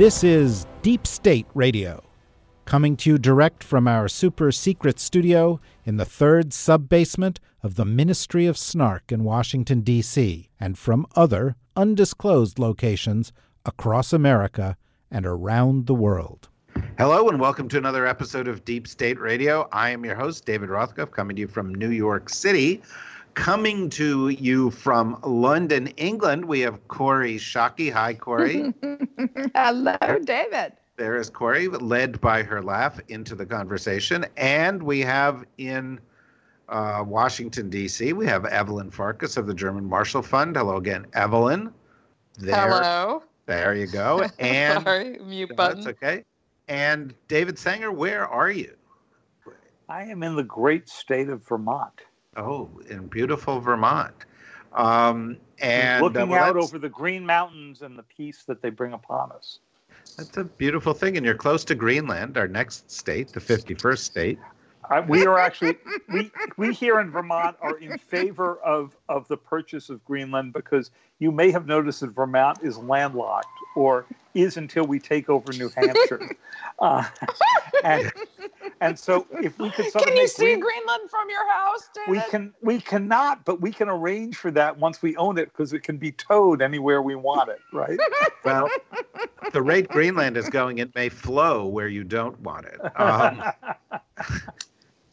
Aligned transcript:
This 0.00 0.24
is 0.24 0.66
Deep 0.80 1.06
State 1.06 1.46
Radio, 1.52 2.02
coming 2.64 2.96
to 2.96 3.10
you 3.10 3.18
direct 3.18 3.62
from 3.62 3.86
our 3.86 4.08
super 4.08 4.50
secret 4.50 4.98
studio 4.98 5.60
in 5.84 5.98
the 5.98 6.06
third 6.06 6.54
sub 6.54 6.88
basement 6.88 7.38
of 7.62 7.74
the 7.74 7.84
Ministry 7.84 8.46
of 8.46 8.56
Snark 8.56 9.12
in 9.12 9.24
Washington, 9.24 9.82
D.C., 9.82 10.48
and 10.58 10.78
from 10.78 11.06
other 11.16 11.54
undisclosed 11.76 12.58
locations 12.58 13.30
across 13.66 14.14
America 14.14 14.78
and 15.10 15.26
around 15.26 15.84
the 15.84 15.94
world. 15.94 16.48
Hello 16.96 17.28
and 17.28 17.38
welcome 17.38 17.68
to 17.68 17.76
another 17.76 18.06
episode 18.06 18.48
of 18.48 18.64
Deep 18.64 18.88
State 18.88 19.20
Radio. 19.20 19.68
I 19.70 19.90
am 19.90 20.02
your 20.02 20.14
host, 20.14 20.46
David 20.46 20.70
Rothkopf, 20.70 21.10
coming 21.10 21.36
to 21.36 21.40
you 21.40 21.48
from 21.48 21.74
New 21.74 21.90
York 21.90 22.30
City. 22.30 22.80
Coming 23.34 23.88
to 23.90 24.28
you 24.28 24.70
from 24.70 25.18
London, 25.22 25.86
England, 25.96 26.44
we 26.44 26.60
have 26.60 26.86
Corey 26.88 27.36
Schake. 27.36 27.92
Hi, 27.92 28.14
Corey. 28.14 28.72
Hello, 29.54 29.96
David. 30.24 30.72
there 30.96 31.16
is 31.16 31.30
Corey, 31.30 31.68
led 31.68 32.20
by 32.20 32.42
her 32.42 32.62
laugh 32.62 33.00
into 33.08 33.34
the 33.34 33.46
conversation. 33.46 34.26
And 34.36 34.82
we 34.82 35.00
have 35.00 35.44
in 35.58 36.00
uh, 36.68 37.04
Washington, 37.06 37.70
D.C., 37.70 38.12
we 38.12 38.26
have 38.26 38.44
Evelyn 38.46 38.90
Farkas 38.90 39.36
of 39.36 39.46
the 39.46 39.54
German 39.54 39.84
Marshall 39.88 40.22
Fund. 40.22 40.56
Hello 40.56 40.76
again, 40.76 41.06
Evelyn. 41.14 41.72
There, 42.38 42.54
Hello. 42.54 43.22
There 43.46 43.74
you 43.74 43.86
go. 43.86 44.28
And 44.38 44.84
Sorry, 44.84 45.18
mute 45.18 45.50
No, 45.50 45.56
button. 45.56 45.84
That's 45.84 45.96
okay. 45.96 46.24
And 46.68 47.14
David 47.28 47.58
Sanger, 47.58 47.90
where 47.90 48.26
are 48.26 48.50
you? 48.50 48.74
I 49.88 50.04
am 50.04 50.22
in 50.22 50.36
the 50.36 50.44
great 50.44 50.88
state 50.88 51.28
of 51.28 51.44
Vermont, 51.48 52.00
Oh, 52.36 52.70
in 52.88 53.06
beautiful 53.08 53.60
Vermont. 53.60 54.14
Um, 54.72 55.36
and 55.58 56.02
uh, 56.02 56.06
looking 56.06 56.28
well, 56.28 56.44
out 56.44 56.56
over 56.56 56.78
the 56.78 56.88
green 56.88 57.26
mountains 57.26 57.82
and 57.82 57.98
the 57.98 58.04
peace 58.04 58.44
that 58.44 58.62
they 58.62 58.70
bring 58.70 58.92
upon 58.92 59.32
us. 59.32 59.58
That's 60.16 60.36
a 60.36 60.44
beautiful 60.44 60.94
thing. 60.94 61.16
And 61.16 61.26
you're 61.26 61.34
close 61.34 61.64
to 61.64 61.74
Greenland, 61.74 62.38
our 62.38 62.48
next 62.48 62.90
state, 62.90 63.32
the 63.32 63.40
51st 63.40 63.98
state. 63.98 64.38
I, 64.88 65.00
we 65.00 65.24
are 65.24 65.38
actually 65.38 65.76
we 66.12 66.32
we 66.56 66.72
here 66.72 66.98
in 66.98 67.10
Vermont 67.10 67.56
are 67.60 67.78
in 67.78 67.96
favor 67.96 68.58
of 68.60 68.96
of 69.08 69.28
the 69.28 69.36
purchase 69.36 69.88
of 69.88 70.04
Greenland 70.04 70.52
because 70.52 70.90
you 71.20 71.30
may 71.30 71.50
have 71.52 71.66
noticed 71.66 72.00
that 72.00 72.10
Vermont 72.10 72.58
is 72.62 72.76
landlocked 72.78 73.46
or 73.76 74.06
is 74.34 74.56
until 74.56 74.84
we 74.84 74.98
take 74.98 75.28
over 75.28 75.52
New 75.52 75.70
Hampshire, 75.76 76.36
uh, 76.78 77.04
and 77.84 78.10
and 78.80 78.98
so 78.98 79.26
if 79.42 79.58
we 79.58 79.70
could 79.70 79.90
sort 79.90 80.06
Can 80.06 80.16
you 80.16 80.26
see 80.26 80.44
Green- 80.44 80.60
Greenland 80.60 81.10
from 81.10 81.28
your 81.28 81.48
house, 81.52 81.88
David? 81.94 82.10
we 82.10 82.30
can 82.30 82.54
we 82.62 82.80
cannot, 82.80 83.44
but 83.44 83.60
we 83.60 83.70
can 83.70 83.88
arrange 83.88 84.36
for 84.36 84.50
that 84.52 84.78
once 84.78 85.02
we 85.02 85.16
own 85.16 85.38
it 85.38 85.46
because 85.46 85.72
it 85.72 85.80
can 85.80 85.98
be 85.98 86.12
towed 86.12 86.62
anywhere 86.62 87.02
we 87.02 87.14
want 87.14 87.48
it, 87.50 87.60
right? 87.72 87.98
Well, 88.42 88.70
the 89.52 89.60
rate 89.60 89.88
Greenland 89.88 90.38
is 90.38 90.48
going, 90.48 90.78
it 90.78 90.94
may 90.94 91.10
flow 91.10 91.66
where 91.66 91.88
you 91.88 92.04
don't 92.04 92.40
want 92.40 92.64
it. 92.64 92.80
Um, 92.98 93.42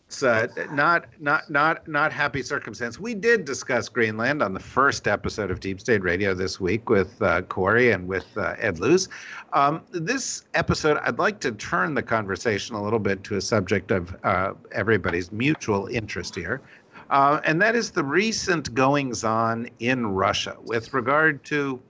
it's 0.07 0.23
uh, 0.23 0.47
not 0.71 1.05
not 1.19 1.49
not 1.49 1.85
not 1.85 2.13
happy 2.13 2.41
circumstance. 2.41 2.97
We 2.97 3.13
did 3.13 3.43
discuss 3.43 3.89
Greenland 3.89 4.41
on 4.41 4.53
the 4.53 4.59
first 4.59 5.05
episode 5.05 5.51
of 5.51 5.59
Deep 5.59 5.81
State 5.81 6.01
Radio 6.01 6.33
this 6.33 6.61
week 6.61 6.89
with 6.89 7.21
uh, 7.21 7.41
Corey 7.41 7.91
and 7.91 8.07
with 8.07 8.25
uh, 8.37 8.55
Ed 8.57 8.79
Luce. 8.79 9.09
Um, 9.51 9.81
this 9.91 10.45
episode, 10.53 10.97
I'd 11.03 11.19
like 11.19 11.41
to 11.41 11.51
turn 11.51 11.93
the 11.93 12.01
conversation 12.01 12.73
a 12.73 12.81
little 12.81 12.99
bit 12.99 13.21
to 13.25 13.35
a 13.35 13.41
subject 13.41 13.91
of 13.91 14.15
uh, 14.23 14.53
everybody's 14.71 15.33
mutual 15.33 15.87
interest 15.87 16.35
here, 16.35 16.61
uh, 17.09 17.41
and 17.43 17.61
that 17.61 17.75
is 17.75 17.91
the 17.91 18.03
recent 18.03 18.73
goings 18.73 19.25
on 19.25 19.69
in 19.79 20.07
Russia 20.07 20.55
with 20.63 20.93
regard 20.93 21.43
to 21.45 21.81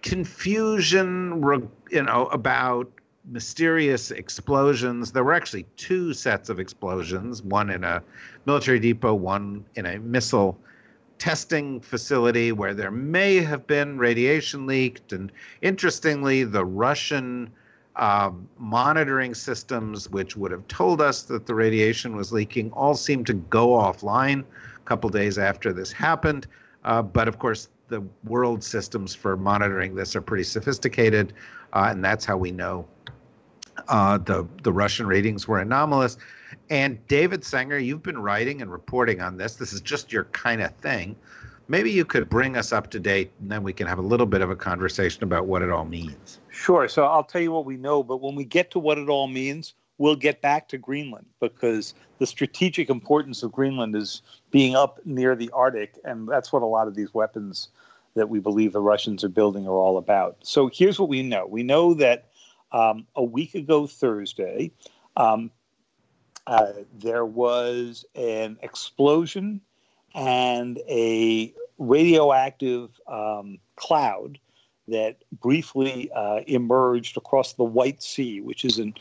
confusion, 0.00 1.68
you 1.90 2.02
know, 2.02 2.26
about 2.28 2.90
mysterious 3.30 4.10
explosions. 4.10 5.12
There 5.12 5.24
were 5.24 5.32
actually 5.32 5.66
two 5.76 6.12
sets 6.12 6.48
of 6.48 6.58
explosions, 6.58 7.42
one 7.42 7.70
in 7.70 7.84
a 7.84 8.02
military 8.46 8.80
depot, 8.80 9.14
one 9.14 9.64
in 9.76 9.86
a 9.86 9.98
missile 9.98 10.58
testing 11.18 11.80
facility 11.80 12.50
where 12.50 12.74
there 12.74 12.90
may 12.90 13.36
have 13.36 13.66
been 13.66 13.98
radiation 13.98 14.66
leaked. 14.66 15.12
And 15.12 15.30
interestingly, 15.62 16.44
the 16.44 16.64
Russian 16.64 17.50
um, 17.96 18.48
monitoring 18.58 19.34
systems, 19.34 20.08
which 20.08 20.36
would 20.36 20.50
have 20.50 20.66
told 20.66 21.00
us 21.00 21.22
that 21.24 21.46
the 21.46 21.54
radiation 21.54 22.16
was 22.16 22.32
leaking, 22.32 22.72
all 22.72 22.94
seemed 22.94 23.26
to 23.26 23.34
go 23.34 23.68
offline 23.68 24.40
a 24.76 24.80
couple 24.86 25.10
days 25.10 25.38
after 25.38 25.72
this 25.72 25.92
happened. 25.92 26.46
Uh, 26.84 27.02
but 27.02 27.28
of 27.28 27.38
course, 27.38 27.68
the 27.88 28.02
world 28.24 28.64
systems 28.64 29.14
for 29.14 29.36
monitoring 29.36 29.94
this 29.94 30.16
are 30.16 30.22
pretty 30.22 30.44
sophisticated, 30.44 31.34
uh, 31.74 31.88
and 31.90 32.02
that's 32.02 32.24
how 32.24 32.36
we 32.36 32.50
know 32.50 32.86
uh, 33.88 34.18
the 34.18 34.46
the 34.62 34.72
Russian 34.72 35.06
ratings 35.06 35.46
were 35.48 35.58
anomalous. 35.58 36.16
And 36.68 37.04
David 37.08 37.44
Sanger, 37.44 37.78
you've 37.78 38.02
been 38.02 38.18
writing 38.18 38.62
and 38.62 38.70
reporting 38.70 39.20
on 39.20 39.36
this. 39.36 39.56
This 39.56 39.72
is 39.72 39.80
just 39.80 40.12
your 40.12 40.24
kind 40.24 40.62
of 40.62 40.74
thing. 40.76 41.16
Maybe 41.68 41.90
you 41.92 42.04
could 42.04 42.28
bring 42.28 42.56
us 42.56 42.72
up 42.72 42.90
to 42.90 42.98
date, 42.98 43.30
and 43.40 43.50
then 43.50 43.62
we 43.62 43.72
can 43.72 43.86
have 43.86 43.98
a 43.98 44.02
little 44.02 44.26
bit 44.26 44.40
of 44.40 44.50
a 44.50 44.56
conversation 44.56 45.22
about 45.22 45.46
what 45.46 45.62
it 45.62 45.70
all 45.70 45.84
means. 45.84 46.40
Sure. 46.50 46.88
So 46.88 47.04
I'll 47.04 47.22
tell 47.22 47.40
you 47.40 47.52
what 47.52 47.64
we 47.64 47.76
know, 47.76 48.02
but 48.02 48.20
when 48.20 48.34
we 48.34 48.44
get 48.44 48.72
to 48.72 48.80
what 48.80 48.98
it 48.98 49.08
all 49.08 49.28
means, 49.28 49.74
we'll 49.98 50.16
get 50.16 50.40
back 50.40 50.66
to 50.68 50.78
Greenland 50.78 51.26
because 51.38 51.94
the 52.18 52.26
strategic 52.26 52.90
importance 52.90 53.42
of 53.42 53.52
Greenland 53.52 53.94
is 53.94 54.22
being 54.50 54.74
up 54.74 54.98
near 55.04 55.36
the 55.36 55.50
Arctic, 55.50 55.94
and 56.04 56.26
that's 56.26 56.52
what 56.52 56.62
a 56.62 56.66
lot 56.66 56.88
of 56.88 56.96
these 56.96 57.14
weapons 57.14 57.68
that 58.14 58.28
we 58.28 58.40
believe 58.40 58.72
the 58.72 58.80
Russians 58.80 59.22
are 59.22 59.28
building 59.28 59.68
are 59.68 59.76
all 59.76 59.96
about. 59.96 60.38
So 60.42 60.70
here's 60.72 60.98
what 60.98 61.08
we 61.08 61.22
know: 61.22 61.46
we 61.46 61.62
know 61.62 61.94
that 61.94 62.29
um, 62.72 63.06
a 63.16 63.22
week 63.22 63.54
ago 63.54 63.86
Thursday, 63.86 64.72
um, 65.16 65.50
uh, 66.46 66.72
there 66.98 67.24
was 67.24 68.04
an 68.14 68.58
explosion 68.62 69.60
and 70.14 70.78
a 70.88 71.54
radioactive 71.78 72.90
um, 73.06 73.58
cloud 73.76 74.38
that 74.88 75.18
briefly 75.40 76.10
uh, 76.14 76.40
emerged 76.46 77.16
across 77.16 77.52
the 77.52 77.64
White 77.64 78.02
Sea, 78.02 78.40
which 78.40 78.64
is 78.64 78.78
in 78.78 78.94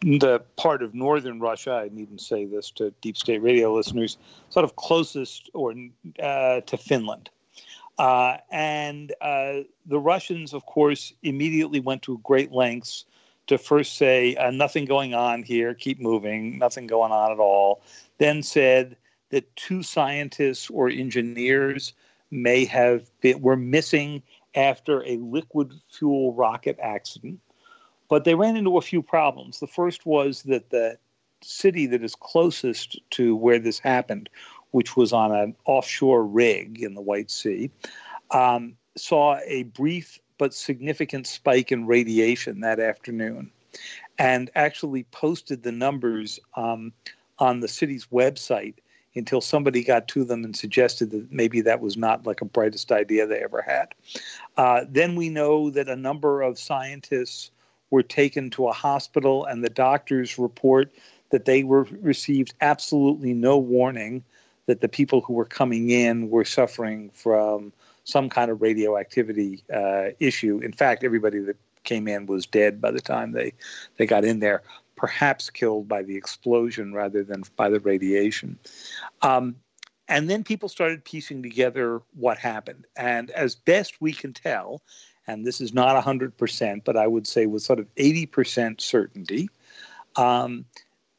the 0.00 0.42
part 0.56 0.82
of 0.82 0.94
northern 0.94 1.38
Russia. 1.38 1.72
I 1.72 1.90
needn't 1.92 2.20
say 2.20 2.46
this 2.46 2.70
to 2.72 2.92
Deep 3.02 3.16
State 3.16 3.42
Radio 3.42 3.72
listeners, 3.74 4.16
sort 4.48 4.64
of 4.64 4.76
closest 4.76 5.50
or 5.52 5.74
uh, 6.22 6.60
to 6.62 6.76
Finland. 6.76 7.28
Uh, 7.98 8.38
and 8.50 9.14
uh, 9.20 9.60
the 9.86 10.00
Russians, 10.00 10.52
of 10.52 10.66
course, 10.66 11.12
immediately 11.22 11.78
went 11.78 12.02
to 12.02 12.18
great 12.24 12.50
lengths 12.50 13.04
to 13.46 13.58
first 13.58 13.96
say, 13.96 14.34
uh, 14.36 14.50
nothing 14.50 14.84
going 14.84 15.14
on 15.14 15.42
here, 15.42 15.74
keep 15.74 16.00
moving, 16.00 16.58
nothing 16.58 16.86
going 16.86 17.12
on 17.12 17.32
at 17.32 17.38
all. 17.38 17.82
Then 18.18 18.42
said 18.42 18.96
that 19.30 19.54
two 19.56 19.82
scientists 19.82 20.70
or 20.70 20.88
engineers 20.88 21.92
may 22.30 22.64
have 22.64 23.10
been, 23.20 23.40
were 23.40 23.56
missing 23.56 24.22
after 24.54 25.04
a 25.04 25.16
liquid 25.16 25.72
fuel 25.90 26.32
rocket 26.32 26.78
accident. 26.80 27.40
But 28.08 28.24
they 28.24 28.34
ran 28.34 28.56
into 28.56 28.76
a 28.76 28.82
few 28.82 29.02
problems. 29.02 29.60
The 29.60 29.66
first 29.66 30.06
was 30.06 30.42
that 30.44 30.70
the 30.70 30.98
city 31.42 31.86
that 31.86 32.02
is 32.02 32.14
closest 32.14 32.98
to 33.10 33.36
where 33.36 33.58
this 33.58 33.78
happened, 33.78 34.28
which 34.70 34.96
was 34.96 35.12
on 35.12 35.34
an 35.34 35.54
offshore 35.66 36.24
rig 36.24 36.82
in 36.82 36.94
the 36.94 37.00
White 37.00 37.30
Sea, 37.30 37.70
um, 38.30 38.76
saw 38.96 39.38
a 39.44 39.64
brief 39.64 40.18
but 40.38 40.54
significant 40.54 41.26
spike 41.26 41.72
in 41.72 41.86
radiation 41.86 42.60
that 42.60 42.80
afternoon 42.80 43.50
and 44.18 44.50
actually 44.54 45.04
posted 45.04 45.62
the 45.62 45.72
numbers 45.72 46.38
um, 46.56 46.92
on 47.38 47.60
the 47.60 47.68
city's 47.68 48.06
website 48.06 48.74
until 49.16 49.40
somebody 49.40 49.84
got 49.84 50.08
to 50.08 50.24
them 50.24 50.44
and 50.44 50.56
suggested 50.56 51.10
that 51.10 51.30
maybe 51.30 51.60
that 51.60 51.80
was 51.80 51.96
not 51.96 52.26
like 52.26 52.40
a 52.40 52.46
brightest 52.46 52.90
idea 52.90 53.26
they 53.26 53.42
ever 53.42 53.62
had. 53.62 53.94
Uh, 54.56 54.84
then 54.88 55.14
we 55.14 55.28
know 55.28 55.70
that 55.70 55.88
a 55.88 55.96
number 55.96 56.42
of 56.42 56.58
scientists 56.58 57.50
were 57.90 58.02
taken 58.02 58.50
to 58.50 58.66
a 58.66 58.72
hospital, 58.72 59.44
and 59.44 59.62
the 59.62 59.70
doctors 59.70 60.38
report 60.38 60.92
that 61.30 61.44
they 61.44 61.62
were 61.62 61.86
received 62.00 62.54
absolutely 62.60 63.32
no 63.32 63.56
warning 63.56 64.24
that 64.66 64.80
the 64.80 64.88
people 64.88 65.20
who 65.20 65.34
were 65.34 65.44
coming 65.44 65.90
in 65.90 66.30
were 66.30 66.44
suffering 66.44 67.10
from 67.10 67.72
some 68.04 68.28
kind 68.28 68.50
of 68.50 68.62
radioactivity 68.62 69.64
uh, 69.74 70.10
issue. 70.20 70.60
In 70.62 70.72
fact, 70.72 71.04
everybody 71.04 71.40
that 71.40 71.56
came 71.84 72.08
in 72.08 72.26
was 72.26 72.46
dead 72.46 72.80
by 72.80 72.90
the 72.90 73.00
time 73.00 73.32
they 73.32 73.52
they 73.96 74.06
got 74.06 74.24
in 74.24 74.40
there, 74.40 74.62
perhaps 74.96 75.50
killed 75.50 75.88
by 75.88 76.02
the 76.02 76.16
explosion 76.16 76.94
rather 76.94 77.22
than 77.22 77.42
by 77.56 77.68
the 77.68 77.80
radiation. 77.80 78.58
Um, 79.22 79.56
and 80.08 80.28
then 80.28 80.44
people 80.44 80.68
started 80.68 81.04
piecing 81.04 81.42
together 81.42 82.02
what 82.14 82.36
happened. 82.38 82.86
And 82.96 83.30
as 83.30 83.54
best 83.54 84.00
we 84.00 84.12
can 84.12 84.34
tell, 84.34 84.82
and 85.26 85.46
this 85.46 85.60
is 85.60 85.72
not 85.72 86.02
100%, 86.02 86.84
but 86.84 86.96
I 86.96 87.06
would 87.06 87.26
say 87.26 87.46
with 87.46 87.62
sort 87.62 87.78
of 87.78 87.92
80% 87.94 88.80
certainty, 88.80 89.48
um, 90.16 90.66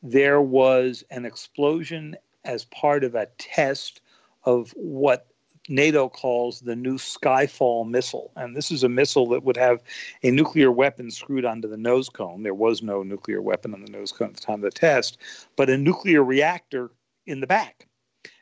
there 0.04 0.42
was 0.42 1.04
an 1.10 1.26
explosion 1.26 2.16
as 2.44 2.66
part 2.66 3.04
of 3.04 3.16
a 3.16 3.26
test 3.40 4.02
of 4.44 4.72
what 4.76 5.28
NATO 5.68 6.10
calls 6.10 6.62
the 6.62 6.76
new 6.76 6.98
Skyfall 6.98 7.90
missile. 7.90 8.32
And 8.36 8.56
this 8.56 8.72
is 8.72 8.84
a 8.84 8.90
missile 8.90 9.28
that 9.30 9.44
would 9.44 9.58
have 9.58 9.82
a 10.24 10.32
nuclear 10.32 10.72
weapon 10.72 11.12
screwed 11.12 11.46
onto 11.46 11.68
the 11.68 11.78
nose 11.78 12.10
cone. 12.10 12.44
There 12.44 12.54
was 12.54 12.82
no 12.82 13.04
nuclear 13.04 13.42
weapon 13.42 13.74
on 13.74 13.84
the 13.84 13.92
nose 13.92 14.12
cone 14.12 14.30
at 14.30 14.36
the 14.36 14.42
time 14.42 14.56
of 14.56 14.62
the 14.62 14.72
test, 14.72 15.18
but 15.56 15.70
a 15.70 15.78
nuclear 15.78 16.24
reactor 16.24 16.92
in 17.26 17.40
the 17.40 17.48
back. 17.48 17.88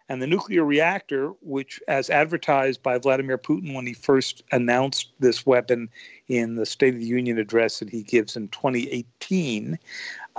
And 0.09 0.21
the 0.21 0.27
nuclear 0.27 0.65
reactor, 0.65 1.29
which, 1.41 1.81
as 1.87 2.09
advertised 2.09 2.83
by 2.83 2.97
Vladimir 2.97 3.37
Putin 3.37 3.73
when 3.73 3.87
he 3.87 3.93
first 3.93 4.43
announced 4.51 5.13
this 5.19 5.45
weapon 5.45 5.89
in 6.27 6.55
the 6.55 6.65
State 6.65 6.93
of 6.93 6.99
the 6.99 7.05
Union 7.05 7.39
address 7.39 7.79
that 7.79 7.89
he 7.89 8.03
gives 8.03 8.35
in 8.35 8.49
2018, 8.49 9.79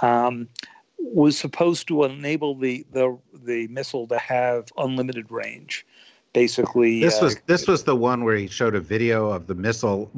um, 0.03 0.49
was 0.99 1.39
supposed 1.39 1.89
to 1.89 2.05
enable 2.05 2.55
the, 2.55 2.87
the 2.93 3.19
the 3.33 3.67
missile 3.69 4.07
to 4.07 4.19
have 4.19 4.69
unlimited 4.77 5.31
range. 5.31 5.87
Basically, 6.35 7.01
this 7.01 7.21
was 7.23 7.37
uh, 7.37 7.41
this 7.47 7.67
was 7.67 7.85
the 7.85 7.97
one 7.97 8.25
where 8.25 8.37
he 8.37 8.49
showed 8.49 8.75
a 8.75 8.81
video 8.81 9.31
of 9.31 9.47
the 9.47 9.55
missile 9.55 10.11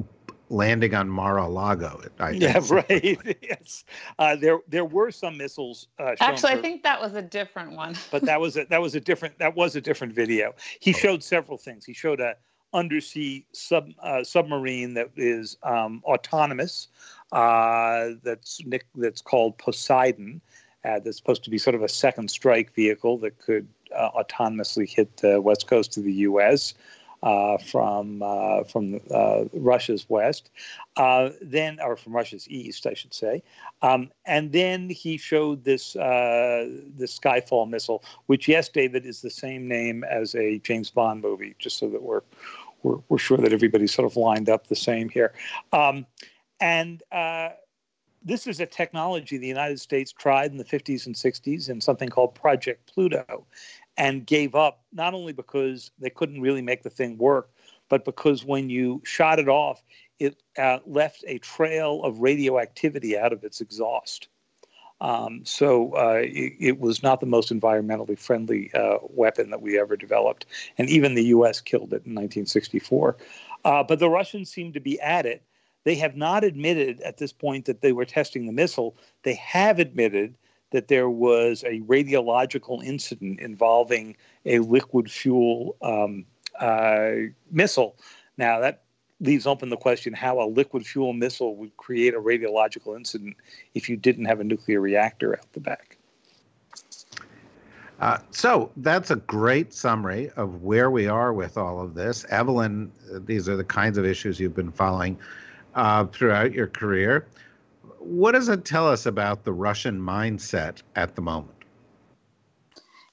landing 0.49 0.95
on 0.95 1.09
Mar-a-Lago. 1.09 2.01
I 2.19 2.31
yeah, 2.31 2.61
right. 2.71 3.19
yes, 3.43 3.85
uh, 4.19 4.35
there 4.35 4.59
there 4.67 4.85
were 4.85 5.11
some 5.11 5.37
missiles. 5.37 5.89
Uh, 5.99 6.15
Actually, 6.21 6.53
for, 6.53 6.59
I 6.59 6.63
think 6.63 6.83
that 6.85 7.01
was 7.01 7.15
a 7.15 7.23
different 7.23 7.73
one. 7.73 7.95
but 8.11 8.23
that 8.23 8.41
was 8.41 8.57
a, 8.57 8.65
that 8.67 8.81
was 8.81 8.95
a 8.95 9.01
different 9.01 9.39
that 9.39 9.55
was 9.55 9.77
a 9.77 9.81
different 9.81 10.15
video. 10.15 10.55
He 10.81 10.95
oh. 10.95 10.97
showed 10.99 11.23
several 11.23 11.59
things. 11.59 11.85
He 11.85 11.93
showed 11.93 12.21
a 12.21 12.37
undersea 12.73 13.47
sub 13.53 13.91
uh, 14.03 14.25
submarine 14.25 14.95
that 14.95 15.11
is 15.17 15.57
um, 15.63 16.03
autonomous. 16.05 16.89
Uh, 17.33 18.11
that's 18.23 18.61
that's 18.95 19.21
called 19.21 19.59
Poseidon. 19.59 20.41
Uh, 20.85 21.01
that's 21.01 21.17
supposed 21.17 21.43
to 21.43 21.51
be 21.51 21.59
sort 21.59 21.75
of 21.75 21.83
a 21.83 21.89
second 21.89 22.31
strike 22.31 22.73
vehicle 22.73 23.19
that 23.19 23.39
could 23.39 23.67
autonomously 23.93 24.89
hit 24.89 25.17
the 25.19 25.41
west 25.41 25.67
coast 25.67 25.97
of 25.97 26.05
the 26.05 26.13
U.S 26.13 26.75
uh, 27.23 27.59
from 27.59 28.23
uh, 28.23 28.65
from 28.65 29.01
uh, 29.11 29.45
Russia's 29.53 30.09
west, 30.09 30.51
uh, 30.97 31.31
then 31.41 31.79
or 31.81 31.97
from 31.97 32.15
Russia's 32.15 32.49
east, 32.49 32.87
I 32.87 32.95
should 32.95 33.15
say, 33.15 33.43
um, 33.83 34.11
and 34.25 34.53
then 34.53 34.89
he 34.91 35.17
showed 35.17 35.65
this 35.65 35.97
uh, 35.97 36.69
this 36.97 37.19
Skyfall 37.19 37.69
missile, 37.69 38.05
which 38.27 38.49
yes, 38.49 38.69
David 38.69 39.07
is 39.07 39.23
the 39.23 39.31
same 39.31 39.67
name 39.67 40.05
as 40.05 40.35
a 40.35 40.59
James 40.59 40.91
Bond 40.91 41.23
movie, 41.23 41.55
just 41.59 41.79
so 41.79 41.89
that 41.89 42.03
we're 42.03 42.23
we're, 42.83 42.99
we're 43.09 43.19
sure 43.19 43.39
that 43.39 43.53
everybody's 43.53 43.93
sort 43.93 44.07
of 44.07 44.17
lined 44.17 44.49
up 44.49 44.69
the 44.69 44.77
same 44.77 45.09
here, 45.09 45.33
um, 45.73 46.07
and 46.61 47.03
uh, 47.13 47.51
this 48.27 48.49
is 48.49 48.59
a 48.59 48.67
technology 48.67 49.39
the 49.39 49.47
United 49.47 49.79
States 49.79 50.13
tried 50.13 50.51
in 50.51 50.57
the 50.57 50.65
50s 50.65 51.07
and 51.07 51.15
60s 51.15 51.71
in 51.71 51.81
something 51.81 52.09
called 52.09 52.35
Project 52.35 52.93
Pluto 52.93 53.47
and 53.97 54.27
gave 54.27 54.57
up, 54.57 54.83
not 54.93 55.15
only 55.15 55.33
because 55.33 55.93
they 56.01 56.11
couldn't 56.11 56.41
really 56.41 56.61
make 56.61 56.83
the 56.83 56.91
thing 56.91 57.17
work, 57.19 57.51
but 57.89 58.05
because 58.05 58.45
when 58.45 58.69
you 58.69 59.01
shot 59.05 59.39
it 59.39 59.49
off, 59.49 59.85
it 60.19 60.43
uh, 60.59 60.81
left 60.87 61.25
a 61.29 61.39
trail 61.39 62.03
of 62.03 62.19
radioactivity 62.19 63.17
out 63.17 63.33
of 63.33 63.45
its 63.45 63.61
exhaust. 63.61 64.29
Um, 65.01 65.45
so 65.45 65.95
uh, 65.95 66.23
it, 66.23 66.55
it, 66.59 66.81
was 66.81 67.03
not 67.03 67.21
the 67.21 67.27
most 67.27 67.53
environmentally 67.53 68.19
friendly 68.19 68.73
uh, 68.75 68.97
weapon 69.03 69.51
that 69.51 69.61
we 69.61 69.79
ever 69.79 69.95
developed. 69.95 70.47
And 70.79 70.89
even 70.89 71.15
the 71.15 71.27
US 71.27 71.61
killed 71.61 71.93
it 71.93 72.07
in 72.07 72.15
1964. 72.15 73.17
Uh, 73.65 73.85
but 73.85 73.99
the 73.99 74.09
Russians 74.09 74.51
seem 74.51 74.73
to 74.73 74.81
be 74.81 74.99
at 75.01 75.27
it. 75.27 75.43
They 75.87 75.95
have 75.95 76.17
not 76.17 76.43
admitted 76.43 77.01
at 77.03 77.19
this 77.19 77.33
point 77.33 77.67
that 77.67 77.81
they 77.81 77.93
were 77.93 78.05
testing 78.05 78.47
the 78.47 78.53
missile. 78.53 78.97
They 79.23 79.35
have 79.35 79.79
admitted 79.79 80.35
that 80.73 80.89
there 80.89 81.09
was 81.09 81.63
a 81.63 81.79
radiological 81.83 82.83
incident 82.83 83.39
involving 83.39 84.17
a 84.45 84.59
liquid 84.59 85.09
fuel 85.09 85.77
um, 85.83 86.25
uh, 86.59 87.31
missile. 87.53 87.97
Now, 88.37 88.59
that 88.59 88.83
leaves 89.21 89.47
open 89.47 89.69
the 89.69 89.77
question 89.77 90.13
how 90.13 90.41
a 90.41 90.49
liquid 90.49 90.85
fuel 90.85 91.13
missile 91.13 91.55
would 91.55 91.77
create 91.77 92.15
a 92.15 92.21
radiological 92.21 92.97
incident 92.97 93.37
if 93.75 93.89
you 93.89 93.97
didn't 93.97 94.25
have 94.25 94.41
a 94.41 94.45
nuclear 94.45 94.81
reactor 94.81 95.37
out 95.37 95.53
the 95.53 95.61
back. 95.61 95.99
Uh, 98.01 98.19
so 98.33 98.73
that's 98.79 99.13
a 99.13 99.17
great 99.17 99.73
summary 99.73 100.31
of 100.31 100.65
where 100.65 100.91
we 100.91 101.07
are 101.07 101.33
with 101.33 101.57
all 101.57 101.81
of 101.81 101.95
this. 101.95 102.27
Evelyn, 102.29 102.91
these 103.25 103.49
are 103.49 103.57
the 103.57 103.63
kinds 103.63 103.97
of 103.97 104.05
issues 104.05 104.41
you've 104.41 104.57
been 104.57 104.73
following 104.73 105.17
uh, 105.77 106.05
throughout 106.07 106.53
your 106.53 106.67
career 106.67 107.27
what 108.07 108.33
does 108.33 108.49
it 108.49 108.65
tell 108.65 108.89
us 108.89 109.07
about 109.07 109.45
the 109.45 109.53
Russian 109.53 110.01
mindset 110.01 110.83
at 110.95 111.17
the 111.17 111.23
moment? 111.23 111.57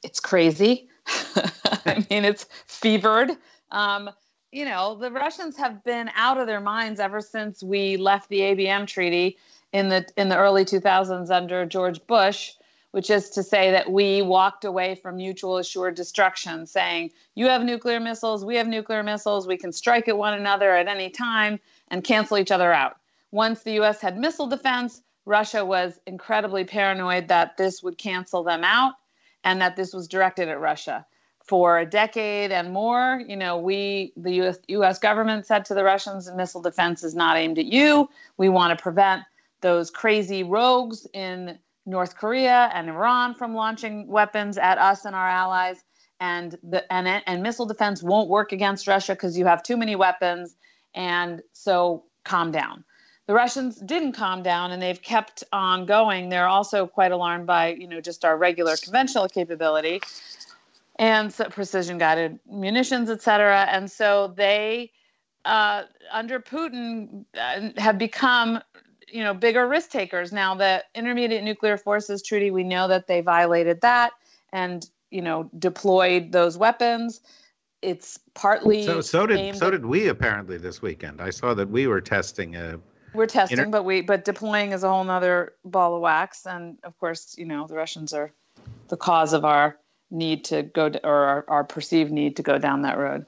It's 0.04 0.20
crazy. 0.20 0.88
I 1.08 2.06
mean, 2.10 2.26
it's 2.26 2.46
fevered. 2.68 3.32
Um, 3.72 4.12
you 4.52 4.66
know, 4.66 4.96
the 4.96 5.10
Russians 5.10 5.58
have 5.58 5.84
been 5.84 6.12
out 6.16 6.38
of 6.38 6.46
their 6.46 6.62
minds 6.62 7.00
ever 7.00 7.22
since 7.22 7.64
we 7.64 7.98
left 7.98 8.30
the 8.30 8.40
ABM 8.40 8.86
treaty 8.86 9.38
in 9.72 9.90
the 9.90 10.06
in 10.16 10.30
the 10.30 10.38
early 10.38 10.64
2000s 10.64 11.32
under 11.32 11.66
George 11.66 12.06
Bush, 12.06 12.54
which 12.92 13.10
is 13.10 13.32
to 13.32 13.42
say 13.42 13.72
that 13.72 13.92
we 13.92 14.22
walked 14.22 14.64
away 14.64 14.94
from 14.94 15.16
mutual 15.16 15.58
assured 15.58 15.96
destruction, 15.96 16.68
saying, 16.68 17.12
"You 17.34 17.48
have 17.48 17.64
nuclear 17.64 18.00
missiles, 18.00 18.46
we 18.46 18.58
have 18.58 18.68
nuclear 18.68 19.02
missiles, 19.02 19.48
we 19.48 19.58
can 19.58 19.72
strike 19.72 20.08
at 20.08 20.18
one 20.18 20.36
another 20.36 20.76
at 20.76 20.88
any 20.88 21.10
time 21.10 21.60
and 21.94 22.04
cancel 22.04 22.38
each 22.38 22.52
other 22.52 22.74
out." 22.74 22.98
Once 23.32 23.64
the 23.64 23.74
US 23.82 24.02
had 24.02 24.18
missile 24.18 24.48
defense, 24.48 25.02
Russia 25.26 25.64
was 25.64 26.00
incredibly 26.06 26.66
paranoid 26.66 27.30
that 27.30 27.58
this 27.58 27.82
would 27.82 27.98
cancel 27.98 28.44
them 28.44 28.64
out 28.64 28.94
and 29.44 29.62
that 29.62 29.76
this 29.76 29.94
was 29.94 30.08
directed 30.08 30.50
at 30.50 30.60
Russia. 30.60 31.06
For 31.44 31.80
a 31.80 31.86
decade 31.86 32.52
and 32.52 32.72
more, 32.72 33.22
you 33.28 33.36
know, 33.36 33.58
we, 33.58 34.14
the 34.16 34.34
US, 34.42 34.58
US 34.68 35.00
government 35.00 35.46
said 35.46 35.66
to 35.66 35.74
the 35.74 35.84
Russians, 35.84 36.32
missile 36.32 36.62
defense 36.62 37.04
is 37.04 37.16
not 37.16 37.38
aimed 37.38 37.60
at 37.60 37.66
you. 37.66 38.10
We 38.38 38.50
want 38.50 38.78
to 38.78 38.82
prevent 38.82 39.24
those 39.62 39.90
crazy 39.90 40.44
rogues 40.44 41.08
in 41.14 41.60
North 41.86 42.16
Korea 42.18 42.70
and 42.74 42.90
Iran 42.90 43.34
from 43.36 43.56
launching 43.56 44.08
weapons 44.08 44.58
at 44.58 44.78
us 44.78 45.06
and 45.06 45.16
our 45.16 45.28
allies. 45.28 45.84
And 46.20 46.58
the 46.64 46.92
and, 46.94 47.08
and 47.28 47.44
missile 47.44 47.66
defense 47.66 48.04
won't 48.04 48.30
work 48.30 48.54
against 48.54 48.88
Russia 48.88 49.14
because 49.14 49.38
you 49.38 49.46
have 49.46 49.64
too 49.64 49.76
many 49.76 49.96
weapons. 49.96 50.56
And 50.96 51.42
so 51.54 52.04
calm 52.24 52.52
down 52.52 52.84
the 53.26 53.34
Russians 53.34 53.78
didn't 53.78 54.14
calm 54.14 54.44
down 54.44 54.72
and 54.72 54.82
they've 54.82 55.02
kept 55.02 55.44
on 55.54 55.86
going. 55.86 56.30
They're 56.30 56.48
also 56.48 56.88
quite 56.88 57.12
alarmed 57.12 57.48
by, 57.48 57.70
you 57.70 57.88
know, 57.88 58.02
just 58.02 58.26
our 58.26 58.38
regular 58.38 58.76
conventional 58.76 59.28
capability 59.28 60.02
and 61.00 61.34
so 61.34 61.46
precision 61.46 61.98
guided 61.98 62.40
munitions, 62.50 63.10
et 63.10 63.22
cetera. 63.22 63.62
And 63.62 63.90
so 63.90 64.34
they, 64.36 64.92
uh, 65.46 65.84
under 66.12 66.40
Putin, 66.40 67.26
uh, 67.38 67.70
have 67.82 67.98
become, 67.98 68.60
you 69.08 69.24
know, 69.24 69.34
bigger 69.34 69.68
risk 69.68 69.90
takers. 69.90 70.34
Now, 70.34 70.56
the 70.56 70.84
Intermediate 70.94 71.44
Nuclear 71.44 71.78
Forces 71.78 72.22
Treaty, 72.22 72.52
we 72.52 72.64
know 72.64 72.90
that 72.90 73.08
they 73.08 73.22
violated 73.22 73.82
that 73.82 74.12
and, 74.52 74.86
you 75.10 75.22
know, 75.22 75.50
deployed 75.58 76.32
those 76.32 76.58
weapons. 76.58 77.22
It's 77.84 78.20
partly 78.34 78.86
so. 78.86 79.02
So 79.02 79.26
did 79.28 79.56
so 79.56 79.70
did 79.70 79.86
we 79.86 80.08
apparently 80.08 80.58
this 80.58 80.82
weekend. 80.82 81.22
I 81.22 81.30
saw 81.30 81.54
that 81.54 81.70
we 81.70 81.88
were 81.88 82.02
testing 82.02 82.56
a 82.56 82.80
we're 83.14 83.28
testing, 83.28 83.60
Inter- 83.60 83.70
but 83.70 83.84
we 83.84 84.02
but 84.02 84.26
deploying 84.26 84.72
is 84.72 84.84
a 84.84 84.90
whole 84.90 85.04
nother 85.04 85.54
ball 85.66 85.96
of 85.96 86.02
wax. 86.02 86.46
And 86.46 86.78
of 86.84 86.98
course, 86.98 87.36
you 87.38 87.46
know, 87.46 87.68
the 87.68 87.76
Russians 87.76 88.14
are 88.14 88.32
the 88.88 88.98
cause 88.98 89.34
of 89.34 89.46
our 89.46 89.78
need 90.10 90.46
to 90.46 90.64
go 90.64 90.90
to, 90.90 91.06
or 91.06 91.14
our, 91.14 91.46
our 91.48 91.64
perceived 91.64 92.12
need 92.12 92.38
to 92.38 92.44
go 92.44 92.58
down 92.58 92.84
that 92.84 92.98
road. 92.98 93.26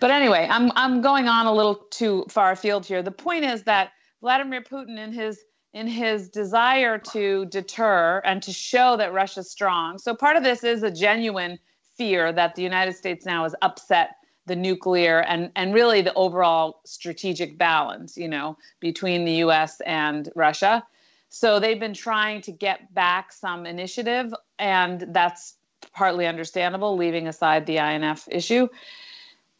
But 0.00 0.10
anyway, 0.10 0.46
I'm 0.50 0.72
I'm 0.76 1.02
going 1.02 1.28
on 1.28 1.46
a 1.46 1.52
little 1.52 1.74
too 1.90 2.24
far 2.28 2.52
afield 2.52 2.86
here. 2.86 3.02
The 3.02 3.10
point 3.10 3.44
is 3.44 3.64
that 3.64 3.92
Vladimir 4.20 4.62
Putin, 4.62 4.98
in 4.98 5.12
his 5.12 5.40
in 5.74 5.86
his 5.86 6.28
desire 6.28 6.98
to 6.98 7.46
deter 7.46 8.20
and 8.24 8.42
to 8.42 8.52
show 8.52 8.96
that 8.96 9.12
Russia's 9.12 9.50
strong. 9.50 9.98
So 9.98 10.14
part 10.14 10.36
of 10.36 10.42
this 10.42 10.64
is 10.64 10.82
a 10.82 10.90
genuine 10.90 11.58
fear 11.96 12.32
that 12.32 12.54
the 12.54 12.62
United 12.62 12.96
States 12.96 13.24
now 13.26 13.42
has 13.44 13.54
upset 13.62 14.16
the 14.46 14.56
nuclear 14.56 15.20
and 15.20 15.50
and 15.54 15.72
really 15.72 16.02
the 16.02 16.14
overall 16.14 16.80
strategic 16.84 17.56
balance 17.56 18.16
you 18.16 18.28
know 18.28 18.56
between 18.80 19.24
the 19.24 19.34
US 19.34 19.80
and 19.82 20.28
Russia. 20.34 20.84
So 21.28 21.60
they've 21.60 21.80
been 21.80 21.94
trying 21.94 22.42
to 22.42 22.52
get 22.52 22.92
back 22.92 23.32
some 23.32 23.64
initiative 23.66 24.34
and 24.58 25.06
that's 25.08 25.54
partly 25.92 26.26
understandable 26.26 26.96
leaving 26.96 27.26
aside 27.28 27.66
the 27.66 27.78
INF 27.78 28.28
issue. 28.30 28.68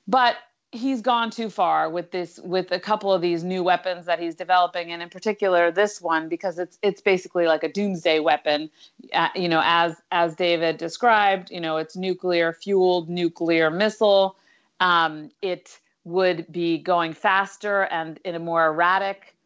But 0.07 0.37
he's 0.73 1.03
gone 1.03 1.31
too 1.31 1.51
far 1.51 1.91
with 1.91 2.11
this 2.11 2.41
with 2.43 2.73
a 2.73 2.81
couple 2.81 3.13
of 3.13 3.21
these 3.21 3.45
new 3.45 3.63
weapons 3.63 4.07
that 4.07 4.19
he's 4.19 4.35
developing 4.35 4.91
and 4.91 5.03
in 5.03 5.11
particular 5.11 5.71
this 5.71 6.01
one 6.01 6.29
because 6.29 6.59
it's 6.59 6.79
it's 6.83 7.03
basically 7.03 7.47
like 7.47 7.63
a 7.63 7.69
doomsday 7.71 8.19
weapon 8.19 8.71
uh, 9.13 9.29
you 9.35 9.49
know 9.49 9.61
as 9.63 10.01
as 10.11 10.35
david 10.35 10.79
described 10.79 11.51
you 11.51 11.61
know 11.61 11.77
it's 11.77 11.95
nuclear 11.95 12.53
fueled 12.53 13.09
nuclear 13.09 13.71
missile. 13.71 14.37
Um, 14.81 15.31
it 15.43 15.79
would 16.05 16.51
be 16.51 16.79
going 16.79 17.13
faster 17.13 17.83
and 17.83 18.19
in 18.25 18.35
a 18.35 18.41
more 18.41 18.67
erratic 18.67 19.37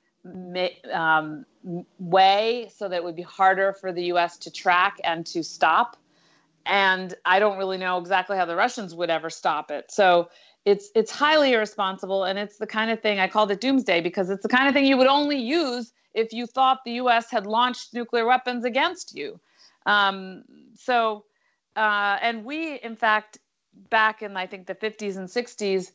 um, 0.92 1.44
way 1.98 2.70
so 2.74 2.88
that 2.88 2.96
it 2.96 3.04
would 3.04 3.16
be 3.16 3.22
harder 3.22 3.74
for 3.74 3.92
the 3.92 4.04
us 4.04 4.38
to 4.38 4.50
track 4.50 4.98
and 5.04 5.26
to 5.26 5.44
stop 5.44 5.98
and 6.66 7.14
i 7.24 7.38
don't 7.38 7.58
really 7.58 7.78
know 7.78 7.98
exactly 7.98 8.36
how 8.36 8.44
the 8.44 8.56
russians 8.56 8.94
would 8.94 9.10
ever 9.10 9.30
stop 9.30 9.70
it 9.70 9.90
so 9.90 10.28
it's 10.66 10.90
it's 10.96 11.12
highly 11.12 11.52
irresponsible 11.52 12.24
and 12.24 12.38
it's 12.38 12.58
the 12.58 12.66
kind 12.66 12.90
of 12.90 13.00
thing 13.00 13.20
I 13.20 13.28
called 13.28 13.50
it 13.52 13.60
doomsday 13.60 14.00
because 14.00 14.28
it's 14.28 14.42
the 14.42 14.48
kind 14.48 14.66
of 14.66 14.74
thing 14.74 14.84
you 14.84 14.98
would 14.98 15.06
only 15.06 15.38
use 15.38 15.92
if 16.12 16.32
you 16.32 16.46
thought 16.46 16.80
the 16.84 16.94
U.S. 16.94 17.30
had 17.30 17.46
launched 17.46 17.94
nuclear 17.94 18.26
weapons 18.26 18.64
against 18.64 19.14
you. 19.14 19.38
Um, 19.86 20.42
so, 20.74 21.24
uh, 21.76 22.18
and 22.20 22.44
we, 22.44 22.80
in 22.80 22.96
fact, 22.96 23.38
back 23.90 24.22
in 24.22 24.36
I 24.36 24.46
think 24.46 24.66
the 24.66 24.74
50s 24.74 25.16
and 25.16 25.28
60s, 25.28 25.92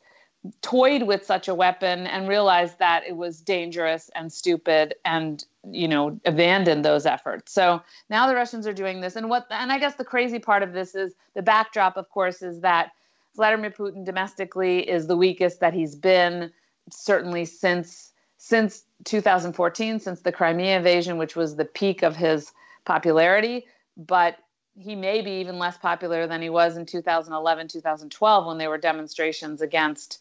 toyed 0.61 1.03
with 1.03 1.25
such 1.25 1.47
a 1.47 1.53
weapon 1.53 2.07
and 2.07 2.27
realized 2.27 2.79
that 2.79 3.03
it 3.07 3.15
was 3.15 3.41
dangerous 3.41 4.09
and 4.15 4.33
stupid 4.33 4.95
and 5.05 5.45
you 5.71 5.87
know 5.87 6.19
abandoned 6.25 6.83
those 6.83 7.05
efforts 7.05 7.53
so 7.53 7.79
now 8.09 8.25
the 8.25 8.33
russians 8.33 8.65
are 8.65 8.73
doing 8.73 9.01
this 9.01 9.15
and 9.15 9.29
what 9.29 9.45
and 9.51 9.71
i 9.71 9.77
guess 9.77 9.93
the 9.93 10.03
crazy 10.03 10.39
part 10.39 10.63
of 10.63 10.73
this 10.73 10.95
is 10.95 11.13
the 11.35 11.43
backdrop 11.43 11.95
of 11.95 12.09
course 12.09 12.41
is 12.41 12.61
that 12.61 12.91
Vladimir 13.35 13.71
Putin 13.71 14.05
domestically 14.05 14.87
is 14.89 15.07
the 15.07 15.15
weakest 15.15 15.59
that 15.59 15.73
he's 15.73 15.95
been 15.95 16.51
certainly 16.91 17.45
since 17.45 18.11
since 18.37 18.83
2014, 19.03 19.99
since 19.99 20.21
the 20.21 20.31
Crimea 20.31 20.77
invasion, 20.77 21.17
which 21.17 21.35
was 21.35 21.55
the 21.55 21.65
peak 21.65 22.01
of 22.01 22.15
his 22.15 22.51
popularity. 22.85 23.67
But 23.95 24.37
he 24.75 24.95
may 24.95 25.21
be 25.21 25.31
even 25.41 25.59
less 25.59 25.77
popular 25.77 26.25
than 26.25 26.41
he 26.41 26.49
was 26.49 26.75
in 26.75 26.87
2011, 26.87 27.67
2012, 27.67 28.45
when 28.47 28.57
there 28.57 28.69
were 28.69 28.79
demonstrations 28.79 29.61
against 29.61 30.20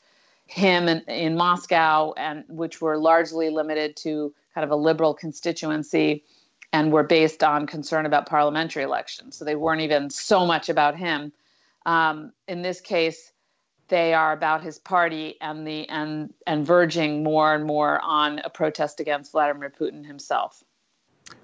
him 0.51 0.89
in, 0.89 0.99
in 1.03 1.37
Moscow, 1.37 2.13
and 2.17 2.45
which 2.49 2.81
were 2.81 2.99
largely 2.99 3.51
limited 3.51 3.97
to 3.97 4.35
kind 4.53 4.65
of 4.65 4.71
a 4.71 4.77
liberal 4.77 5.15
constituency 5.15 6.25
and 6.73 6.93
were 6.93 7.05
based 7.05 7.45
on 7.45 7.67
concern 7.67 8.05
about 8.05 8.27
parliamentary 8.27 8.83
elections. 8.83 9.37
So 9.37 9.45
they 9.45 9.55
weren't 9.55 9.81
even 9.81 10.11
so 10.11 10.45
much 10.45 10.69
about 10.69 10.97
him. 10.97 11.33
Um, 11.87 12.33
in 12.49 12.63
this 12.63 12.81
case, 12.81 13.33
they 13.89 14.13
are 14.13 14.33
about 14.33 14.63
his 14.63 14.79
party 14.79 15.37
and 15.41 15.67
the 15.67 15.89
and 15.89 16.33
and 16.47 16.67
verging 16.67 17.23
more 17.23 17.55
and 17.55 17.65
more 17.65 18.01
on 18.01 18.41
a 18.41 18.51
protest 18.51 19.01
against 19.01 19.33
Vladimir 19.33 19.71
Putin 19.71 20.05
himself. 20.05 20.63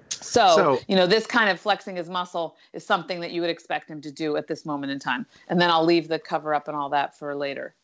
So, 0.09 0.55
so, 0.55 0.79
you 0.87 0.95
know, 0.95 1.07
this 1.07 1.25
kind 1.27 1.49
of 1.49 1.59
flexing 1.59 1.95
his 1.95 2.09
muscle 2.09 2.57
is 2.73 2.85
something 2.85 3.21
that 3.21 3.31
you 3.31 3.41
would 3.41 3.49
expect 3.49 3.89
him 3.89 4.01
to 4.01 4.11
do 4.11 4.35
at 4.35 4.47
this 4.47 4.65
moment 4.65 4.91
in 4.91 4.99
time. 4.99 5.25
And 5.47 5.61
then 5.61 5.69
I'll 5.69 5.85
leave 5.85 6.07
the 6.07 6.19
cover 6.19 6.53
up 6.53 6.67
and 6.67 6.75
all 6.75 6.89
that 6.89 7.17
for 7.17 7.35
later. 7.35 7.75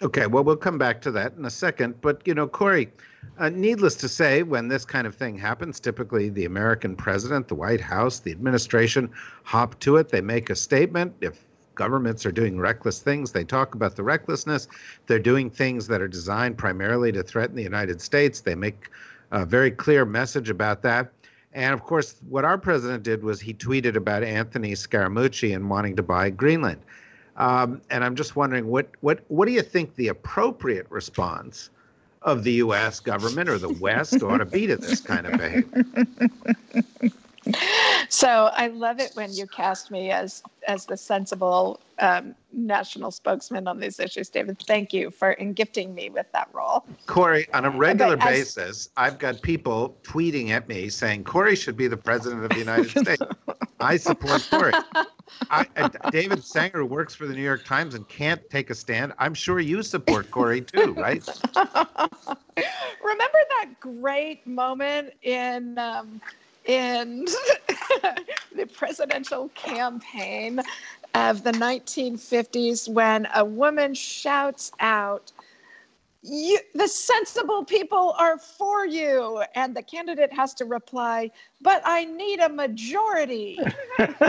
Okay, 0.00 0.26
well, 0.26 0.42
we'll 0.42 0.56
come 0.56 0.78
back 0.78 1.00
to 1.02 1.10
that 1.12 1.34
in 1.34 1.44
a 1.44 1.50
second. 1.50 2.00
But, 2.00 2.22
you 2.26 2.34
know, 2.34 2.48
Corey, 2.48 2.90
uh, 3.38 3.50
needless 3.50 3.94
to 3.96 4.08
say, 4.08 4.42
when 4.42 4.68
this 4.68 4.84
kind 4.84 5.06
of 5.06 5.14
thing 5.14 5.36
happens, 5.36 5.78
typically 5.78 6.28
the 6.28 6.44
American 6.44 6.96
president, 6.96 7.48
the 7.48 7.54
White 7.54 7.80
House, 7.80 8.18
the 8.20 8.32
administration 8.32 9.10
hop 9.44 9.78
to 9.80 9.96
it. 9.96 10.08
They 10.08 10.20
make 10.20 10.50
a 10.50 10.56
statement. 10.56 11.14
If 11.20 11.44
governments 11.74 12.26
are 12.26 12.32
doing 12.32 12.58
reckless 12.58 13.00
things. 13.00 13.32
They 13.32 13.44
talk 13.44 13.74
about 13.74 13.96
the 13.96 14.02
recklessness. 14.02 14.68
They're 15.06 15.18
doing 15.18 15.50
things 15.50 15.86
that 15.88 16.00
are 16.00 16.08
designed 16.08 16.58
primarily 16.58 17.12
to 17.12 17.22
threaten 17.22 17.56
the 17.56 17.62
United 17.62 18.00
States. 18.00 18.40
They 18.40 18.54
make 18.54 18.90
a 19.30 19.44
very 19.44 19.70
clear 19.70 20.04
message 20.04 20.50
about 20.50 20.82
that. 20.82 21.12
And 21.54 21.74
of 21.74 21.82
course, 21.82 22.16
what 22.28 22.44
our 22.44 22.58
president 22.58 23.02
did 23.02 23.22
was 23.22 23.40
he 23.40 23.52
tweeted 23.52 23.96
about 23.96 24.22
Anthony 24.22 24.72
Scaramucci 24.72 25.54
and 25.54 25.68
wanting 25.68 25.96
to 25.96 26.02
buy 26.02 26.30
Greenland. 26.30 26.80
Um, 27.36 27.80
and 27.90 28.04
I'm 28.04 28.14
just 28.14 28.36
wondering, 28.36 28.66
what 28.66 28.88
what 29.00 29.20
what 29.28 29.46
do 29.46 29.52
you 29.52 29.62
think 29.62 29.94
the 29.94 30.08
appropriate 30.08 30.86
response 30.90 31.70
of 32.22 32.44
the 32.44 32.52
U.S. 32.52 33.00
government 33.00 33.48
or 33.48 33.58
the 33.58 33.72
West 33.80 34.22
ought 34.22 34.38
to 34.38 34.44
be 34.44 34.66
to 34.66 34.76
this 34.76 35.00
kind 35.00 35.26
of 35.26 35.38
behavior? 35.38 35.86
so 38.12 38.50
I 38.52 38.66
love 38.66 39.00
it 39.00 39.12
when 39.14 39.32
you 39.32 39.46
cast 39.46 39.90
me 39.90 40.10
as 40.10 40.42
as 40.68 40.84
the 40.84 40.98
sensible 40.98 41.80
um, 41.98 42.34
national 42.52 43.10
spokesman 43.10 43.66
on 43.66 43.80
these 43.80 43.98
issues, 43.98 44.28
David. 44.28 44.58
Thank 44.66 44.92
you 44.92 45.10
for 45.10 45.32
in 45.32 45.54
gifting 45.54 45.94
me 45.94 46.10
with 46.10 46.26
that 46.32 46.50
role. 46.52 46.84
Corey, 47.06 47.46
on 47.54 47.64
a 47.64 47.70
regular 47.70 48.18
as, 48.20 48.22
basis, 48.22 48.90
I've 48.98 49.18
got 49.18 49.40
people 49.40 49.96
tweeting 50.02 50.50
at 50.50 50.68
me 50.68 50.90
saying 50.90 51.24
Corey 51.24 51.56
should 51.56 51.74
be 51.74 51.86
the 51.86 51.96
president 51.96 52.44
of 52.44 52.50
the 52.50 52.58
United 52.58 52.90
States. 53.02 53.22
I 53.80 53.96
support 53.96 54.46
Corey. 54.50 54.74
I, 55.48 55.64
David 56.10 56.44
Sanger 56.44 56.84
works 56.84 57.14
for 57.14 57.26
the 57.26 57.32
New 57.32 57.42
York 57.42 57.64
Times 57.64 57.94
and 57.94 58.06
can't 58.08 58.42
take 58.50 58.68
a 58.68 58.74
stand. 58.74 59.14
I'm 59.18 59.32
sure 59.32 59.58
you 59.58 59.82
support 59.82 60.30
Corey 60.30 60.60
too, 60.60 60.92
right? 60.92 61.26
Remember 61.56 63.38
that 63.48 63.70
great 63.80 64.46
moment 64.46 65.14
in. 65.22 65.78
Um, 65.78 66.20
in 66.64 67.26
the 68.54 68.66
presidential 68.66 69.48
campaign 69.50 70.60
of 71.14 71.42
the 71.44 71.52
1950s 71.52 72.88
when 72.88 73.28
a 73.34 73.44
woman 73.44 73.94
shouts 73.94 74.72
out, 74.80 75.32
the 76.22 76.86
sensible 76.86 77.64
people 77.64 78.14
are 78.16 78.38
for 78.38 78.86
you. 78.86 79.42
And 79.54 79.76
the 79.76 79.82
candidate 79.82 80.32
has 80.32 80.54
to 80.54 80.64
reply, 80.64 81.30
but 81.60 81.82
I 81.84 82.04
need 82.04 82.40
a 82.40 82.48
majority. 82.48 83.58
That's 83.98 84.20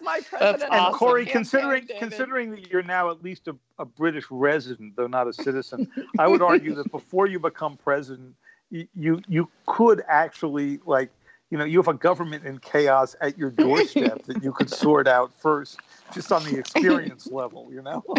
my 0.00 0.20
presidential 0.28 0.72
And 0.72 0.94
Corey, 0.94 1.26
considering 1.26 1.88
considering 1.98 2.52
that 2.52 2.70
you're 2.70 2.84
now 2.84 3.10
at 3.10 3.22
least 3.22 3.48
a, 3.48 3.56
a 3.78 3.84
British 3.84 4.26
resident, 4.30 4.94
though 4.96 5.08
not 5.08 5.26
a 5.26 5.32
citizen, 5.32 5.90
I 6.18 6.28
would 6.28 6.42
argue 6.42 6.74
that 6.76 6.90
before 6.92 7.26
you 7.26 7.40
become 7.40 7.76
president, 7.76 8.36
you 8.72 9.20
you 9.28 9.48
could 9.66 10.02
actually 10.08 10.80
like 10.86 11.10
you 11.50 11.58
know 11.58 11.64
you 11.64 11.78
have 11.78 11.88
a 11.88 11.94
government 11.94 12.44
in 12.44 12.58
chaos 12.58 13.14
at 13.20 13.36
your 13.36 13.50
doorstep 13.50 14.22
that 14.24 14.42
you 14.42 14.52
could 14.52 14.70
sort 14.74 15.06
out 15.06 15.32
first 15.34 15.78
just 16.12 16.32
on 16.32 16.42
the 16.44 16.58
experience 16.58 17.26
level 17.30 17.68
you 17.72 17.82
know? 17.82 18.02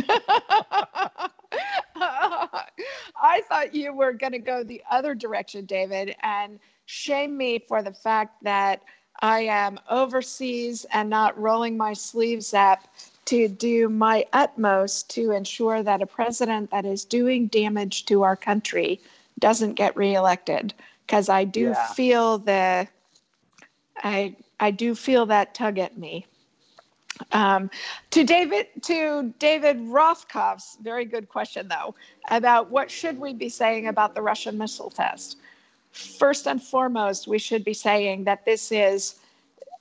I 1.95 3.41
thought 3.47 3.73
you 3.73 3.93
were 3.93 4.11
going 4.13 4.33
to 4.33 4.39
go 4.39 4.63
the 4.63 4.83
other 4.89 5.15
direction 5.15 5.65
david 5.65 6.15
and 6.21 6.59
shame 6.85 7.35
me 7.35 7.59
for 7.67 7.81
the 7.81 7.93
fact 7.93 8.43
that 8.43 8.81
i 9.21 9.39
am 9.39 9.79
overseas 9.89 10.85
and 10.91 11.09
not 11.09 11.39
rolling 11.39 11.77
my 11.77 11.93
sleeves 11.93 12.53
up 12.53 12.87
to 13.25 13.47
do 13.47 13.87
my 13.87 14.25
utmost 14.33 15.09
to 15.09 15.31
ensure 15.31 15.81
that 15.81 16.01
a 16.01 16.05
president 16.05 16.69
that 16.71 16.85
is 16.85 17.05
doing 17.05 17.47
damage 17.47 18.05
to 18.05 18.21
our 18.23 18.35
country 18.35 18.99
doesn't 19.43 19.73
get 19.73 19.93
reelected 19.97 20.73
because 21.05 21.27
I 21.27 21.43
do 21.43 21.71
yeah. 21.71 21.87
feel 21.87 22.37
the 22.37 22.87
I 24.01 24.37
I 24.61 24.71
do 24.71 24.95
feel 24.95 25.25
that 25.25 25.53
tug 25.53 25.77
at 25.79 25.97
me. 25.97 26.25
Um, 27.33 27.69
to 28.11 28.23
David 28.23 28.67
to 28.83 29.33
David 29.39 29.79
Rothkopf's 29.79 30.77
very 30.81 31.03
good 31.03 31.27
question 31.27 31.67
though 31.67 31.93
about 32.29 32.71
what 32.71 32.89
should 32.89 33.19
we 33.19 33.33
be 33.33 33.49
saying 33.49 33.87
about 33.87 34.15
the 34.15 34.21
Russian 34.21 34.57
missile 34.57 34.89
test. 34.89 35.35
First 35.91 36.47
and 36.47 36.63
foremost, 36.63 37.27
we 37.27 37.37
should 37.37 37.65
be 37.65 37.73
saying 37.73 38.23
that 38.23 38.45
this 38.45 38.71
is 38.71 39.19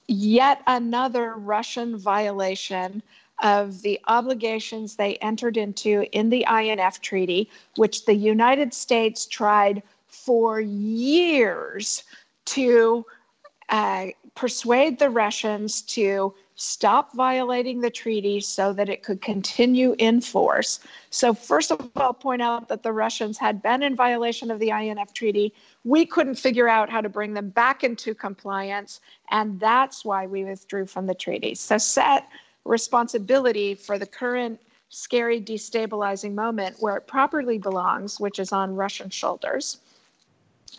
yet 0.08 0.60
another 0.66 1.34
Russian 1.34 1.96
violation 1.96 3.00
of 3.42 3.82
the 3.82 4.00
obligations 4.06 4.96
they 4.96 5.16
entered 5.16 5.56
into 5.56 6.06
in 6.12 6.30
the 6.30 6.46
INF 6.48 7.00
Treaty, 7.00 7.50
which 7.76 8.06
the 8.06 8.14
United 8.14 8.72
States 8.72 9.26
tried 9.26 9.82
for 10.06 10.60
years 10.60 12.04
to 12.44 13.04
uh, 13.68 14.06
persuade 14.34 14.98
the 14.98 15.10
Russians 15.10 15.82
to 15.82 16.34
stop 16.54 17.14
violating 17.14 17.80
the 17.80 17.90
treaty 17.90 18.38
so 18.40 18.72
that 18.72 18.88
it 18.88 19.02
could 19.02 19.20
continue 19.20 19.96
in 19.98 20.20
force. 20.20 20.80
So, 21.10 21.34
first 21.34 21.72
of 21.72 21.90
all, 21.96 22.12
point 22.12 22.42
out 22.42 22.68
that 22.68 22.82
the 22.82 22.92
Russians 22.92 23.38
had 23.38 23.62
been 23.62 23.82
in 23.82 23.96
violation 23.96 24.50
of 24.50 24.60
the 24.60 24.70
INF 24.70 25.12
Treaty. 25.12 25.52
We 25.84 26.06
couldn't 26.06 26.36
figure 26.36 26.68
out 26.68 26.90
how 26.90 27.00
to 27.00 27.08
bring 27.08 27.34
them 27.34 27.48
back 27.48 27.82
into 27.82 28.14
compliance, 28.14 29.00
and 29.30 29.58
that's 29.58 30.04
why 30.04 30.26
we 30.26 30.44
withdrew 30.44 30.86
from 30.86 31.06
the 31.06 31.14
treaty. 31.14 31.54
So, 31.54 31.78
set 31.78 32.28
responsibility 32.64 33.74
for 33.74 33.98
the 33.98 34.06
current 34.06 34.60
scary, 34.88 35.40
destabilizing 35.40 36.34
moment 36.34 36.76
where 36.80 36.96
it 36.96 37.06
properly 37.06 37.58
belongs, 37.58 38.20
which 38.20 38.38
is 38.38 38.52
on 38.52 38.76
Russian 38.76 39.08
shoulders. 39.08 39.78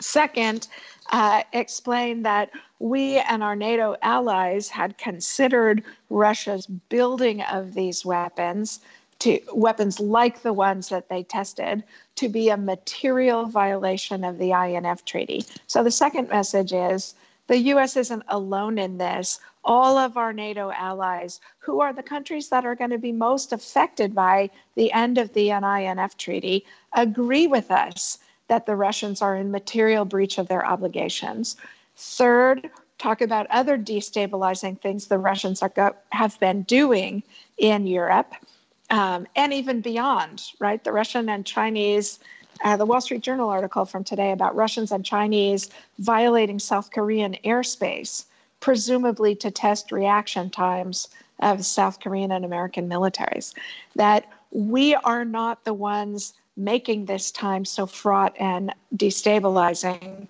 Second, 0.00 0.68
uh, 1.12 1.42
explained 1.52 2.24
that 2.24 2.50
we 2.78 3.18
and 3.18 3.42
our 3.42 3.56
NATO 3.56 3.96
allies 4.02 4.68
had 4.68 4.98
considered 4.98 5.84
Russia's 6.10 6.66
building 6.66 7.42
of 7.42 7.74
these 7.74 8.04
weapons 8.04 8.80
to 9.20 9.40
weapons 9.52 10.00
like 10.00 10.42
the 10.42 10.52
ones 10.52 10.88
that 10.88 11.08
they 11.08 11.22
tested 11.22 11.84
to 12.16 12.28
be 12.28 12.48
a 12.48 12.56
material 12.56 13.46
violation 13.46 14.24
of 14.24 14.38
the 14.38 14.52
INF 14.52 15.04
treaty. 15.04 15.44
So 15.66 15.84
the 15.84 15.90
second 15.90 16.28
message 16.28 16.72
is 16.72 17.14
the 17.46 17.58
US 17.58 17.96
isn't 17.96 18.24
alone 18.28 18.78
in 18.78 18.98
this. 18.98 19.38
All 19.64 19.96
of 19.96 20.16
our 20.16 20.32
NATO 20.32 20.70
allies, 20.70 21.40
who 21.58 21.80
are 21.80 21.92
the 21.92 22.02
countries 22.02 22.48
that 22.50 22.66
are 22.66 22.74
going 22.74 22.90
to 22.90 22.98
be 22.98 23.12
most 23.12 23.52
affected 23.52 24.14
by 24.14 24.50
the 24.74 24.92
end 24.92 25.18
of 25.18 25.32
the 25.32 25.50
INF 25.50 26.16
treaty, 26.16 26.66
agree 26.92 27.46
with 27.46 27.70
us 27.70 28.18
that 28.48 28.66
the 28.66 28.76
Russians 28.76 29.22
are 29.22 29.36
in 29.36 29.50
material 29.50 30.04
breach 30.04 30.38
of 30.38 30.48
their 30.48 30.66
obligations. 30.66 31.56
Third, 31.96 32.70
talk 32.98 33.20
about 33.20 33.46
other 33.50 33.78
destabilizing 33.78 34.80
things 34.80 35.06
the 35.06 35.18
Russians 35.18 35.62
go- 35.74 35.96
have 36.10 36.38
been 36.40 36.62
doing 36.62 37.22
in 37.58 37.86
Europe 37.86 38.34
um, 38.90 39.26
and 39.34 39.52
even 39.52 39.80
beyond, 39.80 40.42
right? 40.58 40.82
The 40.82 40.92
Russian 40.92 41.28
and 41.28 41.44
Chinese, 41.44 42.18
uh, 42.64 42.76
the 42.76 42.86
Wall 42.86 43.00
Street 43.00 43.22
Journal 43.22 43.48
article 43.48 43.84
from 43.84 44.04
today 44.04 44.32
about 44.32 44.54
Russians 44.54 44.92
and 44.92 45.04
Chinese 45.04 45.70
violating 45.98 46.58
South 46.58 46.90
Korean 46.90 47.36
airspace, 47.44 48.24
presumably 48.64 49.34
to 49.34 49.50
test 49.50 49.92
reaction 49.92 50.48
times 50.48 51.08
of 51.40 51.66
South 51.66 52.00
Korean 52.00 52.32
and 52.32 52.46
American 52.46 52.88
militaries. 52.88 53.52
That 53.94 54.24
we 54.52 54.94
are 54.94 55.26
not 55.26 55.64
the 55.64 55.74
ones 55.74 56.32
making 56.56 57.04
this 57.04 57.30
time 57.30 57.66
so 57.66 57.84
fraught 57.84 58.34
and 58.40 58.72
destabilizing, 58.96 60.28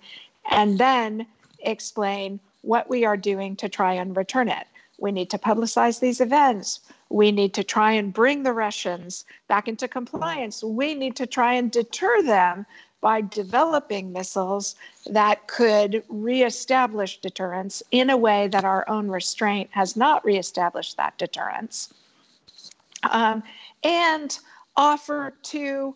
and 0.51 0.77
then 0.77 1.25
explain 1.61 2.41
what 2.61 2.89
we 2.89 3.05
are 3.05 3.15
doing 3.15 3.55
to 3.55 3.69
try 3.69 3.93
and 3.93 4.17
return 4.17 4.49
it. 4.49 4.67
We 4.97 5.13
need 5.13 5.29
to 5.29 5.37
publicize 5.37 6.01
these 6.01 6.19
events. 6.19 6.81
We 7.09 7.31
need 7.31 7.53
to 7.53 7.63
try 7.63 7.93
and 7.93 8.11
bring 8.11 8.43
the 8.43 8.51
Russians 8.51 9.23
back 9.47 9.69
into 9.69 9.87
compliance. 9.87 10.61
We 10.61 10.93
need 10.93 11.15
to 11.15 11.25
try 11.25 11.53
and 11.53 11.71
deter 11.71 12.21
them 12.21 12.65
by 13.05 13.21
developing 13.21 14.11
missiles 14.11 14.73
that 15.05 15.45
could 15.45 16.03
reestablish 16.09 17.21
deterrence 17.21 17.83
in 17.91 18.09
a 18.09 18.17
way 18.17 18.47
that 18.47 18.65
our 18.65 18.83
own 18.89 19.07
restraint 19.07 19.69
has 19.71 19.95
not 19.95 20.25
reestablished 20.25 20.97
that 20.97 21.15
deterrence. 21.19 21.93
Um, 23.11 23.43
and 23.83 24.39
offer 24.75 25.35
to 25.43 25.95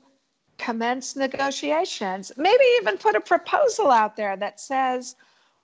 commence 0.59 1.15
negotiations, 1.15 2.31
maybe 2.37 2.63
even 2.79 2.95
put 2.95 3.15
a 3.15 3.21
proposal 3.21 3.89
out 3.89 4.15
there 4.15 4.37
that 4.37 4.59
says, 4.59 5.15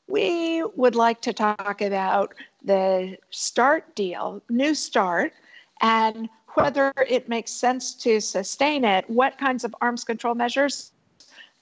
we 0.08 0.64
would 0.75 0.96
like 0.96 1.22
to 1.22 1.32
talk 1.32 1.80
about 1.80 2.34
the 2.64 3.18
START 3.30 3.96
deal, 3.96 4.42
New 4.50 4.74
START, 4.74 5.32
and 5.80 6.28
whether 6.56 6.92
it 7.08 7.30
makes 7.30 7.52
sense 7.52 7.94
to 7.98 8.20
sustain 8.20 8.84
it, 8.84 9.08
what 9.08 9.38
kinds 9.38 9.64
of 9.64 9.75
arms 9.80 10.04
control 10.04 10.34
measures 10.34 10.92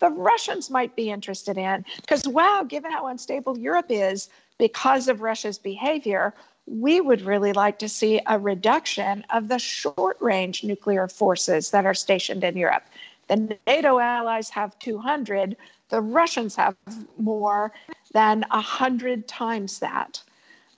the 0.04 0.10
Russians 0.10 0.70
might 0.70 0.98
be 0.98 1.10
interested 1.10 1.58
in. 1.58 1.86
Because, 2.02 2.28
wow, 2.28 2.66
given 2.68 2.92
how 2.92 3.08
unstable 3.08 3.58
Europe 3.58 3.86
is 3.88 4.28
because 4.58 5.08
of 5.08 5.22
Russia's 5.22 5.58
behavior, 5.58 6.34
we 6.68 7.00
would 7.00 7.22
really 7.22 7.54
like 7.54 7.80
to 7.80 7.88
see 7.88 8.20
a 8.28 8.38
reduction 8.38 9.26
of 9.30 9.48
the 9.48 9.60
short 9.60 10.18
range 10.20 10.62
nuclear 10.62 11.08
forces 11.08 11.72
that 11.72 11.86
are 11.86 11.94
stationed 11.94 12.44
in 12.44 12.58
Europe. 12.58 12.84
The 13.30 13.58
NATO 13.66 13.98
allies 14.00 14.50
have 14.50 14.78
200, 14.80 15.56
the 15.88 16.02
Russians 16.02 16.54
have 16.58 16.76
more 17.18 17.72
than 18.12 18.44
100 18.52 19.26
times 19.26 19.80
that. 19.80 20.22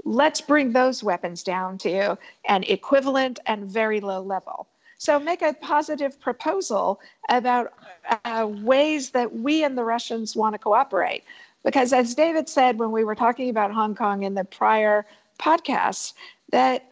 Let's 0.03 0.39
bring 0.39 0.71
those 0.71 1.03
weapons 1.03 1.41
down 1.41 1.79
to 1.79 2.15
an 2.47 2.61
equivalent 2.65 3.39
and 3.47 3.65
very 3.65 4.01
low 4.01 4.21
level. 4.21 4.67
So 4.97 5.19
make 5.19 5.41
a 5.41 5.53
positive 5.53 6.19
proposal 6.19 6.99
about 7.29 7.73
uh, 8.23 8.47
ways 8.49 9.11
that 9.11 9.35
we 9.35 9.63
and 9.63 9.77
the 9.77 9.83
Russians 9.83 10.35
want 10.35 10.53
to 10.53 10.59
cooperate. 10.59 11.23
Because 11.63 11.93
as 11.93 12.15
David 12.15 12.47
said 12.47 12.77
when 12.77 12.91
we 12.91 13.03
were 13.03 13.15
talking 13.15 13.49
about 13.49 13.71
Hong 13.71 13.95
Kong 13.95 14.23
in 14.23 14.35
the 14.35 14.45
prior 14.45 15.05
podcast, 15.39 16.13
that 16.51 16.85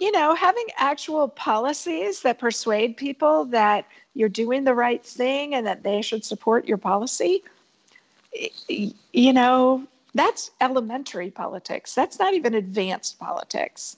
you 0.00 0.10
know, 0.12 0.34
having 0.34 0.64
actual 0.78 1.28
policies 1.28 2.22
that 2.22 2.38
persuade 2.38 2.96
people 2.96 3.44
that 3.44 3.86
you're 4.14 4.30
doing 4.30 4.64
the 4.64 4.74
right 4.74 5.04
thing 5.04 5.54
and 5.54 5.66
that 5.66 5.82
they 5.82 6.00
should 6.00 6.24
support 6.24 6.66
your 6.66 6.78
policy, 6.78 7.44
you 9.12 9.32
know, 9.32 9.86
that's 10.14 10.50
elementary 10.60 11.30
politics. 11.30 11.94
That's 11.94 12.18
not 12.18 12.32
even 12.32 12.54
advanced 12.54 13.18
politics. 13.18 13.96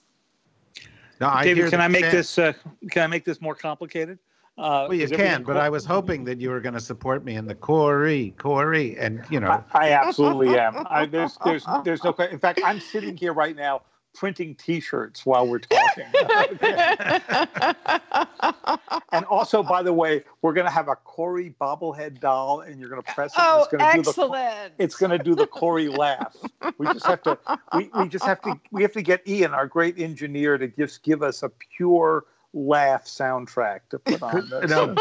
No, 1.22 1.28
I 1.28 1.44
David, 1.44 1.70
can 1.70 1.80
I 1.80 1.86
make 1.86 2.10
this? 2.10 2.36
Uh, 2.36 2.52
can 2.90 3.02
I 3.02 3.06
make 3.06 3.24
this 3.24 3.40
more 3.40 3.54
complicated? 3.54 4.18
Uh, 4.58 4.86
well, 4.88 4.94
you 4.94 5.06
can, 5.08 5.44
but 5.44 5.56
I 5.56 5.68
was 5.68 5.84
hoping 5.84 6.24
that 6.24 6.40
you 6.40 6.50
were 6.50 6.58
going 6.58 6.74
to 6.74 6.80
support 6.80 7.24
me 7.24 7.36
in 7.36 7.46
the 7.46 7.54
Corey, 7.54 8.34
Corey, 8.38 8.98
and 8.98 9.24
you 9.30 9.38
know. 9.38 9.62
I, 9.72 9.90
I 9.90 9.92
absolutely 9.92 10.58
am. 10.58 10.84
I, 10.90 11.06
there's, 11.06 11.38
there's, 11.44 11.64
there's 11.84 12.02
no. 12.02 12.12
In 12.28 12.40
fact, 12.40 12.60
I'm 12.64 12.80
sitting 12.80 13.16
here 13.16 13.32
right 13.34 13.54
now 13.54 13.82
printing 14.14 14.54
T-shirts 14.54 15.26
while 15.26 15.46
we're 15.46 15.58
talking. 15.58 16.06
and 19.12 19.24
also, 19.26 19.62
by 19.62 19.82
the 19.82 19.92
way, 19.92 20.24
we're 20.42 20.52
going 20.52 20.66
to 20.66 20.72
have 20.72 20.88
a 20.88 20.96
Corey 20.96 21.54
bobblehead 21.60 22.20
doll, 22.20 22.60
and 22.60 22.80
you're 22.80 22.88
going 22.88 23.02
to 23.02 23.14
press 23.14 23.32
it. 23.32 23.40
Oh, 23.40 23.66
it's 23.70 23.82
excellent! 23.82 24.72
Do 24.72 24.74
the, 24.78 24.84
it's 24.84 24.96
going 24.96 25.10
to 25.10 25.18
do 25.18 25.34
the 25.34 25.46
Corey 25.46 25.88
laugh. 25.88 26.36
We 26.78 26.86
just 26.86 27.06
have 27.06 27.22
to. 27.22 27.38
We, 27.74 27.90
we 27.98 28.08
just 28.08 28.24
have 28.24 28.40
to. 28.42 28.58
We 28.70 28.82
have 28.82 28.92
to 28.92 29.02
get 29.02 29.26
Ian, 29.26 29.54
our 29.54 29.66
great 29.66 29.98
engineer, 29.98 30.58
to 30.58 30.68
just 30.68 31.02
give 31.02 31.22
us 31.22 31.42
a 31.42 31.48
pure 31.48 32.24
laugh 32.54 33.04
soundtrack 33.04 33.80
to 33.90 33.98
put 33.98 34.22
on. 34.22 34.48
no, 34.68 34.94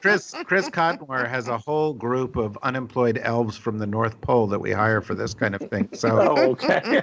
Chris 0.00 0.34
Chris 0.44 0.68
Cotmore 0.68 1.28
has 1.28 1.48
a 1.48 1.58
whole 1.58 1.94
group 1.94 2.36
of 2.36 2.58
unemployed 2.62 3.18
elves 3.22 3.56
from 3.56 3.78
the 3.78 3.86
North 3.86 4.20
Pole 4.20 4.46
that 4.48 4.58
we 4.58 4.72
hire 4.72 5.00
for 5.00 5.14
this 5.14 5.34
kind 5.34 5.54
of 5.54 5.62
thing. 5.70 5.88
So 5.92 6.08
oh, 6.36 6.50
okay. 6.50 7.02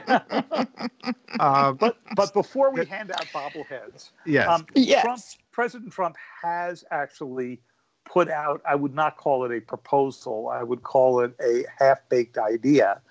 uh, 1.39 1.71
but 1.73 1.97
but 2.15 2.33
before 2.33 2.71
we 2.71 2.85
hand 2.85 3.11
out 3.11 3.25
bobbleheads, 3.33 4.11
yes, 4.25 4.47
um, 4.47 4.65
yes. 4.75 5.03
Trump, 5.03 5.21
President 5.51 5.91
Trump 5.91 6.15
has 6.43 6.83
actually 6.91 7.59
put 8.05 8.29
out. 8.29 8.61
I 8.67 8.75
would 8.75 8.93
not 8.93 9.17
call 9.17 9.45
it 9.45 9.51
a 9.51 9.61
proposal. 9.61 10.49
I 10.49 10.63
would 10.63 10.83
call 10.83 11.21
it 11.21 11.33
a 11.41 11.65
half-baked 11.79 12.37
idea 12.37 13.01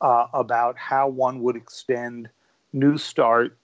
uh, 0.00 0.26
about 0.32 0.78
how 0.78 1.08
one 1.08 1.42
would 1.42 1.56
extend 1.56 2.28
New 2.72 2.98
START 2.98 3.56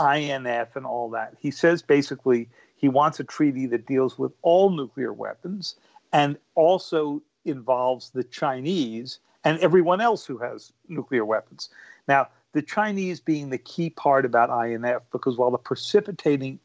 INF 0.00 0.76
and 0.76 0.86
all 0.86 1.10
that. 1.10 1.34
He 1.38 1.50
says 1.50 1.82
basically 1.82 2.48
he 2.76 2.88
wants 2.88 3.20
a 3.20 3.24
treaty 3.24 3.66
that 3.66 3.86
deals 3.86 4.18
with 4.18 4.32
all 4.42 4.70
nuclear 4.70 5.12
weapons 5.12 5.76
and 6.12 6.36
also 6.54 7.22
involves 7.44 8.10
the 8.10 8.24
Chinese 8.24 9.18
and 9.44 9.58
everyone 9.60 10.00
else 10.00 10.26
who 10.26 10.38
has 10.38 10.72
nuclear 10.88 11.24
weapons. 11.24 11.70
Now, 12.08 12.28
the 12.52 12.62
Chinese 12.62 13.20
being 13.20 13.50
the 13.50 13.58
key 13.58 13.90
part 13.90 14.24
about 14.24 14.50
INF, 14.50 15.02
because 15.12 15.36
while 15.36 15.50
the 15.50 15.58
precipitating 15.58 16.58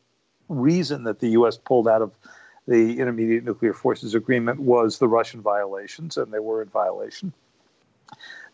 reason 0.49 1.03
that 1.03 1.19
the 1.19 1.29
U.S. 1.29 1.57
pulled 1.57 1.87
out 1.87 2.01
of 2.01 2.11
the 2.67 2.99
Intermediate 2.99 3.43
Nuclear 3.43 3.73
Forces 3.73 4.15
Agreement 4.15 4.59
was 4.59 4.97
the 4.97 5.07
Russian 5.07 5.41
violations, 5.41 6.17
and 6.17 6.33
they 6.33 6.39
were 6.39 6.61
in 6.61 6.69
violation. 6.69 7.31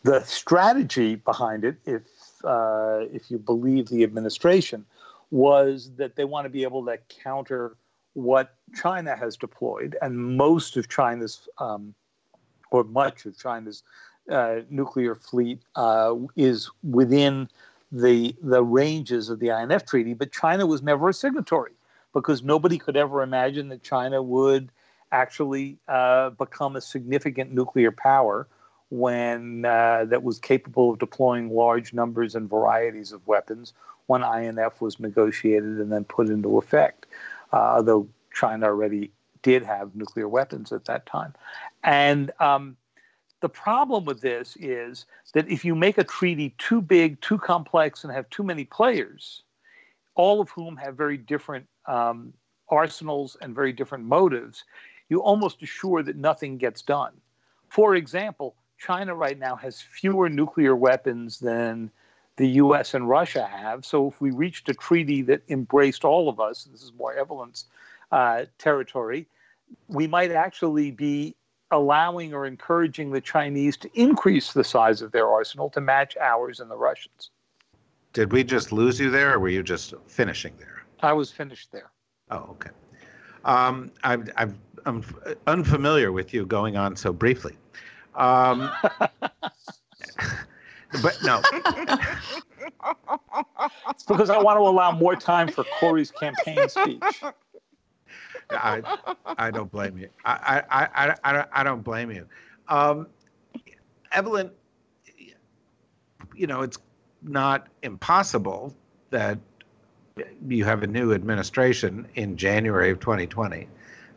The 0.03 0.23
strategy 0.23 1.15
behind 1.15 1.63
it, 1.63 1.77
if 1.85 2.01
uh, 2.43 3.05
if 3.11 3.29
you 3.29 3.37
believe 3.37 3.87
the 3.89 4.03
administration, 4.03 4.85
was 5.31 5.91
that 5.95 6.15
they 6.15 6.25
want 6.25 6.45
to 6.45 6.49
be 6.49 6.63
able 6.63 6.85
to 6.85 6.97
counter 7.23 7.77
what 8.13 8.55
China 8.75 9.15
has 9.15 9.37
deployed, 9.37 9.97
and 10.01 10.37
most 10.37 10.75
of 10.75 10.89
China's, 10.89 11.47
um, 11.59 11.95
or 12.71 12.83
much 12.83 13.25
of 13.25 13.37
China's 13.37 13.83
uh, 14.29 14.57
nuclear 14.69 15.15
fleet 15.15 15.59
uh, 15.75 16.15
is 16.35 16.69
within 16.83 17.49
the 17.91 18.35
the 18.41 18.63
ranges 18.63 19.29
of 19.29 19.39
the 19.39 19.49
INF 19.49 19.85
treaty. 19.85 20.13
But 20.13 20.31
China 20.31 20.65
was 20.65 20.81
never 20.81 21.09
a 21.09 21.13
signatory 21.13 21.73
because 22.13 22.43
nobody 22.43 22.77
could 22.77 22.97
ever 22.97 23.21
imagine 23.21 23.69
that 23.69 23.83
China 23.83 24.21
would 24.21 24.71
actually 25.11 25.77
uh, 25.87 26.29
become 26.31 26.75
a 26.75 26.81
significant 26.81 27.51
nuclear 27.51 27.91
power 27.91 28.47
when 28.91 29.63
uh, 29.63 30.05
that 30.05 30.21
was 30.21 30.37
capable 30.37 30.91
of 30.91 30.99
deploying 30.99 31.49
large 31.49 31.93
numbers 31.93 32.35
and 32.35 32.49
varieties 32.49 33.13
of 33.13 33.25
weapons 33.25 33.73
when 34.07 34.21
INF 34.21 34.81
was 34.81 34.99
negotiated 34.99 35.79
and 35.79 35.91
then 35.91 36.03
put 36.03 36.27
into 36.27 36.57
effect, 36.57 37.05
uh, 37.53 37.75
although 37.77 38.07
China 38.33 38.65
already 38.65 39.09
did 39.43 39.63
have 39.63 39.95
nuclear 39.95 40.27
weapons 40.27 40.73
at 40.73 40.85
that 40.85 41.05
time. 41.05 41.33
And 41.85 42.31
um, 42.41 42.75
the 43.39 43.47
problem 43.47 44.03
with 44.03 44.19
this 44.19 44.57
is 44.59 45.05
that 45.33 45.49
if 45.49 45.63
you 45.63 45.73
make 45.73 45.97
a 45.97 46.03
treaty 46.03 46.53
too 46.57 46.81
big, 46.81 47.19
too 47.21 47.37
complex, 47.37 48.03
and 48.03 48.11
have 48.13 48.29
too 48.29 48.43
many 48.43 48.65
players, 48.65 49.43
all 50.15 50.41
of 50.41 50.49
whom 50.49 50.75
have 50.75 50.97
very 50.97 51.17
different 51.17 51.65
um, 51.85 52.33
arsenals 52.67 53.37
and 53.41 53.55
very 53.55 53.71
different 53.71 54.03
motives, 54.03 54.65
you 55.07 55.21
almost 55.21 55.63
assure 55.63 56.03
that 56.03 56.17
nothing 56.17 56.57
gets 56.57 56.81
done. 56.81 57.13
For 57.69 57.95
example, 57.95 58.55
China 58.81 59.13
right 59.13 59.37
now 59.37 59.55
has 59.55 59.79
fewer 59.79 60.27
nuclear 60.27 60.75
weapons 60.75 61.39
than 61.39 61.91
the 62.37 62.47
US 62.47 62.93
and 62.95 63.07
Russia 63.07 63.45
have. 63.45 63.85
So 63.85 64.07
if 64.07 64.19
we 64.19 64.31
reached 64.31 64.67
a 64.69 64.73
treaty 64.73 65.21
that 65.23 65.43
embraced 65.49 66.03
all 66.03 66.27
of 66.29 66.39
us, 66.39 66.63
this 66.63 66.81
is 66.81 66.91
more 66.97 67.13
Evelyn's 67.13 67.65
uh, 68.11 68.45
territory, 68.57 69.27
we 69.87 70.07
might 70.07 70.31
actually 70.31 70.89
be 70.91 71.35
allowing 71.69 72.33
or 72.33 72.45
encouraging 72.45 73.11
the 73.11 73.21
Chinese 73.21 73.77
to 73.77 73.89
increase 73.93 74.51
the 74.51 74.63
size 74.63 75.01
of 75.01 75.11
their 75.11 75.29
arsenal 75.29 75.69
to 75.69 75.79
match 75.79 76.17
ours 76.17 76.59
and 76.59 76.69
the 76.69 76.75
Russians. 76.75 77.29
Did 78.13 78.31
we 78.33 78.43
just 78.43 78.71
lose 78.71 78.99
you 78.99 79.09
there, 79.09 79.35
or 79.35 79.39
were 79.39 79.49
you 79.49 79.63
just 79.63 79.93
finishing 80.07 80.53
there? 80.57 80.83
I 81.01 81.13
was 81.13 81.31
finished 81.31 81.71
there. 81.71 81.91
Oh, 82.31 82.47
okay. 82.49 82.71
Um, 83.45 83.91
I've, 84.03 84.29
I've, 84.35 84.57
I'm 84.85 85.03
unfamiliar 85.47 86.11
with 86.11 86.33
you 86.33 86.45
going 86.45 86.75
on 86.75 86.95
so 86.95 87.13
briefly. 87.13 87.55
Um, 88.15 88.69
but 91.01 91.17
no. 91.23 91.41
it's 93.89 94.03
because 94.03 94.29
I 94.29 94.37
want 94.37 94.57
to 94.57 94.61
allow 94.61 94.91
more 94.91 95.15
time 95.15 95.47
for 95.47 95.63
Corey's 95.79 96.11
campaign 96.11 96.67
speech. 96.69 97.01
I, 98.49 98.81
I 99.25 99.51
don't 99.51 99.71
blame 99.71 99.97
you. 99.97 100.09
I, 100.25 100.63
I, 100.69 100.83
I, 100.85 101.15
I, 101.23 101.45
I 101.53 101.63
don't 101.63 101.83
blame 101.83 102.11
you. 102.11 102.27
Um, 102.67 103.07
Evelyn, 104.11 104.51
you 106.35 106.47
know, 106.47 106.61
it's 106.61 106.77
not 107.21 107.67
impossible 107.81 108.75
that 109.09 109.37
you 110.47 110.65
have 110.65 110.83
a 110.83 110.87
new 110.87 111.13
administration 111.13 112.07
in 112.15 112.35
January 112.35 112.91
of 112.91 112.99
2020 112.99 113.67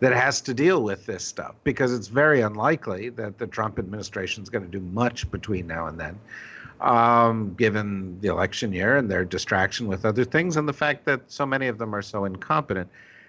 that 0.04 0.12
has 0.12 0.42
to 0.42 0.52
deal 0.52 0.82
with 0.82 1.06
this 1.06 1.24
stuff 1.24 1.54
because 1.64 1.90
it's 1.90 2.08
very 2.08 2.42
unlikely 2.42 3.08
that 3.08 3.38
the 3.38 3.46
Trump 3.46 3.78
administration 3.78 4.42
is 4.42 4.50
going 4.50 4.62
to 4.62 4.70
do 4.70 4.80
much 4.80 5.30
between 5.30 5.66
now 5.66 5.86
and 5.86 5.98
then, 5.98 6.20
um, 6.82 7.54
given 7.54 8.20
the 8.20 8.28
election 8.28 8.70
year 8.70 8.98
and 8.98 9.10
their 9.10 9.24
distraction 9.24 9.86
with 9.86 10.04
other 10.04 10.22
things 10.22 10.58
and 10.58 10.68
the 10.68 10.74
fact 10.74 11.06
that 11.06 11.22
so 11.28 11.46
many 11.46 11.68
of 11.68 11.78
them 11.78 11.94
are 11.94 12.02
so 12.02 12.26
incompetent. 12.26 12.86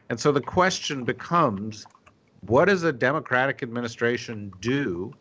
And 0.10 0.20
so 0.20 0.34
the 0.34 0.42
question 0.42 1.06
becomes 1.06 1.86
what 2.42 2.66
does 2.66 2.84
a 2.84 2.92
Democratic 2.92 3.64
administration 3.64 4.52
do 4.60 5.14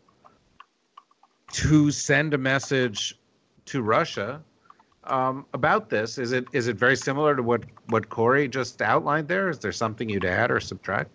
to 1.53 1.89
send 1.89 2.33
a 2.33 2.37
message 2.37 3.17
to 3.67 3.81
Russia 3.81 4.43
um, 5.05 5.45
about 5.53 5.89
this? 5.89 6.17
Is 6.17 6.33
it 6.33 6.47
is 6.51 6.67
it 6.67 6.75
very 6.75 6.97
similar 6.97 7.33
to 7.33 7.41
what 7.41 7.63
what 7.87 8.09
Corey 8.09 8.49
just 8.49 8.81
outlined 8.81 9.29
there? 9.29 9.49
Is 9.49 9.59
there 9.59 9.71
something 9.71 10.09
you'd 10.09 10.25
add 10.25 10.51
or 10.51 10.59
subtract? 10.59 11.11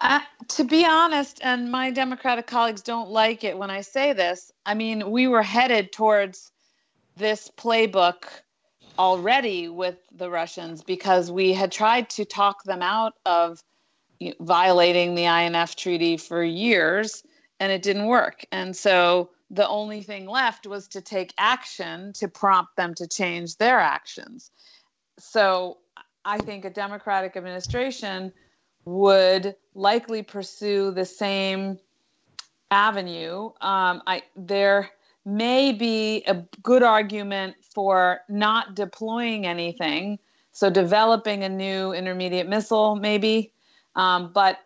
Uh, 0.00 0.20
to 0.48 0.64
be 0.64 0.84
honest, 0.84 1.40
and 1.42 1.70
my 1.70 1.90
Democratic 1.90 2.46
colleagues 2.46 2.82
don't 2.82 3.10
like 3.10 3.44
it 3.44 3.56
when 3.56 3.70
I 3.70 3.80
say 3.80 4.12
this. 4.12 4.52
I 4.64 4.74
mean, 4.74 5.10
we 5.10 5.26
were 5.26 5.42
headed 5.42 5.92
towards 5.92 6.52
this 7.16 7.50
playbook 7.56 8.24
already 8.98 9.68
with 9.68 9.96
the 10.12 10.30
Russians 10.30 10.82
because 10.82 11.30
we 11.30 11.52
had 11.52 11.72
tried 11.72 12.10
to 12.10 12.24
talk 12.24 12.62
them 12.64 12.82
out 12.82 13.14
of 13.24 13.62
violating 14.40 15.14
the 15.14 15.24
INF 15.24 15.76
treaty 15.76 16.16
for 16.16 16.42
years 16.42 17.22
and 17.60 17.72
it 17.72 17.82
didn't 17.82 18.06
work. 18.06 18.44
And 18.52 18.76
so 18.76 19.30
the 19.50 19.68
only 19.68 20.02
thing 20.02 20.26
left 20.26 20.66
was 20.66 20.88
to 20.88 21.00
take 21.00 21.32
action 21.38 22.12
to 22.14 22.28
prompt 22.28 22.76
them 22.76 22.94
to 22.94 23.06
change 23.06 23.56
their 23.56 23.78
actions. 23.78 24.50
So 25.18 25.78
I 26.24 26.38
think 26.38 26.64
a 26.64 26.70
Democratic 26.70 27.36
administration 27.36 28.32
would 28.86 29.54
likely 29.74 30.22
pursue 30.22 30.90
the 30.92 31.04
same 31.04 31.78
avenue. 32.70 33.50
Um, 33.60 34.02
I 34.06 34.22
there 34.34 34.90
may 35.24 35.72
be 35.72 36.22
a 36.26 36.44
good 36.62 36.82
argument 36.82 37.56
for 37.74 38.20
not 38.28 38.74
deploying 38.74 39.44
anything, 39.44 40.18
so 40.52 40.70
developing 40.70 41.42
a 41.42 41.48
new 41.48 41.92
intermediate 41.92 42.48
missile, 42.48 42.96
maybe. 42.96 43.52
Um, 43.96 44.30
but 44.32 44.58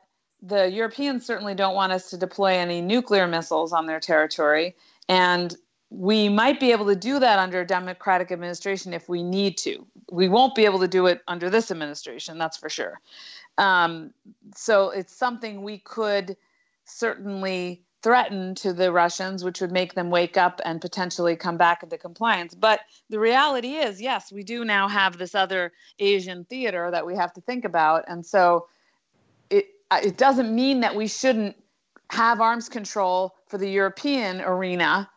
the 0.43 0.71
Europeans 0.71 1.27
certainly 1.27 1.55
don't 1.55 1.75
want 1.75 1.93
us 1.93 2.11
to 2.11 2.17
deploy 2.17 2.53
any 2.53 2.81
nuclear 2.81 3.27
missiles 3.27 3.73
on 3.73 3.87
their 3.87 4.01
territory. 4.01 4.77
And 5.09 5.55
we 5.91 6.29
might 6.29 6.61
be 6.61 6.71
able 6.71 6.87
to 6.87 6.95
do 6.95 7.19
that 7.19 7.39
under 7.39 7.61
a 7.61 7.67
Democratic 7.67 8.31
administration 8.31 8.93
if 8.93 9.09
we 9.09 9.23
need 9.23 9.59
to. 9.59 9.85
We 10.11 10.29
won't 10.29 10.55
be 10.55 10.65
able 10.65 10.79
to 10.81 10.89
do 10.89 11.07
it 11.07 11.21
under 11.27 11.51
this 11.51 11.71
administration, 11.71 12.39
that's 12.39 12.57
for 12.57 12.69
sure. 12.69 13.01
Um, 13.61 14.15
so 14.57 14.89
it's 14.89 15.15
something 15.15 15.63
we 15.63 15.79
could 15.79 16.39
certainly 16.87 17.85
threaten 18.03 18.55
to 18.55 18.73
the 18.73 18.91
Russians, 18.91 19.45
which 19.45 19.61
would 19.61 19.71
make 19.71 19.93
them 19.93 20.09
wake 20.09 20.39
up 20.39 20.63
and 20.65 20.81
potentially 20.81 21.37
come 21.37 21.59
back 21.59 21.83
into 21.83 21.99
compliance. 21.99 22.55
But 22.55 22.81
the 23.11 23.19
reality 23.19 23.75
is, 23.75 24.01
yes, 24.01 24.33
we 24.33 24.43
do 24.43 24.65
now 24.65 24.89
have 24.89 25.19
this 25.19 25.35
other 25.35 25.73
Asian 25.99 26.47
theater 26.47 26.91
that 26.91 27.05
we 27.05 27.15
have 27.17 27.35
to 27.35 27.43
think 27.43 27.67
about. 27.67 28.05
And 28.09 28.25
so 28.25 28.67
it, 29.51 29.67
it 29.93 30.17
doesn't 30.17 30.55
mean 30.55 30.81
that 30.81 30.97
we 30.97 31.07
shouldn't 31.07 31.55
have 32.11 32.41
arms 32.41 32.71
control 32.71 33.35
for 33.47 33.59
the 33.59 33.69
European 33.69 34.41
arena 34.41 35.11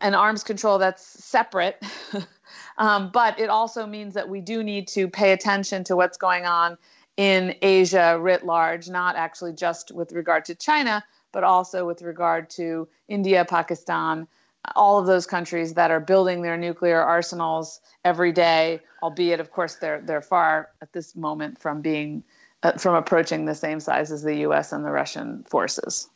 and 0.00 0.16
arms 0.16 0.42
control 0.42 0.78
that's 0.78 1.24
separate. 1.24 1.80
um, 2.78 3.10
but 3.12 3.38
it 3.38 3.48
also 3.48 3.86
means 3.86 4.14
that 4.14 4.28
we 4.28 4.40
do 4.40 4.64
need 4.64 4.88
to 4.88 5.06
pay 5.06 5.30
attention 5.30 5.84
to 5.84 5.94
what's 5.94 6.18
going 6.18 6.46
on 6.46 6.76
in 7.16 7.54
Asia 7.62 8.18
writ 8.20 8.44
large, 8.44 8.88
not 8.88 9.16
actually 9.16 9.52
just 9.52 9.92
with 9.92 10.12
regard 10.12 10.44
to 10.46 10.54
China, 10.54 11.04
but 11.32 11.44
also 11.44 11.86
with 11.86 12.02
regard 12.02 12.50
to 12.50 12.88
India, 13.08 13.44
Pakistan, 13.44 14.26
all 14.74 14.98
of 14.98 15.06
those 15.06 15.26
countries 15.26 15.74
that 15.74 15.90
are 15.90 16.00
building 16.00 16.42
their 16.42 16.56
nuclear 16.56 17.00
arsenals 17.00 17.80
every 18.04 18.32
day, 18.32 18.80
albeit, 19.02 19.40
of 19.40 19.50
course, 19.50 19.76
they're, 19.76 20.00
they're 20.00 20.22
far 20.22 20.70
at 20.82 20.92
this 20.92 21.14
moment 21.14 21.58
from 21.58 21.80
being 21.80 22.22
uh, 22.62 22.72
from 22.72 22.94
approaching 22.94 23.44
the 23.44 23.54
same 23.54 23.78
size 23.78 24.10
as 24.10 24.22
the 24.22 24.36
U.S. 24.38 24.72
and 24.72 24.84
the 24.84 24.90
Russian 24.90 25.44
forces. 25.44 26.08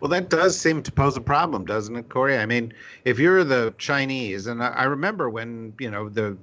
Well, 0.00 0.10
that 0.10 0.28
does 0.28 0.58
seem 0.58 0.82
to 0.82 0.92
pose 0.92 1.16
a 1.16 1.20
problem, 1.20 1.64
doesn't 1.64 1.96
it, 1.96 2.08
Corey? 2.08 2.36
I 2.36 2.44
mean, 2.44 2.74
if 3.04 3.18
you're 3.18 3.44
the 3.44 3.72
Chinese, 3.78 4.46
and 4.46 4.62
I 4.62 4.84
remember 4.84 5.30
when 5.30 5.72
you 5.78 5.90
know 5.90 6.08
the 6.08 6.36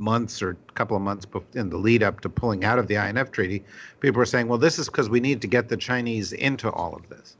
months 0.00 0.42
or 0.42 0.50
a 0.50 0.72
couple 0.72 0.96
of 0.96 1.02
months 1.02 1.26
in 1.54 1.70
the 1.70 1.76
lead 1.76 2.02
up 2.02 2.20
to 2.20 2.28
pulling 2.28 2.64
out 2.64 2.78
of 2.78 2.88
the 2.88 2.94
INF 2.94 3.30
treaty, 3.30 3.62
people 4.00 4.18
were 4.18 4.26
saying, 4.26 4.48
well, 4.48 4.58
this 4.58 4.78
is 4.78 4.86
because 4.86 5.08
we 5.08 5.20
need 5.20 5.40
to 5.42 5.46
get 5.46 5.68
the 5.68 5.76
Chinese 5.76 6.32
into 6.32 6.70
all 6.70 6.94
of 6.96 7.08
this. 7.08 7.36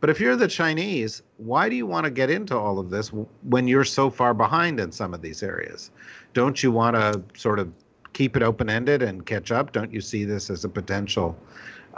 But 0.00 0.10
if 0.10 0.20
you're 0.20 0.36
the 0.36 0.48
Chinese, 0.48 1.22
why 1.38 1.68
do 1.68 1.76
you 1.76 1.86
want 1.86 2.04
to 2.04 2.10
get 2.10 2.28
into 2.28 2.56
all 2.56 2.78
of 2.78 2.90
this 2.90 3.10
when 3.42 3.66
you're 3.66 3.84
so 3.84 4.10
far 4.10 4.34
behind 4.34 4.78
in 4.78 4.92
some 4.92 5.14
of 5.14 5.22
these 5.22 5.42
areas? 5.42 5.90
Don't 6.34 6.62
you 6.62 6.70
want 6.70 6.94
to 6.94 7.22
sort 7.40 7.58
of 7.58 7.72
keep 8.12 8.36
it 8.36 8.42
open 8.42 8.68
ended 8.68 9.02
and 9.02 9.24
catch 9.24 9.50
up? 9.50 9.72
Don't 9.72 9.92
you 9.92 10.02
see 10.02 10.24
this 10.24 10.50
as 10.50 10.64
a 10.64 10.68
potential 10.68 11.36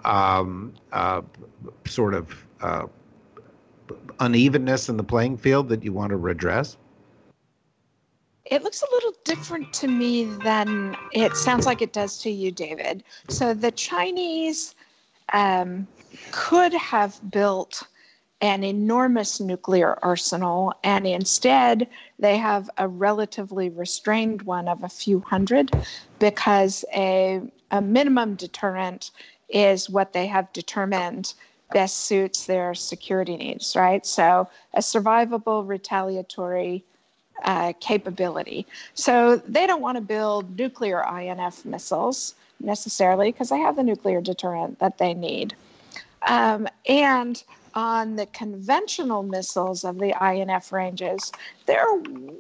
um, 0.05 0.73
uh, 0.93 1.23
sort 1.85 2.15
of 2.15 2.47
uh, 2.61 2.87
unevenness 4.21 4.89
in 4.89 4.97
the 4.97 5.05
playing 5.05 5.37
field 5.37 5.69
that 5.71 5.83
you 5.83 5.93
want 5.93 6.11
to 6.11 6.17
redress? 6.17 6.77
It 8.51 8.63
looks 8.63 8.83
a 8.83 8.95
little 8.95 9.13
different 9.25 9.73
to 9.75 9.89
me 9.89 10.25
than 10.25 10.97
it 11.13 11.37
sounds 11.37 11.67
like 11.67 11.83
it 11.83 11.93
does 11.93 12.19
to 12.23 12.31
you, 12.31 12.51
David. 12.53 13.03
So 13.29 13.55
the 13.55 13.73
Chinese 13.73 14.75
um, 15.33 15.89
could 16.31 16.73
have 16.75 17.19
built 17.31 17.83
an 18.41 18.63
enormous 18.63 19.41
nuclear 19.41 19.99
arsenal, 20.03 20.75
and 20.85 21.07
instead 21.07 21.89
they 22.19 22.37
have 22.37 22.69
a 22.77 22.87
relatively 22.87 23.71
restrained 23.71 24.43
one 24.43 24.69
of 24.69 24.85
a 24.85 24.89
few 24.89 25.21
hundred 25.21 25.73
because 26.19 26.85
a, 26.95 27.41
a 27.71 27.81
minimum 27.81 28.35
deterrent 28.35 29.11
is 29.49 29.89
what 29.89 30.13
they 30.13 30.27
have 30.27 30.53
determined 30.53 31.35
best 31.73 32.05
suits 32.05 32.47
their 32.47 32.75
security 32.75 33.37
needs, 33.37 33.75
right? 33.75 34.05
So 34.07 34.49
a 34.75 34.81
survivable 34.81 35.67
retaliatory 35.67 36.85
uh, 37.45 37.73
capability. 37.81 38.67
So 38.95 39.37
they 39.37 39.67
don't 39.67 39.83
want 39.83 39.97
to 39.97 40.03
build 40.03 40.59
nuclear 40.59 41.03
INF 41.03 41.65
missiles 41.65 42.35
necessarily 42.61 43.33
because 43.33 43.51
they 43.51 43.59
have 43.59 43.77
the 43.77 43.83
nuclear 43.83 44.21
deterrent 44.21 44.79
that 44.79 44.99
they 44.99 45.15
need. 45.15 45.55
Um, 46.27 46.67
and 46.89 47.43
on 47.75 48.17
the 48.17 48.27
conventional 48.27 49.23
missiles 49.23 49.85
of 49.85 49.99
the 49.99 50.15
INF 50.21 50.73
ranges, 50.73 51.31
they're 51.67 51.85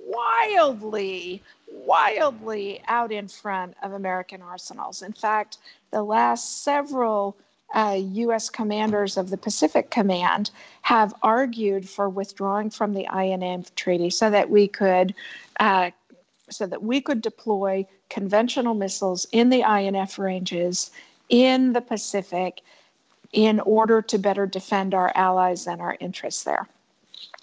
wildly, 0.06 1.42
wildly 1.70 2.82
out 2.88 3.12
in 3.12 3.28
front 3.28 3.74
of 3.82 3.92
American 3.92 4.40
arsenals. 4.40 5.02
In 5.02 5.12
fact, 5.12 5.58
the 5.90 6.02
last 6.02 6.64
several 6.64 7.36
uh, 7.74 7.98
U.S. 8.00 8.48
commanders 8.48 9.16
of 9.16 9.30
the 9.30 9.36
Pacific 9.36 9.90
Command 9.90 10.50
have 10.82 11.12
argued 11.22 11.88
for 11.88 12.08
withdrawing 12.08 12.70
from 12.70 12.94
the 12.94 13.06
INF 13.12 13.74
treaty 13.74 14.10
so 14.10 14.30
that 14.30 14.50
we 14.50 14.68
could. 14.68 15.14
Uh, 15.60 15.90
so 16.48 16.64
that 16.64 16.80
we 16.80 17.00
could 17.00 17.20
deploy 17.20 17.84
conventional 18.08 18.74
missiles 18.74 19.26
in 19.32 19.50
the 19.50 19.62
INF 19.62 20.16
ranges 20.16 20.92
in 21.28 21.72
the 21.72 21.80
Pacific 21.80 22.62
in 23.32 23.58
order 23.60 24.00
to 24.00 24.18
better 24.18 24.46
defend 24.46 24.94
our 24.94 25.10
allies 25.16 25.66
and 25.66 25.80
our 25.80 25.96
interests 25.98 26.44
there. 26.44 26.68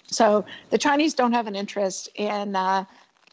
So 0.06 0.44
the 0.70 0.78
Chinese 0.78 1.14
don't 1.14 1.32
have 1.32 1.46
an 1.46 1.54
interest 1.54 2.08
in 2.14 2.56
uh, 2.56 2.84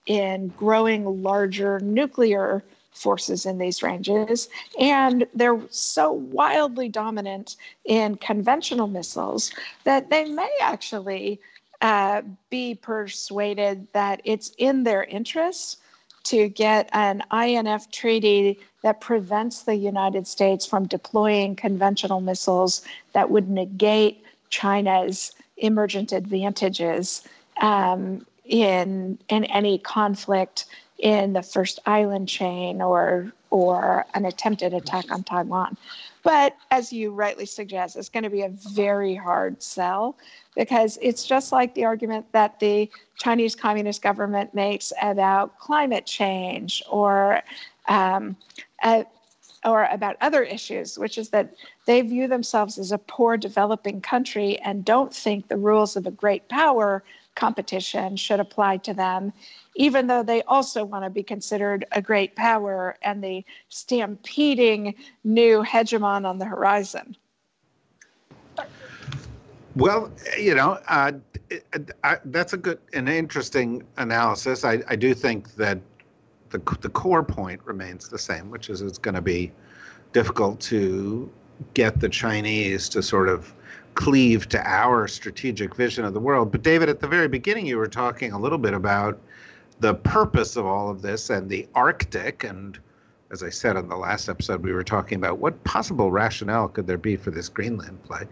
in 0.07 0.49
growing 0.57 1.21
larger 1.21 1.79
nuclear 1.79 2.63
forces 2.91 3.45
in 3.45 3.57
these 3.57 3.81
ranges, 3.81 4.49
and 4.79 5.25
they're 5.33 5.59
so 5.69 6.11
wildly 6.11 6.89
dominant 6.89 7.55
in 7.85 8.15
conventional 8.15 8.87
missiles 8.87 9.51
that 9.83 10.09
they 10.09 10.25
may 10.25 10.51
actually 10.61 11.39
uh, 11.81 12.21
be 12.49 12.75
persuaded 12.75 13.87
that 13.93 14.21
it's 14.23 14.51
in 14.57 14.83
their 14.83 15.03
interests 15.05 15.77
to 16.23 16.47
get 16.49 16.89
an 16.93 17.23
INF 17.33 17.89
treaty 17.91 18.59
that 18.83 19.01
prevents 19.01 19.63
the 19.63 19.75
United 19.75 20.27
States 20.27 20.65
from 20.65 20.87
deploying 20.87 21.55
conventional 21.55 22.21
missiles 22.21 22.83
that 23.13 23.29
would 23.31 23.49
negate 23.49 24.23
China's 24.49 25.33
emergent 25.57 26.11
advantages 26.11 27.27
um, 27.61 28.25
in 28.45 29.17
in 29.29 29.45
any 29.45 29.77
conflict 29.79 30.65
in 31.01 31.33
the 31.33 31.41
first 31.41 31.79
island 31.85 32.29
chain 32.29 32.81
or 32.81 33.33
or 33.49 34.05
an 34.13 34.25
attempted 34.25 34.73
attack 34.73 35.11
on 35.11 35.23
Taiwan. 35.23 35.75
But 36.23 36.55
as 36.69 36.93
you 36.93 37.11
rightly 37.11 37.45
suggest, 37.45 37.97
it's 37.97 38.07
going 38.07 38.23
to 38.23 38.29
be 38.29 38.43
a 38.43 38.49
very 38.49 39.13
hard 39.13 39.61
sell 39.61 40.15
because 40.55 40.97
it's 41.01 41.25
just 41.25 41.51
like 41.51 41.73
the 41.73 41.83
argument 41.83 42.27
that 42.31 42.59
the 42.59 42.89
Chinese 43.17 43.55
Communist 43.55 44.01
government 44.01 44.53
makes 44.53 44.93
about 45.01 45.57
climate 45.59 46.05
change 46.05 46.81
or 46.89 47.41
um, 47.87 48.37
uh, 48.83 49.03
or 49.65 49.85
about 49.91 50.15
other 50.21 50.43
issues, 50.43 50.97
which 50.97 51.17
is 51.17 51.29
that 51.29 51.53
they 51.85 52.01
view 52.01 52.27
themselves 52.27 52.77
as 52.77 52.91
a 52.91 52.97
poor 52.97 53.37
developing 53.37 54.01
country 54.01 54.57
and 54.59 54.85
don't 54.85 55.13
think 55.13 55.47
the 55.47 55.57
rules 55.57 55.95
of 55.95 56.07
a 56.07 56.11
great 56.11 56.47
power 56.49 57.03
competition 57.35 58.15
should 58.15 58.39
apply 58.39 58.77
to 58.77 58.93
them, 58.93 59.31
even 59.75 60.07
though 60.07 60.23
they 60.23 60.41
also 60.43 60.83
want 60.83 61.03
to 61.03 61.09
be 61.09 61.23
considered 61.23 61.85
a 61.91 62.01
great 62.01 62.35
power 62.35 62.97
and 63.01 63.23
the 63.23 63.43
stampeding 63.69 64.95
new 65.23 65.63
hegemon 65.63 66.25
on 66.25 66.37
the 66.37 66.45
horizon. 66.45 67.15
Well, 69.75 70.11
you 70.37 70.53
know, 70.53 70.79
uh, 70.87 71.13
I, 72.03 72.17
that's 72.25 72.53
a 72.53 72.57
good 72.57 72.79
and 72.93 73.07
interesting 73.07 73.83
analysis. 73.97 74.65
I, 74.65 74.79
I 74.87 74.95
do 74.95 75.13
think 75.13 75.55
that 75.55 75.79
the 76.49 76.59
the 76.81 76.89
core 76.89 77.23
point 77.23 77.61
remains 77.63 78.09
the 78.09 78.17
same, 78.17 78.49
which 78.49 78.69
is 78.69 78.81
it's 78.81 78.97
going 78.97 79.15
to 79.15 79.21
be 79.21 79.51
difficult 80.11 80.59
to 80.59 81.31
get 81.73 81.99
the 81.99 82.09
Chinese 82.09 82.89
to 82.89 83.01
sort 83.01 83.29
of 83.29 83.53
cleave 83.93 84.47
to 84.49 84.67
our 84.67 85.07
strategic 85.07 85.75
vision 85.75 86.05
of 86.05 86.13
the 86.13 86.19
world. 86.19 86.51
But 86.51 86.63
David, 86.63 86.89
at 86.89 86.99
the 86.99 87.07
very 87.07 87.27
beginning, 87.27 87.65
you 87.65 87.77
were 87.77 87.87
talking 87.87 88.31
a 88.31 88.39
little 88.39 88.57
bit 88.57 88.73
about 88.73 89.19
the 89.81 89.95
purpose 89.95 90.55
of 90.55 90.65
all 90.65 90.89
of 90.89 91.01
this 91.01 91.29
and 91.29 91.49
the 91.49 91.67
Arctic. 91.73 92.43
And 92.43 92.79
as 93.31 93.41
I 93.41 93.49
said 93.49 93.75
on 93.75 93.89
the 93.89 93.97
last 93.97 94.29
episode, 94.29 94.63
we 94.63 94.73
were 94.73 94.83
talking 94.83 95.17
about 95.17 95.39
what 95.39 95.61
possible 95.63 96.11
rationale 96.11 96.67
could 96.67 96.85
there 96.85 96.99
be 96.99 97.15
for 97.15 97.31
this 97.31 97.49
Greenland 97.49 98.01
play. 98.03 98.25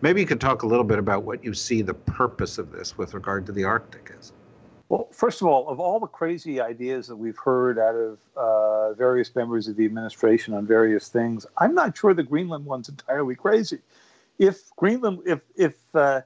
Maybe 0.00 0.22
you 0.22 0.26
could 0.26 0.40
talk 0.40 0.62
a 0.62 0.66
little 0.66 0.84
bit 0.84 0.98
about 0.98 1.24
what 1.24 1.44
you 1.44 1.52
see 1.52 1.82
the 1.82 1.94
purpose 1.94 2.56
of 2.56 2.72
this 2.72 2.96
with 2.96 3.12
regard 3.12 3.44
to 3.46 3.52
the 3.52 3.64
Arctic 3.64 4.12
is. 4.18 4.32
Well, 4.88 5.08
first 5.12 5.42
of 5.42 5.46
all, 5.46 5.68
of 5.68 5.78
all 5.78 6.00
the 6.00 6.06
crazy 6.06 6.60
ideas 6.60 7.06
that 7.08 7.16
we've 7.16 7.38
heard 7.38 7.78
out 7.78 7.94
of 7.94 8.18
uh, 8.36 8.94
various 8.94 9.34
members 9.34 9.68
of 9.68 9.76
the 9.76 9.84
administration 9.84 10.54
on 10.54 10.66
various 10.66 11.08
things, 11.08 11.46
I'm 11.58 11.74
not 11.74 11.96
sure 11.96 12.14
the 12.14 12.22
Greenland 12.22 12.64
one's 12.64 12.88
entirely 12.88 13.34
crazy. 13.34 13.78
If 14.38 14.74
Greenland, 14.76 15.20
if 15.26 15.40
if 15.56 15.74
uh, 15.94 16.22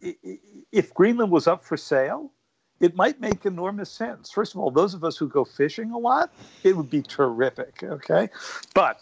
if 0.00 0.94
Greenland 0.94 1.30
was 1.30 1.46
up 1.46 1.64
for 1.64 1.76
sale, 1.76 2.32
it 2.80 2.96
might 2.96 3.20
make 3.20 3.44
enormous 3.44 3.90
sense. 3.90 4.30
First 4.30 4.54
of 4.54 4.60
all, 4.60 4.70
those 4.70 4.94
of 4.94 5.04
us 5.04 5.16
who 5.16 5.28
go 5.28 5.44
fishing 5.44 5.90
a 5.92 5.98
lot, 5.98 6.32
it 6.64 6.76
would 6.76 6.90
be 6.90 7.02
terrific. 7.02 7.82
Okay, 7.82 8.28
but 8.74 9.00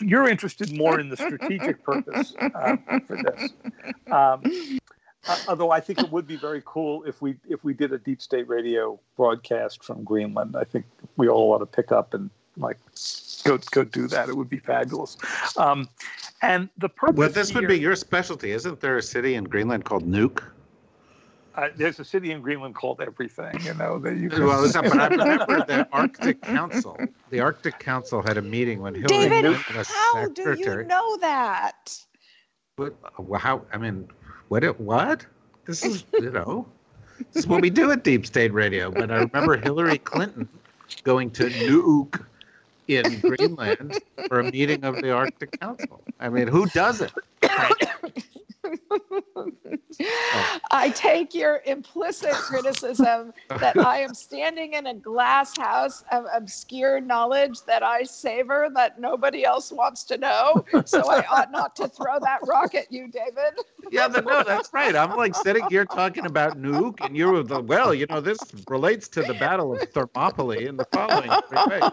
you're 0.00 0.28
interested 0.28 0.76
more 0.76 1.00
in 1.00 1.08
the 1.08 1.16
strategic 1.16 1.82
purpose 1.82 2.34
uh, 2.40 2.76
for 3.06 3.16
this. 3.16 3.50
Um, 4.10 4.42
uh, 5.26 5.38
although 5.48 5.70
I 5.70 5.80
think 5.80 6.00
it 6.00 6.10
would 6.10 6.26
be 6.26 6.36
very 6.36 6.62
cool 6.64 7.04
if 7.04 7.22
we 7.22 7.36
if 7.48 7.64
we 7.64 7.72
did 7.72 7.92
a 7.92 7.98
deep 7.98 8.20
state 8.20 8.48
radio 8.48 8.98
broadcast 9.16 9.84
from 9.84 10.04
Greenland. 10.04 10.56
I 10.56 10.64
think 10.64 10.84
we 11.16 11.28
all 11.28 11.52
ought 11.52 11.58
to 11.58 11.66
pick 11.66 11.92
up 11.92 12.14
and 12.14 12.30
like 12.56 12.78
go 13.44 13.58
go 13.70 13.84
do 13.84 14.08
that. 14.08 14.28
It 14.28 14.36
would 14.36 14.50
be 14.50 14.58
fabulous. 14.58 15.16
Um, 15.56 15.88
and 16.42 16.68
the 16.78 16.88
purpose. 16.88 17.16
Well, 17.16 17.30
this 17.30 17.50
here, 17.50 17.60
would 17.60 17.68
be 17.68 17.78
your 17.78 17.96
specialty, 17.96 18.50
isn't 18.50 18.80
there? 18.80 18.98
A 18.98 19.02
city 19.02 19.34
in 19.34 19.44
Greenland 19.44 19.84
called 19.84 20.06
Nuuk. 20.06 20.42
Uh, 21.56 21.68
there's 21.76 22.00
a 22.00 22.04
city 22.04 22.32
in 22.32 22.40
Greenland 22.40 22.74
called 22.74 23.00
everything. 23.00 23.54
You 23.60 23.74
know 23.74 23.98
that 24.00 24.16
you. 24.16 24.28
Can... 24.28 24.44
Well, 24.44 24.70
but 24.72 24.98
I 24.98 25.06
remember 25.06 25.64
the 25.64 25.88
Arctic 25.92 26.42
Council. 26.42 26.98
The 27.30 27.40
Arctic 27.40 27.78
Council 27.78 28.22
had 28.22 28.38
a 28.38 28.42
meeting 28.42 28.80
when 28.80 28.94
Hillary 28.94 29.28
David, 29.28 29.54
Clinton 29.54 29.76
was 29.76 29.88
how 29.88 30.24
secretary. 30.24 30.56
do 30.56 30.70
you 30.82 30.84
know 30.84 31.16
that? 31.18 31.96
But 32.76 32.96
well, 33.18 33.38
how? 33.38 33.62
I 33.72 33.78
mean, 33.78 34.08
what? 34.48 34.64
It, 34.64 34.80
what? 34.80 35.24
This 35.64 35.84
is 35.84 36.04
you 36.14 36.30
know, 36.30 36.66
this 37.32 37.44
is 37.44 37.46
what 37.46 37.62
we 37.62 37.70
do 37.70 37.92
at 37.92 38.02
Deep 38.02 38.26
State 38.26 38.52
Radio. 38.52 38.90
But 38.90 39.12
I 39.12 39.18
remember 39.18 39.56
Hillary 39.56 39.98
Clinton 39.98 40.48
going 41.04 41.30
to 41.32 41.44
Nuuk 41.44 42.24
in 42.88 43.20
Greenland 43.20 44.00
for 44.26 44.40
a 44.40 44.50
meeting 44.50 44.84
of 44.84 44.96
the 44.96 45.12
Arctic 45.12 45.58
Council. 45.60 46.02
I 46.18 46.28
mean, 46.30 46.48
who 46.48 46.66
does 46.66 47.00
it? 47.00 47.12
I 50.70 50.90
take 50.90 51.34
your 51.34 51.62
implicit 51.66 52.32
criticism 52.32 53.32
that 53.48 53.78
I 53.78 54.00
am 54.00 54.14
standing 54.14 54.74
in 54.74 54.86
a 54.86 54.94
glass 54.94 55.56
house 55.56 56.04
of 56.10 56.26
obscure 56.34 57.00
knowledge 57.00 57.62
that 57.66 57.82
I 57.82 58.02
savor 58.02 58.68
that 58.74 59.00
nobody 59.00 59.44
else 59.44 59.72
wants 59.72 60.04
to 60.04 60.18
know. 60.18 60.64
So 60.84 61.10
I 61.10 61.24
ought 61.26 61.50
not 61.50 61.76
to 61.76 61.88
throw 61.88 62.18
that 62.20 62.40
rock 62.46 62.74
at 62.74 62.92
you, 62.92 63.08
David. 63.08 63.54
Yeah, 63.90 64.08
but 64.08 64.24
no, 64.24 64.42
that's 64.42 64.72
right. 64.72 64.94
I'm 64.94 65.16
like 65.16 65.34
sitting 65.34 65.68
here 65.68 65.84
talking 65.84 66.26
about 66.26 66.60
Nuuk, 66.60 67.04
and 67.04 67.16
you're 67.16 67.42
the 67.42 67.60
well, 67.60 67.94
you 67.94 68.06
know, 68.06 68.20
this 68.20 68.52
relates 68.68 69.08
to 69.08 69.22
the 69.22 69.34
Battle 69.34 69.72
of 69.72 69.82
Thermopylae 69.90 70.66
in 70.66 70.76
the 70.76 70.84
following. 70.86 71.30
I 71.30 71.92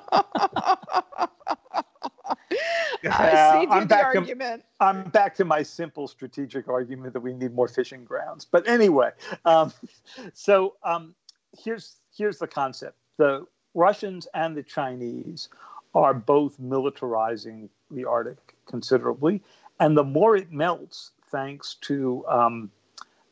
see 3.03 3.67
I'm 3.69 3.87
the 3.87 4.03
argument. 4.03 4.61
To, 4.61 4.85
I'm 4.85 5.09
back 5.09 5.35
to 5.35 5.45
my 5.45 5.63
simple 5.63 6.07
strategic 6.07 6.67
argument 6.67 7.13
that 7.13 7.21
we 7.21 7.33
need 7.33 7.53
more 7.53 7.67
fishing 7.67 8.03
grounds. 8.03 8.45
But 8.45 8.67
anyway, 8.67 9.11
um, 9.45 9.73
so 10.33 10.75
um, 10.83 11.15
here's 11.57 11.97
here's 12.15 12.37
the 12.37 12.47
concept: 12.47 12.97
the 13.17 13.45
Russians 13.73 14.27
and 14.33 14.55
the 14.55 14.63
Chinese 14.63 15.49
are 15.93 16.13
both 16.13 16.59
militarizing 16.59 17.69
the 17.89 18.05
Arctic 18.05 18.55
considerably, 18.65 19.41
and 19.79 19.97
the 19.97 20.03
more 20.03 20.35
it 20.35 20.51
melts, 20.51 21.11
thanks 21.31 21.75
to 21.81 22.25
um, 22.27 22.71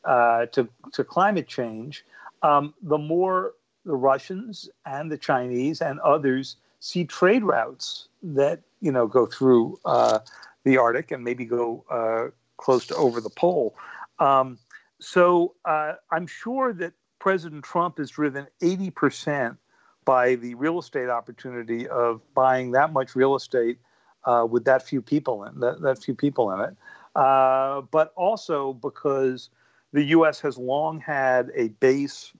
uh, 0.03 0.45
to, 0.47 0.67
to 0.93 1.03
climate 1.03 1.47
change, 1.47 2.05
um, 2.41 2.73
the 2.81 2.97
more 2.97 3.53
the 3.85 3.95
Russians 3.95 4.69
and 4.85 5.11
the 5.11 5.17
Chinese 5.17 5.81
and 5.81 5.99
others 5.99 6.57
see 6.79 7.05
trade 7.05 7.43
routes 7.43 8.07
that 8.23 8.61
you 8.81 8.91
know 8.91 9.07
go 9.07 9.25
through 9.25 9.79
uh, 9.85 10.19
the 10.63 10.77
Arctic 10.77 11.11
and 11.11 11.23
maybe 11.23 11.45
go 11.45 11.83
uh, 11.89 12.31
close 12.57 12.85
to 12.87 12.95
over 12.95 13.21
the 13.21 13.29
pole. 13.29 13.75
Um, 14.19 14.57
so 14.99 15.55
uh, 15.65 15.93
I'm 16.11 16.27
sure 16.27 16.73
that 16.73 16.93
President 17.19 17.63
Trump 17.63 17.99
is 17.99 18.09
driven 18.09 18.47
80 18.61 18.89
percent 18.91 19.57
by 20.05 20.35
the 20.35 20.55
real 20.55 20.79
estate 20.79 21.09
opportunity 21.09 21.87
of 21.87 22.21
buying 22.33 22.71
that 22.71 22.91
much 22.91 23.15
real 23.15 23.35
estate 23.35 23.77
uh, 24.25 24.45
with 24.49 24.65
that 24.65 24.81
few 24.83 25.01
people 25.01 25.43
in 25.43 25.59
that, 25.59 25.81
that 25.81 26.01
few 26.01 26.15
people 26.15 26.51
in 26.51 26.59
it, 26.61 26.75
uh, 27.15 27.81
but 27.91 28.13
also 28.15 28.73
because 28.73 29.49
the 29.93 30.03
U.S. 30.05 30.39
has 30.41 30.57
long 30.57 30.99
had 30.99 31.51
a 31.55 31.69
base 31.69 32.31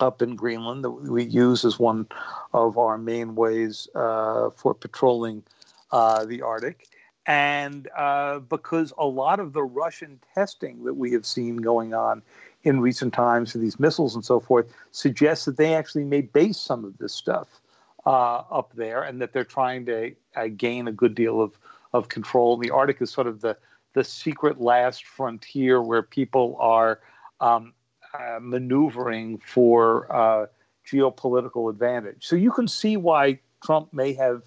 up 0.00 0.22
in 0.22 0.36
Greenland 0.36 0.84
that 0.84 0.90
we 0.90 1.24
use 1.24 1.64
as 1.64 1.78
one 1.78 2.06
of 2.52 2.78
our 2.78 2.98
main 2.98 3.34
ways 3.34 3.88
uh, 3.94 4.50
for 4.50 4.74
patrolling 4.74 5.42
uh, 5.90 6.24
the 6.24 6.42
Arctic. 6.42 6.88
And 7.26 7.88
uh, 7.96 8.40
because 8.40 8.92
a 8.98 9.06
lot 9.06 9.38
of 9.38 9.52
the 9.52 9.62
Russian 9.62 10.18
testing 10.34 10.84
that 10.84 10.94
we 10.94 11.12
have 11.12 11.24
seen 11.24 11.56
going 11.58 11.94
on 11.94 12.22
in 12.64 12.80
recent 12.80 13.12
times 13.12 13.52
for 13.52 13.58
these 13.58 13.78
missiles 13.78 14.14
and 14.14 14.24
so 14.24 14.40
forth 14.40 14.72
suggests 14.90 15.44
that 15.44 15.56
they 15.56 15.74
actually 15.74 16.04
may 16.04 16.20
base 16.20 16.58
some 16.58 16.84
of 16.84 16.98
this 16.98 17.12
stuff 17.12 17.60
uh, 18.06 18.42
up 18.50 18.72
there 18.74 19.02
and 19.02 19.20
that 19.20 19.32
they're 19.32 19.44
trying 19.44 19.86
to 19.86 20.12
uh, 20.36 20.48
gain 20.56 20.88
a 20.88 20.92
good 20.92 21.14
deal 21.14 21.40
of, 21.40 21.56
of 21.92 22.08
control. 22.08 22.54
And 22.54 22.62
the 22.62 22.70
Arctic 22.70 23.00
is 23.00 23.10
sort 23.10 23.26
of 23.28 23.40
the, 23.40 23.56
the 23.92 24.02
secret 24.02 24.60
last 24.60 25.04
frontier 25.04 25.80
where 25.80 26.02
people 26.02 26.56
are 26.58 27.00
um, 27.40 27.72
uh, 28.14 28.38
maneuvering 28.40 29.38
for 29.38 30.10
uh, 30.14 30.46
geopolitical 30.86 31.70
advantage. 31.70 32.26
So 32.26 32.36
you 32.36 32.50
can 32.52 32.68
see 32.68 32.96
why 32.96 33.38
Trump 33.64 33.92
may 33.92 34.12
have 34.14 34.42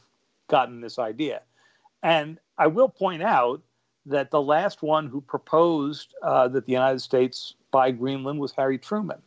gotten 0.48 0.82
this 0.82 1.00
idea. 1.00 1.42
And 2.04 2.40
I 2.58 2.68
will 2.68 2.90
point 2.90 3.24
out 3.24 3.62
that 4.06 4.30
the 4.30 4.42
last 4.42 4.84
one 4.84 5.08
who 5.08 5.22
proposed 5.22 6.14
uh, 6.22 6.48
that 6.50 6.66
the 6.66 6.72
United 6.72 7.00
States 7.00 7.56
buy 7.72 7.92
Greenland 7.92 8.40
was 8.40 8.52
Harry 8.52 8.78
Truman. 8.78 9.22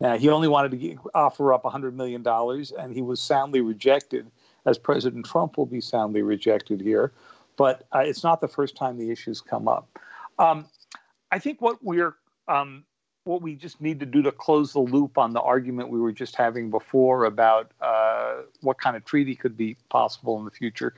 Now, 0.00 0.16
he 0.16 0.28
only 0.30 0.48
wanted 0.48 0.72
to 0.72 0.76
get, 0.76 0.98
offer 1.14 1.52
up 1.52 1.62
$100 1.62 1.94
million, 1.94 2.26
and 2.26 2.94
he 2.94 3.02
was 3.02 3.20
soundly 3.20 3.60
rejected, 3.60 4.26
as 4.66 4.76
President 4.76 5.26
Trump 5.26 5.56
will 5.56 5.66
be 5.66 5.80
soundly 5.80 6.22
rejected 6.22 6.80
here. 6.80 7.12
But 7.56 7.86
uh, 7.94 8.00
it's 8.00 8.24
not 8.24 8.40
the 8.40 8.48
first 8.48 8.74
time 8.74 8.98
the 8.98 9.10
issues 9.10 9.40
come 9.40 9.68
up. 9.68 9.98
Um, 10.38 10.66
I 11.30 11.38
think 11.38 11.60
what 11.60 11.84
we're 11.84 12.16
um, 12.48 12.84
what 13.24 13.42
we 13.42 13.54
just 13.54 13.80
need 13.80 14.00
to 14.00 14.06
do 14.06 14.22
to 14.22 14.32
close 14.32 14.72
the 14.72 14.80
loop 14.80 15.16
on 15.16 15.32
the 15.32 15.40
argument 15.40 15.90
we 15.90 16.00
were 16.00 16.12
just 16.12 16.34
having 16.34 16.70
before 16.70 17.24
about 17.24 17.70
uh, 17.80 18.38
what 18.60 18.78
kind 18.78 18.96
of 18.96 19.04
treaty 19.04 19.34
could 19.34 19.56
be 19.56 19.76
possible 19.88 20.38
in 20.38 20.44
the 20.44 20.50
future. 20.50 20.94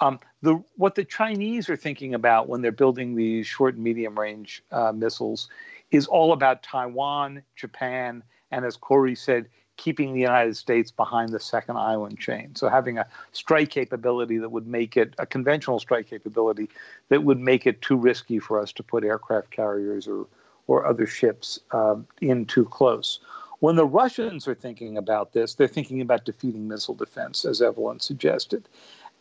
Um, 0.00 0.18
the 0.42 0.62
what 0.76 0.94
the 0.94 1.04
Chinese 1.04 1.68
are 1.68 1.76
thinking 1.76 2.14
about 2.14 2.48
when 2.48 2.62
they're 2.62 2.72
building 2.72 3.14
these 3.14 3.46
short 3.46 3.74
and 3.74 3.84
medium 3.84 4.18
range 4.18 4.62
uh, 4.72 4.92
missiles 4.92 5.48
is 5.90 6.06
all 6.06 6.32
about 6.32 6.62
Taiwan, 6.62 7.42
Japan, 7.54 8.22
and 8.50 8.64
as 8.64 8.76
Corey 8.76 9.14
said, 9.14 9.46
keeping 9.76 10.12
the 10.12 10.20
United 10.20 10.56
States 10.56 10.90
behind 10.90 11.30
the 11.30 11.40
second 11.40 11.76
island 11.76 12.18
chain. 12.18 12.54
So 12.54 12.68
having 12.68 12.98
a 12.98 13.06
strike 13.32 13.70
capability 13.70 14.38
that 14.38 14.50
would 14.50 14.66
make 14.66 14.96
it 14.96 15.14
a 15.18 15.26
conventional 15.26 15.78
strike 15.78 16.08
capability 16.08 16.70
that 17.08 17.24
would 17.24 17.40
make 17.40 17.66
it 17.66 17.82
too 17.82 17.96
risky 17.96 18.38
for 18.38 18.60
us 18.60 18.72
to 18.72 18.82
put 18.82 19.04
aircraft 19.04 19.50
carriers 19.50 20.06
or 20.06 20.26
or 20.66 20.86
other 20.86 21.06
ships 21.06 21.60
um, 21.72 22.06
in 22.20 22.46
too 22.46 22.64
close. 22.64 23.20
When 23.60 23.76
the 23.76 23.86
Russians 23.86 24.46
are 24.46 24.54
thinking 24.54 24.98
about 24.98 25.32
this, 25.32 25.54
they're 25.54 25.68
thinking 25.68 26.00
about 26.00 26.24
defeating 26.24 26.68
missile 26.68 26.94
defense, 26.94 27.44
as 27.44 27.62
Evelyn 27.62 28.00
suggested. 28.00 28.68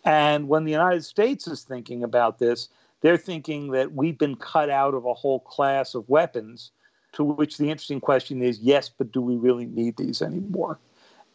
And 0.03 0.49
when 0.49 0.65
the 0.65 0.71
United 0.71 1.05
States 1.05 1.47
is 1.47 1.63
thinking 1.63 2.03
about 2.03 2.39
this, 2.39 2.67
they're 3.01 3.17
thinking 3.17 3.71
that 3.71 3.93
we've 3.93 4.17
been 4.17 4.35
cut 4.35 4.69
out 4.69 4.93
of 4.93 5.05
a 5.05 5.13
whole 5.13 5.39
class 5.39 5.95
of 5.95 6.07
weapons, 6.09 6.71
to 7.13 7.23
which 7.23 7.57
the 7.57 7.69
interesting 7.69 8.01
question 8.01 8.41
is 8.41 8.59
yes, 8.59 8.89
but 8.89 9.11
do 9.11 9.21
we 9.21 9.35
really 9.35 9.65
need 9.65 9.97
these 9.97 10.21
anymore? 10.21 10.79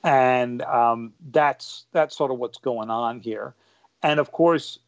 And 0.05 0.63
um, 0.63 1.13
that's, 1.31 1.87
that's 1.93 2.17
sort 2.17 2.31
of 2.31 2.39
what's 2.39 2.59
going 2.59 2.91
on 2.91 3.21
here. 3.21 3.55
And 4.03 4.21
of 4.21 4.33
course, 4.33 4.79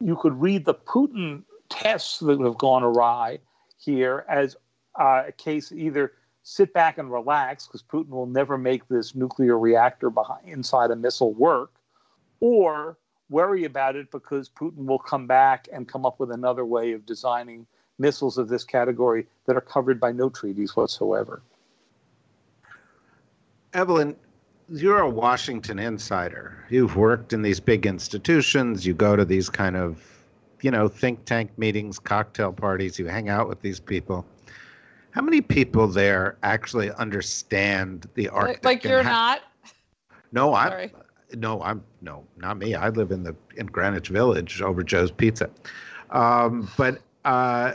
you 0.00 0.16
could 0.16 0.40
read 0.40 0.64
the 0.64 0.74
Putin 0.74 1.42
tests 1.68 2.20
that 2.20 2.40
have 2.40 2.58
gone 2.58 2.82
awry 2.82 3.38
here 3.80 4.24
as 4.28 4.56
uh, 4.98 5.24
a 5.28 5.32
case 5.32 5.72
either 5.72 6.12
sit 6.42 6.72
back 6.72 6.98
and 6.98 7.10
relax 7.12 7.66
because 7.66 7.82
Putin 7.82 8.10
will 8.10 8.26
never 8.26 8.56
make 8.56 8.86
this 8.88 9.14
nuclear 9.14 9.58
reactor 9.58 10.10
behind, 10.10 10.48
inside 10.48 10.90
a 10.90 10.96
missile 10.96 11.32
work, 11.34 11.72
or 12.40 12.96
worry 13.28 13.64
about 13.64 13.96
it 13.96 14.10
because 14.10 14.48
Putin 14.48 14.86
will 14.86 14.98
come 14.98 15.26
back 15.26 15.68
and 15.72 15.88
come 15.88 16.04
up 16.04 16.18
with 16.18 16.30
another 16.30 16.64
way 16.64 16.92
of 16.92 17.06
designing 17.06 17.66
missiles 17.98 18.38
of 18.38 18.48
this 18.48 18.64
category 18.64 19.26
that 19.46 19.56
are 19.56 19.60
covered 19.60 20.00
by 20.00 20.10
no 20.10 20.28
treaties 20.28 20.74
whatsoever. 20.74 21.42
Evelyn, 23.72 24.16
you're 24.68 25.00
a 25.00 25.08
Washington 25.08 25.78
insider. 25.78 26.64
You've 26.70 26.96
worked 26.96 27.32
in 27.32 27.42
these 27.42 27.60
big 27.60 27.86
institutions. 27.86 28.86
You 28.86 28.94
go 28.94 29.14
to 29.16 29.24
these 29.24 29.48
kind 29.48 29.76
of, 29.76 30.19
you 30.62 30.70
know, 30.70 30.88
think 30.88 31.24
tank 31.24 31.50
meetings, 31.56 31.98
cocktail 31.98 32.52
parties. 32.52 32.98
You 32.98 33.06
hang 33.06 33.28
out 33.28 33.48
with 33.48 33.60
these 33.62 33.80
people. 33.80 34.24
How 35.12 35.22
many 35.22 35.40
people 35.40 35.86
there 35.86 36.36
actually 36.42 36.90
understand 36.92 38.08
the 38.14 38.28
Arctic? 38.28 38.64
Like, 38.64 38.84
you're 38.84 39.02
not. 39.02 39.40
No, 40.32 40.54
I'm. 40.54 40.90
No, 41.36 41.62
I'm 41.62 41.82
no, 42.00 42.24
not 42.36 42.58
me. 42.58 42.74
I 42.74 42.88
live 42.88 43.12
in 43.12 43.22
the 43.22 43.36
in 43.56 43.66
Greenwich 43.66 44.08
Village 44.08 44.62
over 44.62 44.82
Joe's 44.82 45.12
Pizza. 45.12 45.48
Um, 46.10 46.68
but 46.76 47.00
uh, 47.24 47.74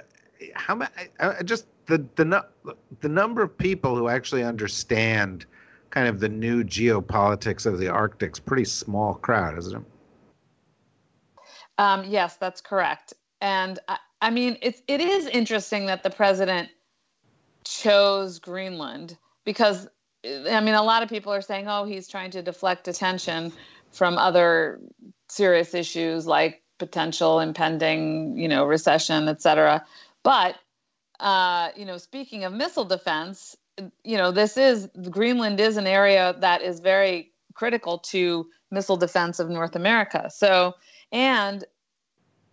how 0.54 0.76
many? 0.76 0.92
Just 1.44 1.68
the 1.86 2.06
the 2.16 2.46
the 3.00 3.10
number 3.10 3.42
of 3.42 3.58
people 3.58 3.96
who 3.96 4.10
actually 4.10 4.44
understand 4.44 5.46
kind 5.90 6.08
of 6.08 6.20
the 6.20 6.30
new 6.30 6.64
geopolitics 6.64 7.66
of 7.66 7.80
the 7.80 7.88
Arctic's 7.88 8.40
pretty 8.40 8.66
small 8.66 9.14
crowd, 9.16 9.58
isn't 9.58 9.78
it? 9.78 9.86
Um, 11.78 12.06
yes, 12.06 12.38
that's 12.38 12.62
correct. 12.62 13.14
And 13.42 13.80
I, 13.88 13.98
I 14.22 14.30
mean, 14.30 14.58
it's 14.62 14.82
it 14.88 15.02
is 15.02 15.28
interesting 15.28 15.88
that 15.88 16.04
the 16.04 16.10
president 16.10 16.70
chose 17.64 18.40
Greenland 18.40 19.18
because 19.44 19.88
I 20.26 20.60
mean, 20.62 20.76
a 20.76 20.84
lot 20.84 21.04
of 21.04 21.10
people 21.10 21.34
are 21.34 21.42
saying, 21.42 21.68
oh, 21.68 21.86
he's 21.86 22.08
trying 22.08 22.32
to 22.32 22.42
deflect 22.42 22.88
attention 22.88 23.54
from 23.92 24.18
other 24.18 24.80
serious 25.30 25.74
issues 25.74 26.26
like 26.26 26.64
potential 26.78 27.40
impending, 27.40 28.38
you 28.38 28.48
know, 28.48 28.66
recession, 28.66 29.28
et 29.28 29.42
cetera. 29.42 29.86
But, 30.24 30.56
uh, 31.20 31.70
you 31.76 31.86
know, 31.86 31.98
speaking 31.98 32.44
of 32.44 32.54
missile 32.54 32.86
defense, 32.86 33.56
you 34.04 34.18
know, 34.18 34.32
this 34.32 34.58
is 34.58 34.90
Greenland 35.10 35.60
is 35.60 35.78
an 35.78 35.88
area 35.88 36.36
that 36.40 36.62
is 36.62 36.80
very 36.80 37.32
critical 37.54 38.00
to 38.00 38.48
missile 38.72 38.98
defense 38.98 39.40
of 39.40 39.50
North 39.50 39.76
America. 39.76 40.30
So, 40.34 40.74
and 41.12 41.64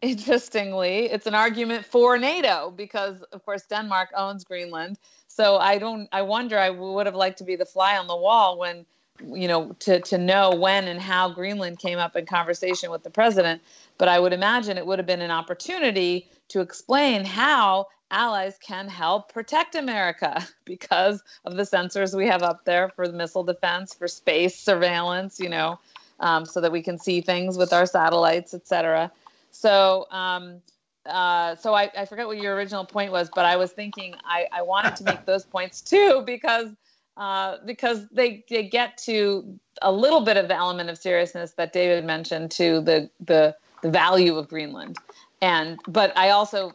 interestingly, 0.03 1.07
it's 1.07 1.27
an 1.27 1.35
argument 1.35 1.87
for 1.87 2.19
NATO 2.19 2.71
because, 2.71 3.23
of 3.33 3.45
course, 3.45 3.63
Denmark 3.63 4.11
owns 4.15 4.45
Greenland. 4.45 4.99
So 5.29 5.57
I 5.57 5.79
don't. 5.79 6.09
I 6.13 6.23
wonder. 6.23 6.59
I 6.59 6.71
would 6.71 7.07
have 7.07 7.15
liked 7.15 7.39
to 7.39 7.45
be 7.45 7.57
the 7.57 7.65
fly 7.65 7.97
on 7.97 8.07
the 8.07 8.17
wall 8.17 8.59
when, 8.59 8.85
you 9.25 9.49
know, 9.49 9.73
to 9.81 10.01
to 10.01 10.19
know 10.19 10.55
when 10.55 10.89
and 10.89 11.01
how 11.01 11.31
Greenland 11.31 11.79
came 11.79 11.99
up 11.99 12.17
in 12.17 12.27
conversation 12.27 12.91
with 12.91 13.03
the 13.03 13.11
president. 13.11 13.63
But 13.97 14.09
I 14.09 14.19
would 14.19 14.35
imagine 14.35 14.77
it 14.77 14.87
would 14.87 14.99
have 14.99 15.07
been 15.07 15.23
an 15.23 15.31
opportunity 15.31 16.29
to 16.49 16.61
explain 16.61 17.25
how 17.25 17.87
allies 18.11 18.59
can 18.59 18.89
help 18.89 19.33
protect 19.33 19.75
America 19.75 20.47
because 20.67 21.23
of 21.47 21.57
the 21.57 21.63
sensors 21.63 22.15
we 22.15 22.27
have 22.27 22.43
up 22.43 22.67
there 22.67 22.91
for 22.91 23.11
missile 23.11 23.45
defense, 23.45 23.95
for 23.95 24.09
space 24.09 24.59
surveillance. 24.59 25.41
You 25.41 25.49
know, 25.49 25.79
um, 26.23 26.47
so 26.47 26.61
that 26.61 26.73
we 26.73 26.83
can 26.83 26.99
see 26.99 27.21
things 27.21 27.59
with 27.59 27.73
our 27.73 27.85
satellites, 27.85 28.55
et 28.55 28.67
cetera. 28.67 29.11
So, 29.51 30.07
um, 30.11 30.63
uh, 31.05 31.57
so 31.57 31.75
I, 31.75 31.91
I 31.97 32.07
forget 32.07 32.27
what 32.27 32.39
your 32.39 32.55
original 32.55 32.87
point 32.87 33.13
was, 33.13 33.29
but 33.35 33.45
I 33.45 33.57
was 33.57 33.73
thinking 33.73 34.15
I, 34.25 34.47
I 34.53 34.63
wanted 34.63 34.97
to 34.97 35.05
make 35.05 35.27
those 35.27 35.45
points 35.45 35.83
too 35.83 36.23
because 36.25 36.71
uh, 37.19 37.59
because 37.67 38.09
they, 38.09 38.43
they 38.49 38.63
get 38.63 38.97
to 38.97 39.59
a 39.83 39.93
little 39.93 40.23
bit 40.23 40.39
of 40.39 40.49
the 40.49 40.55
element 40.55 40.89
of 40.89 40.97
seriousness 40.97 41.53
that 41.53 41.73
David 41.73 42.05
mentioned 42.05 42.51
to 42.53 42.81
the 42.81 43.11
the 43.21 43.55
the 43.83 43.91
value 43.91 44.37
of 44.37 44.49
Greenland, 44.49 44.97
and 45.43 45.79
but 45.89 46.17
I 46.17 46.31
also 46.31 46.73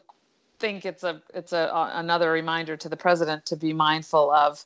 think 0.59 0.85
it's 0.85 1.03
a 1.03 1.21
it's 1.33 1.53
a, 1.53 1.71
a 1.73 1.91
another 1.95 2.31
reminder 2.31 2.77
to 2.77 2.89
the 2.89 2.97
president 2.97 3.45
to 3.47 3.55
be 3.55 3.73
mindful 3.73 4.29
of 4.29 4.63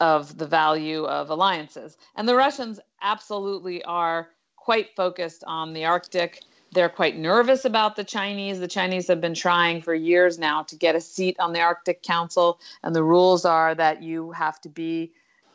of 0.00 0.36
the 0.36 0.46
value 0.46 1.04
of 1.04 1.30
alliances, 1.30 1.96
and 2.16 2.28
the 2.28 2.34
Russians 2.34 2.80
absolutely 3.00 3.82
are 3.84 4.28
quite 4.56 4.94
focused 4.96 5.44
on 5.46 5.72
the 5.72 5.84
Arctic 5.84 6.42
they're 6.76 6.88
quite 6.90 7.16
nervous 7.16 7.64
about 7.64 7.96
the 7.96 8.04
Chinese. 8.04 8.60
The 8.60 8.68
Chinese 8.68 9.08
have 9.08 9.20
been 9.20 9.34
trying 9.34 9.80
for 9.80 9.94
years 9.94 10.38
now 10.38 10.62
to 10.64 10.76
get 10.76 10.94
a 10.94 11.00
seat 11.00 11.36
on 11.38 11.52
the 11.52 11.60
Arctic 11.60 12.02
Council, 12.02 12.60
and 12.82 12.94
the 12.94 13.02
rules 13.02 13.44
are 13.44 13.74
that 13.74 14.02
you 14.02 14.32
have 14.32 14.60
to 14.60 14.68
be, 14.68 15.12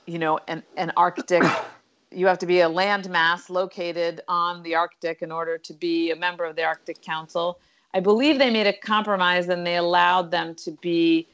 you 0.07 0.17
know, 0.17 0.39
an, 0.47 0.63
an 0.77 0.91
Arctic, 0.97 1.43
you 2.11 2.27
have 2.27 2.39
to 2.39 2.47
be 2.47 2.61
a 2.61 2.69
landmass 2.69 3.49
located 3.51 4.21
on 4.27 4.63
the 4.63 4.73
Arctic 4.75 5.21
in 5.21 5.31
order 5.31 5.59
to 5.59 5.73
be 5.73 6.11
a 6.11 6.15
member 6.15 6.43
of 6.43 6.55
the 6.55 6.63
Arctic 6.63 7.01
Council. 7.01 7.59
I 7.93 7.99
believe 7.99 8.39
they 8.39 8.49
made 8.49 8.67
a 8.67 8.73
compromise 8.73 9.47
and 9.49 9.63
they 9.65 9.75
allowed 9.75 10.31
them 10.31 10.55
to 10.55 10.71
be 10.71 11.27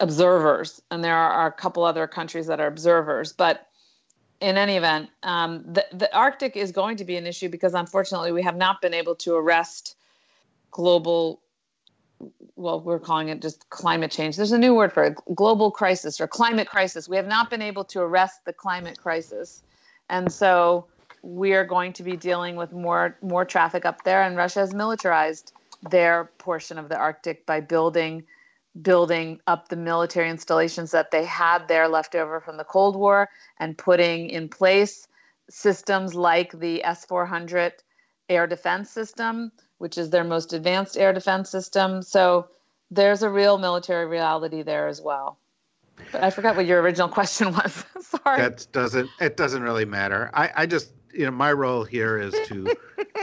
observers, 0.00 0.82
and 0.90 1.02
there 1.02 1.16
are 1.16 1.46
a 1.46 1.52
couple 1.52 1.84
other 1.84 2.06
countries 2.06 2.46
that 2.46 2.60
are 2.60 2.66
observers, 2.66 3.32
but 3.32 3.68
in 4.40 4.58
any 4.58 4.76
event, 4.76 5.08
um, 5.22 5.64
the, 5.66 5.86
the 5.92 6.14
Arctic 6.14 6.56
is 6.56 6.72
going 6.72 6.96
to 6.98 7.04
be 7.04 7.16
an 7.16 7.26
issue 7.26 7.48
because 7.48 7.74
unfortunately 7.74 8.32
we 8.32 8.42
have 8.42 8.56
not 8.56 8.82
been 8.82 8.92
able 8.92 9.14
to 9.16 9.34
arrest 9.34 9.96
global, 10.70 11.40
well, 12.56 12.80
we're 12.80 12.98
calling 12.98 13.28
it 13.28 13.40
just 13.40 13.68
climate 13.70 14.10
change. 14.10 14.36
There's 14.36 14.52
a 14.52 14.58
new 14.58 14.74
word 14.74 14.92
for 14.92 15.04
it 15.04 15.16
global 15.34 15.70
crisis 15.70 16.20
or 16.20 16.26
climate 16.26 16.68
crisis. 16.68 17.08
We 17.08 17.16
have 17.16 17.26
not 17.26 17.48
been 17.48 17.62
able 17.62 17.84
to 17.84 18.00
arrest 18.00 18.44
the 18.44 18.52
climate 18.52 18.98
crisis. 18.98 19.62
And 20.10 20.30
so 20.30 20.86
we 21.22 21.54
are 21.54 21.64
going 21.64 21.92
to 21.94 22.02
be 22.02 22.16
dealing 22.16 22.56
with 22.56 22.72
more, 22.72 23.16
more 23.22 23.44
traffic 23.44 23.84
up 23.84 24.04
there, 24.04 24.22
and 24.22 24.36
Russia 24.36 24.60
has 24.60 24.74
militarized 24.74 25.52
their 25.90 26.30
portion 26.38 26.78
of 26.78 26.88
the 26.88 26.96
Arctic 26.96 27.46
by 27.46 27.60
building 27.60 28.24
building 28.82 29.40
up 29.46 29.68
the 29.68 29.76
military 29.76 30.28
installations 30.28 30.90
that 30.90 31.10
they 31.10 31.24
had 31.24 31.66
there 31.68 31.88
left 31.88 32.14
over 32.14 32.40
from 32.40 32.56
the 32.56 32.64
Cold 32.64 32.96
War 32.96 33.28
and 33.58 33.78
putting 33.78 34.28
in 34.28 34.48
place 34.48 35.08
systems 35.48 36.14
like 36.14 36.52
the 36.52 36.84
S 36.84 37.04
400 37.04 37.72
air 38.28 38.46
defense 38.46 38.90
system, 38.90 39.52
which 39.78 39.96
is 39.96 40.10
their 40.10 40.24
most 40.24 40.52
advanced 40.52 40.96
air 40.96 41.12
defense 41.12 41.50
system. 41.50 42.02
So 42.02 42.48
there's 42.90 43.22
a 43.22 43.30
real 43.30 43.58
military 43.58 44.06
reality 44.06 44.62
there 44.62 44.88
as 44.88 45.00
well. 45.00 45.38
But 46.12 46.22
I 46.22 46.30
forgot 46.30 46.56
what 46.56 46.66
your 46.66 46.80
original 46.80 47.08
question 47.20 47.52
was. 47.52 47.84
Sorry. 48.00 48.42
That 48.42 48.66
doesn't 48.72 49.10
it 49.20 49.36
doesn't 49.36 49.62
really 49.62 49.84
matter. 49.84 50.30
I, 50.34 50.50
I 50.54 50.66
just 50.66 50.92
you 51.16 51.24
know, 51.24 51.30
my 51.30 51.52
role 51.52 51.84
here 51.84 52.18
is 52.18 52.34
to 52.48 52.76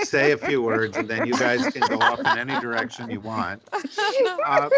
say 0.04 0.32
a 0.32 0.38
few 0.38 0.62
words, 0.62 0.98
and 0.98 1.08
then 1.08 1.28
you 1.28 1.34
guys 1.34 1.66
can 1.68 1.82
go 1.88 1.98
off 2.04 2.20
in 2.20 2.38
any 2.38 2.60
direction 2.60 3.10
you 3.10 3.20
want. 3.20 3.62
Uh, 4.46 4.70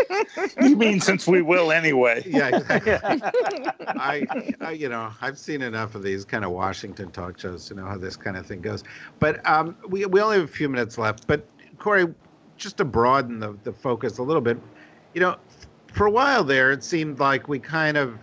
you 0.62 0.76
mean 0.76 1.00
since 1.00 1.28
we 1.28 1.42
will 1.42 1.72
anyway? 1.72 2.24
Yeah, 2.26 2.58
exactly. 2.58 2.94
I, 3.88 4.26
I, 4.62 4.72
you 4.72 4.90
know, 4.90 5.12
I've 5.22 5.40
seen 5.40 5.62
enough 5.62 5.96
of 5.96 6.04
these 6.04 6.26
kind 6.26 6.44
of 6.44 6.52
Washington 6.52 7.12
talk 7.12 7.40
shows 7.40 7.66
to 7.68 7.74
know 7.74 7.86
how 7.86 7.98
this 7.98 8.16
kind 8.16 8.38
of 8.38 8.46
thing 8.46 8.62
goes. 8.62 8.84
But 9.20 9.48
um, 9.48 9.76
we 9.88 10.06
we 10.06 10.22
only 10.22 10.38
have 10.38 10.46
a 10.46 10.52
few 10.52 10.70
minutes 10.70 10.98
left. 10.98 11.28
But 11.28 11.48
corey 11.78 12.14
just 12.58 12.78
to 12.78 12.86
broaden 12.86 13.40
the 13.40 13.58
the 13.64 13.72
focus 13.74 14.18
a 14.18 14.24
little 14.24 14.42
bit, 14.42 14.58
you 15.14 15.22
know, 15.22 15.38
for 15.88 16.08
a 16.08 16.12
while 16.12 16.44
there, 16.44 16.72
it 16.72 16.84
seemed 16.84 17.20
like 17.20 17.48
we 17.48 17.60
kind 17.60 17.98
of 17.98 18.18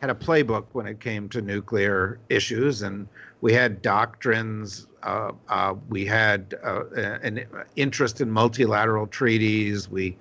had 0.00 0.10
a 0.10 0.14
playbook 0.14 0.66
when 0.72 0.86
it 0.86 0.98
came 0.98 1.28
to 1.28 1.40
nuclear 1.40 2.18
issues, 2.28 2.82
and 2.82 3.06
we 3.42 3.52
had 3.52 3.82
doctrines. 3.82 4.86
Uh, 5.02 5.32
uh, 5.48 5.74
we 5.90 6.06
had 6.06 6.54
uh, 6.64 6.84
an 6.94 7.44
interest 7.76 8.20
in 8.22 8.30
multilateral 8.30 9.06
treaties. 9.08 9.90
We 9.90 10.16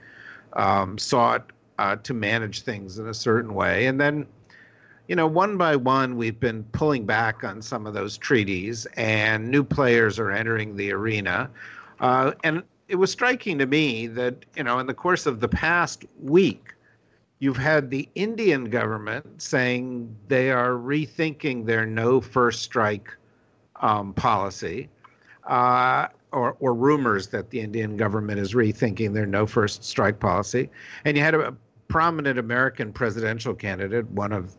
um, 0.53 0.97
sought 0.97 1.51
uh, 1.77 1.95
to 1.97 2.13
manage 2.13 2.63
things 2.63 2.97
in 2.97 3.07
a 3.07 3.13
certain 3.13 3.53
way, 3.53 3.85
and 3.85 4.01
then, 4.01 4.25
you 5.07 5.15
know, 5.15 5.27
one 5.27 5.55
by 5.55 5.75
one, 5.75 6.17
we've 6.17 6.39
been 6.39 6.63
pulling 6.73 7.05
back 7.05 7.43
on 7.43 7.61
some 7.61 7.85
of 7.85 7.93
those 7.93 8.17
treaties, 8.17 8.87
and 8.97 9.49
new 9.49 9.63
players 9.63 10.19
are 10.19 10.31
entering 10.31 10.75
the 10.75 10.91
arena. 10.91 11.49
Uh, 11.99 12.31
and 12.43 12.63
it 12.87 12.95
was 12.95 13.11
striking 13.11 13.59
to 13.59 13.67
me 13.67 14.07
that, 14.07 14.45
you 14.55 14.63
know, 14.63 14.79
in 14.79 14.87
the 14.87 14.93
course 14.93 15.27
of 15.27 15.39
the 15.39 15.47
past 15.47 16.05
week, 16.19 16.70
You've 17.41 17.57
had 17.57 17.89
the 17.89 18.07
Indian 18.13 18.65
government 18.65 19.41
saying 19.41 20.15
they 20.27 20.51
are 20.51 20.73
rethinking 20.73 21.65
their 21.65 21.87
no 21.87 22.21
first 22.21 22.61
strike 22.61 23.09
um, 23.77 24.13
policy, 24.13 24.89
uh, 25.47 26.07
or, 26.31 26.55
or 26.59 26.75
rumors 26.75 27.29
that 27.29 27.49
the 27.49 27.59
Indian 27.59 27.97
government 27.97 28.39
is 28.39 28.53
rethinking 28.53 29.15
their 29.15 29.25
no 29.25 29.47
first 29.47 29.83
strike 29.83 30.19
policy. 30.19 30.69
And 31.03 31.17
you 31.17 31.23
had 31.23 31.33
a 31.33 31.55
prominent 31.87 32.37
American 32.37 32.93
presidential 32.93 33.55
candidate, 33.55 34.07
one 34.11 34.31
of 34.31 34.55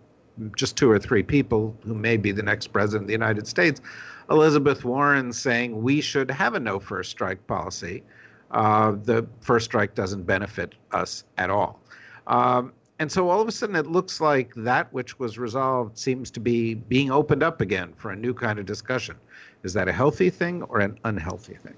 just 0.56 0.76
two 0.76 0.90
or 0.90 0.98
three 0.98 1.22
people 1.22 1.76
who 1.84 1.94
may 1.94 2.16
be 2.16 2.32
the 2.32 2.42
next 2.42 2.72
president 2.72 3.02
of 3.02 3.06
the 3.06 3.12
United 3.12 3.46
States, 3.46 3.80
Elizabeth 4.28 4.84
Warren, 4.84 5.32
saying 5.32 5.80
we 5.82 6.00
should 6.00 6.32
have 6.32 6.54
a 6.54 6.60
no 6.60 6.80
first 6.80 7.12
strike 7.12 7.46
policy. 7.46 8.02
Uh, 8.50 8.96
the 9.04 9.24
first 9.40 9.66
strike 9.66 9.94
doesn't 9.94 10.24
benefit 10.24 10.74
us 10.90 11.22
at 11.38 11.48
all. 11.48 11.78
Um, 12.26 12.72
and 12.98 13.10
so 13.10 13.28
all 13.28 13.40
of 13.40 13.48
a 13.48 13.52
sudden, 13.52 13.74
it 13.74 13.86
looks 13.86 14.20
like 14.20 14.52
that 14.54 14.92
which 14.92 15.18
was 15.18 15.38
resolved 15.38 15.98
seems 15.98 16.30
to 16.32 16.40
be 16.40 16.74
being 16.74 17.10
opened 17.10 17.42
up 17.42 17.60
again 17.60 17.92
for 17.96 18.12
a 18.12 18.16
new 18.16 18.32
kind 18.32 18.58
of 18.58 18.66
discussion. 18.66 19.16
Is 19.64 19.72
that 19.74 19.88
a 19.88 19.92
healthy 19.92 20.30
thing 20.30 20.62
or 20.64 20.78
an 20.80 20.98
unhealthy 21.04 21.54
thing? 21.54 21.74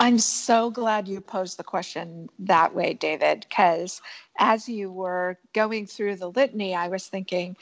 I'm 0.00 0.18
so 0.18 0.70
glad 0.70 1.06
you 1.06 1.20
posed 1.20 1.58
the 1.58 1.64
question 1.64 2.30
that 2.38 2.74
way, 2.74 2.94
David, 2.94 3.44
because 3.46 4.00
as 4.38 4.66
you 4.66 4.90
were 4.90 5.36
going 5.52 5.86
through 5.86 6.16
the 6.16 6.30
litany, 6.30 6.74
I 6.74 6.88
was 6.88 7.06
thinking, 7.06 7.54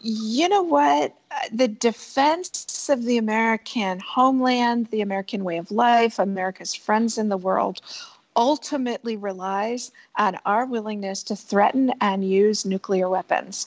you 0.00 0.48
know 0.48 0.62
what? 0.62 1.14
The 1.52 1.68
defense 1.68 2.88
of 2.88 3.04
the 3.04 3.18
American 3.18 4.00
homeland, 4.00 4.86
the 4.86 5.02
American 5.02 5.44
way 5.44 5.58
of 5.58 5.70
life, 5.70 6.18
America's 6.18 6.74
friends 6.74 7.18
in 7.18 7.28
the 7.28 7.36
world 7.36 7.82
ultimately 8.38 9.16
relies 9.16 9.90
on 10.16 10.38
our 10.46 10.64
willingness 10.64 11.24
to 11.24 11.36
threaten 11.36 11.92
and 12.00 12.26
use 12.26 12.64
nuclear 12.64 13.10
weapons. 13.10 13.66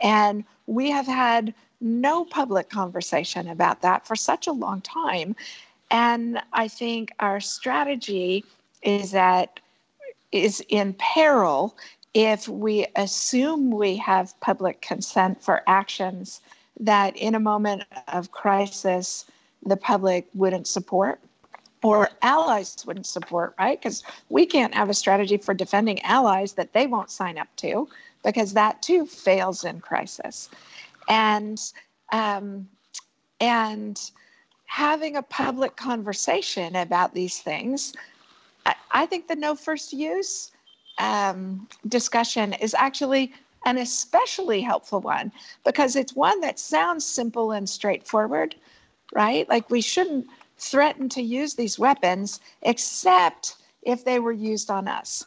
And 0.00 0.42
we 0.66 0.90
have 0.90 1.06
had 1.06 1.54
no 1.82 2.24
public 2.24 2.70
conversation 2.70 3.46
about 3.46 3.82
that 3.82 4.06
for 4.06 4.16
such 4.16 4.46
a 4.46 4.52
long 4.52 4.80
time. 4.80 5.36
And 5.90 6.40
I 6.54 6.66
think 6.66 7.12
our 7.20 7.40
strategy 7.40 8.42
is 8.82 9.12
that 9.12 9.60
is 10.32 10.64
in 10.68 10.94
peril 10.94 11.76
if 12.14 12.48
we 12.48 12.86
assume 12.96 13.70
we 13.70 13.96
have 13.96 14.38
public 14.40 14.80
consent 14.80 15.42
for 15.42 15.62
actions 15.66 16.40
that 16.80 17.14
in 17.16 17.34
a 17.34 17.40
moment 17.40 17.84
of 18.08 18.32
crisis 18.32 19.26
the 19.64 19.76
public 19.76 20.26
wouldn't 20.34 20.66
support 20.66 21.20
or 21.82 22.08
allies 22.22 22.76
wouldn't 22.86 23.06
support, 23.06 23.54
right? 23.58 23.78
Because 23.80 24.02
we 24.28 24.46
can't 24.46 24.74
have 24.74 24.90
a 24.90 24.94
strategy 24.94 25.36
for 25.36 25.54
defending 25.54 26.00
allies 26.02 26.54
that 26.54 26.72
they 26.72 26.86
won't 26.86 27.10
sign 27.10 27.38
up 27.38 27.48
to, 27.56 27.88
because 28.24 28.54
that 28.54 28.82
too 28.82 29.06
fails 29.06 29.64
in 29.64 29.80
crisis. 29.80 30.48
And 31.08 31.60
um, 32.12 32.68
and 33.40 34.10
having 34.66 35.16
a 35.16 35.22
public 35.22 35.76
conversation 35.76 36.74
about 36.76 37.14
these 37.14 37.38
things, 37.38 37.92
I, 38.64 38.74
I 38.90 39.06
think 39.06 39.28
the 39.28 39.36
no 39.36 39.54
first 39.54 39.92
use 39.92 40.50
um, 40.98 41.68
discussion 41.88 42.52
is 42.54 42.74
actually 42.74 43.32
an 43.66 43.78
especially 43.78 44.60
helpful 44.60 45.00
one 45.00 45.32
because 45.64 45.96
it's 45.96 46.14
one 46.14 46.40
that 46.40 46.58
sounds 46.58 47.04
simple 47.04 47.52
and 47.52 47.68
straightforward, 47.68 48.54
right? 49.12 49.48
Like 49.48 49.70
we 49.70 49.80
shouldn't 49.80 50.26
threaten 50.58 51.08
to 51.10 51.22
use 51.22 51.54
these 51.54 51.78
weapons 51.78 52.40
except 52.62 53.56
if 53.82 54.04
they 54.04 54.18
were 54.18 54.32
used 54.32 54.70
on 54.70 54.88
us. 54.88 55.26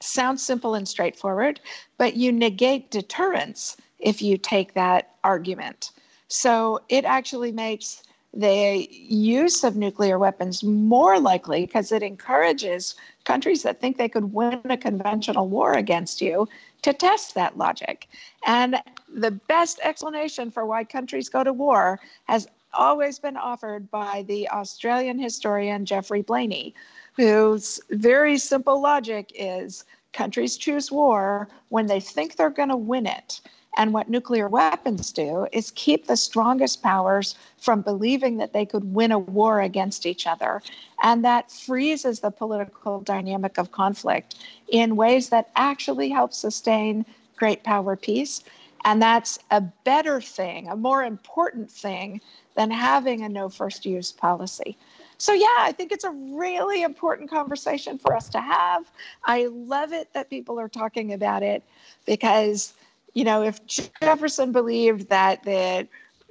Sounds 0.00 0.44
simple 0.44 0.74
and 0.74 0.86
straightforward, 0.86 1.60
but 1.96 2.16
you 2.16 2.32
negate 2.32 2.90
deterrence 2.90 3.76
if 3.98 4.20
you 4.20 4.36
take 4.36 4.74
that 4.74 5.16
argument. 5.24 5.90
So 6.28 6.80
it 6.88 7.04
actually 7.04 7.52
makes 7.52 8.02
the 8.34 8.86
use 8.90 9.64
of 9.64 9.76
nuclear 9.76 10.18
weapons 10.18 10.62
more 10.62 11.18
likely 11.18 11.64
because 11.64 11.90
it 11.90 12.02
encourages 12.02 12.94
countries 13.24 13.62
that 13.62 13.80
think 13.80 13.96
they 13.96 14.10
could 14.10 14.34
win 14.34 14.60
a 14.64 14.76
conventional 14.76 15.48
war 15.48 15.72
against 15.72 16.20
you 16.20 16.46
to 16.82 16.92
test 16.92 17.34
that 17.34 17.56
logic. 17.56 18.08
And 18.44 18.76
the 19.08 19.30
best 19.30 19.80
explanation 19.82 20.50
for 20.50 20.66
why 20.66 20.84
countries 20.84 21.30
go 21.30 21.42
to 21.44 21.52
war 21.52 21.98
has 22.24 22.46
always 22.76 23.18
been 23.18 23.36
offered 23.36 23.90
by 23.90 24.24
the 24.28 24.48
Australian 24.50 25.18
historian 25.18 25.84
Geoffrey 25.84 26.22
Blainey, 26.22 26.74
whose 27.16 27.80
very 27.90 28.38
simple 28.38 28.80
logic 28.80 29.32
is 29.34 29.84
countries 30.12 30.56
choose 30.56 30.90
war 30.90 31.48
when 31.68 31.86
they 31.86 32.00
think 32.00 32.36
they're 32.36 32.50
going 32.50 32.68
to 32.68 32.76
win 32.76 33.06
it. 33.06 33.40
And 33.78 33.92
what 33.92 34.08
nuclear 34.08 34.48
weapons 34.48 35.12
do 35.12 35.46
is 35.52 35.70
keep 35.72 36.06
the 36.06 36.16
strongest 36.16 36.82
powers 36.82 37.34
from 37.58 37.82
believing 37.82 38.38
that 38.38 38.54
they 38.54 38.64
could 38.64 38.94
win 38.94 39.12
a 39.12 39.18
war 39.18 39.60
against 39.60 40.06
each 40.06 40.26
other. 40.26 40.62
And 41.02 41.22
that 41.26 41.52
freezes 41.52 42.20
the 42.20 42.30
political 42.30 43.00
dynamic 43.00 43.58
of 43.58 43.72
conflict 43.72 44.36
in 44.68 44.96
ways 44.96 45.28
that 45.28 45.50
actually 45.56 46.08
help 46.08 46.32
sustain 46.32 47.04
great 47.36 47.64
power 47.64 47.96
peace. 47.96 48.42
And 48.84 49.02
that's 49.02 49.38
a 49.50 49.60
better 49.60 50.22
thing, 50.22 50.68
a 50.68 50.76
more 50.76 51.04
important 51.04 51.70
thing 51.70 52.22
than 52.56 52.70
having 52.70 53.22
a 53.22 53.28
no 53.28 53.48
first 53.48 53.86
use 53.86 54.10
policy. 54.12 54.76
So, 55.18 55.32
yeah, 55.32 55.56
I 55.58 55.72
think 55.72 55.92
it's 55.92 56.04
a 56.04 56.10
really 56.10 56.82
important 56.82 57.30
conversation 57.30 57.98
for 57.98 58.14
us 58.14 58.28
to 58.30 58.40
have. 58.40 58.90
I 59.24 59.46
love 59.46 59.92
it 59.92 60.12
that 60.12 60.28
people 60.28 60.58
are 60.60 60.68
talking 60.68 61.12
about 61.12 61.42
it 61.42 61.62
because, 62.04 62.74
you 63.14 63.24
know, 63.24 63.42
if 63.42 63.64
Jefferson 63.66 64.52
believed 64.52 65.08
that 65.08 65.42
that 65.44 65.88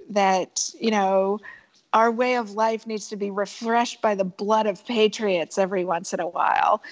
that 0.10 0.70
you 0.80 0.92
know 0.92 1.40
our 1.94 2.12
way 2.12 2.36
of 2.36 2.52
life 2.52 2.86
needs 2.86 3.08
to 3.10 3.16
be 3.16 3.32
refreshed 3.32 4.02
by 4.02 4.14
the 4.14 4.26
blood 4.26 4.68
of 4.68 4.86
patriots 4.86 5.58
every 5.58 5.86
once 5.86 6.14
in 6.14 6.20
a 6.20 6.28
while, 6.28 6.84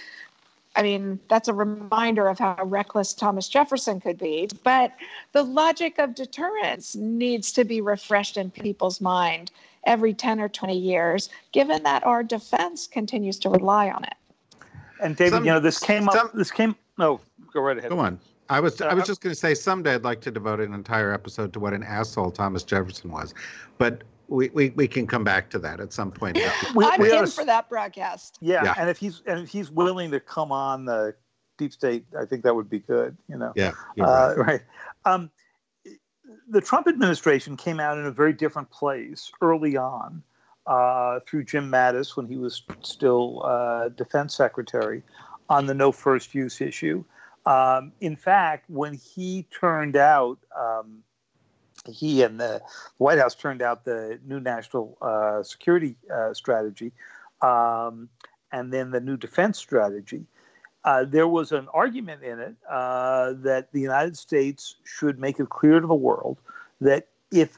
I 0.76 0.82
mean, 0.82 1.20
that's 1.30 1.48
a 1.48 1.54
reminder 1.54 2.28
of 2.28 2.40
how 2.40 2.58
reckless 2.64 3.14
Thomas 3.14 3.48
Jefferson 3.48 4.00
could 4.00 4.18
be. 4.18 4.50
But 4.64 4.92
the 5.32 5.44
logic 5.44 6.00
of 6.00 6.16
deterrence 6.16 6.96
needs 6.96 7.52
to 7.54 7.64
be 7.64 7.80
refreshed 7.80 8.38
in 8.38 8.50
people's 8.50 9.00
mind 9.00 9.52
every 9.86 10.14
10 10.14 10.40
or 10.40 10.50
20 10.50 10.78
years, 10.78 11.30
given 11.52 11.84
that 11.84 12.04
our 12.06 12.24
defense 12.24 12.88
continues 12.88 13.38
to 13.40 13.50
rely 13.50 13.90
on 13.90 14.04
it. 14.04 14.16
And 15.02 15.16
David, 15.16 15.34
some, 15.34 15.46
you 15.46 15.52
know, 15.52 15.60
this 15.60 15.80
came 15.80 16.04
some, 16.06 16.28
up, 16.28 16.34
this 16.34 16.50
came, 16.50 16.76
no, 16.98 17.20
go 17.54 17.62
right 17.62 17.78
ahead. 17.78 17.92
Go 17.92 18.00
on. 18.00 18.20
I 18.50 18.60
was 18.60 18.82
I 18.82 18.94
was 18.94 19.04
uh, 19.04 19.08
just 19.08 19.22
going 19.22 19.34
to 19.34 19.40
say 19.40 19.54
someday 19.54 19.96
I'd 19.96 20.04
like 20.04 20.22
to 20.22 20.32
devote 20.32 20.60
an 20.60 20.74
entire 20.74 21.14
episode 21.14 21.54
to 21.54 21.60
what 21.60 21.74
an 21.74 21.82
asshole 21.82 22.32
Thomas 22.32 22.64
Jefferson 22.64 23.10
was, 23.10 23.34
but 23.78 24.04
we, 24.28 24.50
we, 24.50 24.70
we 24.70 24.88
can 24.88 25.08
come 25.08 25.24
back 25.24 25.50
to 25.52 25.60
that 25.60 25.80
at 25.80 25.94
some 25.94 26.12
point. 26.12 26.38
we, 26.76 26.86
I'm 26.86 27.02
we 27.02 27.16
in 27.16 27.28
for 27.28 27.46
that 27.46 27.70
broadcast. 27.70 28.38
Yeah, 28.42 28.64
yeah, 28.64 28.76
and 28.78 28.90
if 28.90 28.98
he's 28.98 29.22
and 29.26 29.40
if 29.40 29.50
he's 29.50 29.70
willing 29.72 30.12
to 30.12 30.20
come 30.20 30.52
on 30.52 30.86
the 30.86 31.16
deep 31.58 31.74
state, 31.74 32.06
I 32.20 32.26
think 32.26 32.44
that 32.44 32.56
would 32.56 32.70
be 32.70 32.80
good. 32.80 33.18
You 33.28 33.38
know. 33.38 33.54
Yeah. 33.56 33.74
Uh, 34.00 34.34
right. 34.36 34.48
right. 34.48 34.62
Um, 35.06 35.30
the 36.50 36.62
Trump 36.62 36.88
administration 36.88 37.58
came 37.58 37.80
out 37.80 37.98
in 37.98 38.06
a 38.06 38.12
very 38.12 38.34
different 38.34 38.70
place 38.70 39.32
early 39.42 39.78
on 39.78 40.24
uh, 40.68 41.20
through 41.28 41.44
Jim 41.44 41.72
Mattis 41.72 42.16
when 42.16 42.28
he 42.28 42.38
was 42.38 42.64
still 42.82 43.44
uh, 43.46 43.90
defense 43.90 44.36
secretary 44.36 45.04
on 45.50 45.66
the 45.66 45.74
no 45.74 45.92
first 45.92 46.34
use 46.34 46.62
issue. 46.62 47.04
Um, 47.46 47.92
in 48.00 48.16
fact, 48.16 48.70
when 48.70 48.94
he 48.94 49.46
turned 49.60 49.98
out 49.98 50.40
um, 50.58 51.04
he 51.92 52.24
and 52.24 52.40
the 52.40 52.62
White 52.98 53.20
House 53.20 53.36
turned 53.36 53.62
out 53.62 53.86
the 53.86 54.20
new 54.26 54.40
national 54.40 54.98
uh, 55.02 55.44
security 55.44 55.96
uh, 56.14 56.34
strategy 56.34 56.92
um, 57.42 58.10
and 58.52 58.72
then 58.72 58.92
the 58.92 59.02
new 59.02 59.18
defense 59.18 59.58
strategy. 59.58 60.26
Uh, 60.86 61.06
there 61.06 61.28
was 61.28 61.52
an 61.52 61.68
argument 61.74 62.24
in 62.24 62.40
it 62.40 62.56
uh, 62.70 63.34
that 63.38 63.72
the 63.72 63.80
United 63.80 64.18
States 64.18 64.76
should 64.84 65.18
make 65.20 65.40
it 65.40 65.50
clear 65.50 65.80
to 65.80 65.88
the 65.88 65.94
world 65.96 66.38
that 66.82 67.08
if 67.32 67.58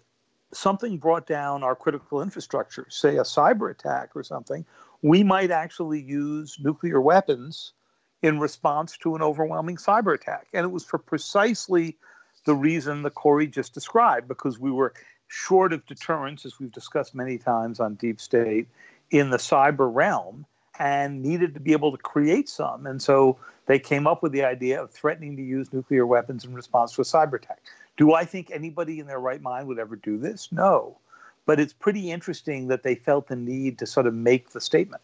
something 0.53 0.97
brought 0.97 1.25
down 1.25 1.63
our 1.63 1.75
critical 1.75 2.21
infrastructure, 2.21 2.85
say 2.89 3.17
a 3.17 3.23
cyber 3.23 3.71
attack 3.71 4.11
or 4.15 4.23
something, 4.23 4.65
we 5.01 5.23
might 5.23 5.51
actually 5.51 6.01
use 6.01 6.57
nuclear 6.61 7.01
weapons 7.01 7.73
in 8.21 8.39
response 8.39 8.97
to 8.97 9.15
an 9.15 9.21
overwhelming 9.21 9.77
cyber 9.77 10.13
attack. 10.13 10.47
And 10.53 10.63
it 10.63 10.69
was 10.69 10.85
for 10.85 10.97
precisely 10.97 11.97
the 12.45 12.55
reason 12.55 13.03
that 13.03 13.15
Corey 13.15 13.47
just 13.47 13.73
described, 13.73 14.27
because 14.27 14.59
we 14.59 14.71
were 14.71 14.93
short 15.27 15.73
of 15.73 15.85
deterrence, 15.85 16.45
as 16.45 16.59
we've 16.59 16.71
discussed 16.71 17.13
many 17.13 17.37
times 17.37 17.79
on 17.79 17.95
Deep 17.95 18.21
State, 18.21 18.67
in 19.11 19.29
the 19.29 19.37
cyber 19.37 19.93
realm 19.93 20.45
and 20.79 21.21
needed 21.21 21.53
to 21.53 21.59
be 21.59 21.71
able 21.71 21.91
to 21.91 21.97
create 21.97 22.49
some. 22.49 22.85
And 22.85 23.01
so 23.01 23.37
they 23.65 23.79
came 23.79 24.07
up 24.07 24.21
with 24.21 24.31
the 24.31 24.43
idea 24.43 24.81
of 24.81 24.91
threatening 24.91 25.35
to 25.37 25.43
use 25.43 25.71
nuclear 25.71 26.05
weapons 26.05 26.43
in 26.45 26.53
response 26.53 26.93
to 26.95 27.01
a 27.01 27.05
cyber 27.05 27.35
attack. 27.35 27.61
Do 27.97 28.13
I 28.13 28.25
think 28.25 28.51
anybody 28.51 28.99
in 28.99 29.07
their 29.07 29.19
right 29.19 29.41
mind 29.41 29.67
would 29.67 29.79
ever 29.79 29.95
do 29.95 30.17
this? 30.17 30.51
No. 30.51 30.97
But 31.45 31.59
it's 31.59 31.73
pretty 31.73 32.11
interesting 32.11 32.67
that 32.67 32.83
they 32.83 32.95
felt 32.95 33.27
the 33.27 33.35
need 33.35 33.77
to 33.79 33.85
sort 33.85 34.07
of 34.07 34.13
make 34.13 34.49
the 34.49 34.59
statement. 34.59 35.01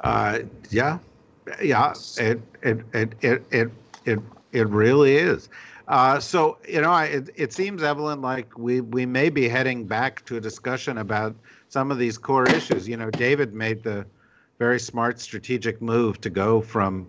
Uh, 0.00 0.40
yeah, 0.70 0.98
yeah, 1.62 1.94
it 2.18 2.40
it 2.62 2.80
it 2.92 3.14
it 3.22 3.42
it 3.50 3.70
it, 4.04 4.18
it 4.54 4.68
really 4.68 5.16
is. 5.16 5.48
Uh, 5.88 6.18
so 6.18 6.56
you 6.66 6.80
know, 6.80 6.90
I, 6.90 7.06
it, 7.06 7.30
it 7.34 7.52
seems 7.52 7.82
Evelyn 7.82 8.22
like 8.22 8.56
we 8.56 8.80
we 8.80 9.04
may 9.04 9.28
be 9.28 9.48
heading 9.48 9.84
back 9.84 10.24
to 10.26 10.36
a 10.36 10.40
discussion 10.40 10.98
about 10.98 11.34
some 11.68 11.90
of 11.90 11.98
these 11.98 12.16
core 12.16 12.48
issues. 12.48 12.88
You 12.88 12.96
know, 12.96 13.10
David 13.10 13.52
made 13.52 13.82
the 13.82 14.06
very 14.58 14.80
smart 14.80 15.20
strategic 15.20 15.82
move 15.82 16.20
to 16.22 16.30
go 16.30 16.62
from, 16.62 17.06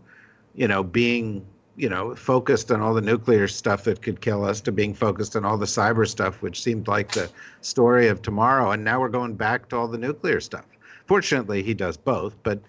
you 0.56 0.68
know, 0.68 0.84
being 0.84 1.46
you 1.78 1.88
know 1.88 2.16
focused 2.16 2.72
on 2.72 2.82
all 2.82 2.94
the 2.94 3.02
nuclear 3.02 3.48
stuff 3.48 3.86
that 3.86 4.02
could 4.02 4.20
kill 4.20 4.44
us 4.44 4.60
to 4.62 4.74
being 4.74 4.94
focused 4.94 5.38
on 5.38 5.46
all 5.46 5.58
the 5.58 5.66
cyber 5.66 6.06
stuff, 6.06 6.42
which 6.42 6.62
seemed 6.62 6.90
like 6.90 7.14
the 7.14 7.30
story 7.62 8.08
of 8.08 8.22
tomorrow, 8.22 8.72
and 8.72 8.84
now 8.84 9.00
we're 9.00 9.08
going 9.08 9.36
back 9.36 9.70
to 9.70 9.78
all 9.78 9.88
the 9.88 9.98
nuclear 9.98 10.42
stuff. 10.42 10.66
Fortunately, 11.06 11.64
he 11.64 11.74
does 11.74 11.96
both, 11.96 12.36
but 12.44 12.60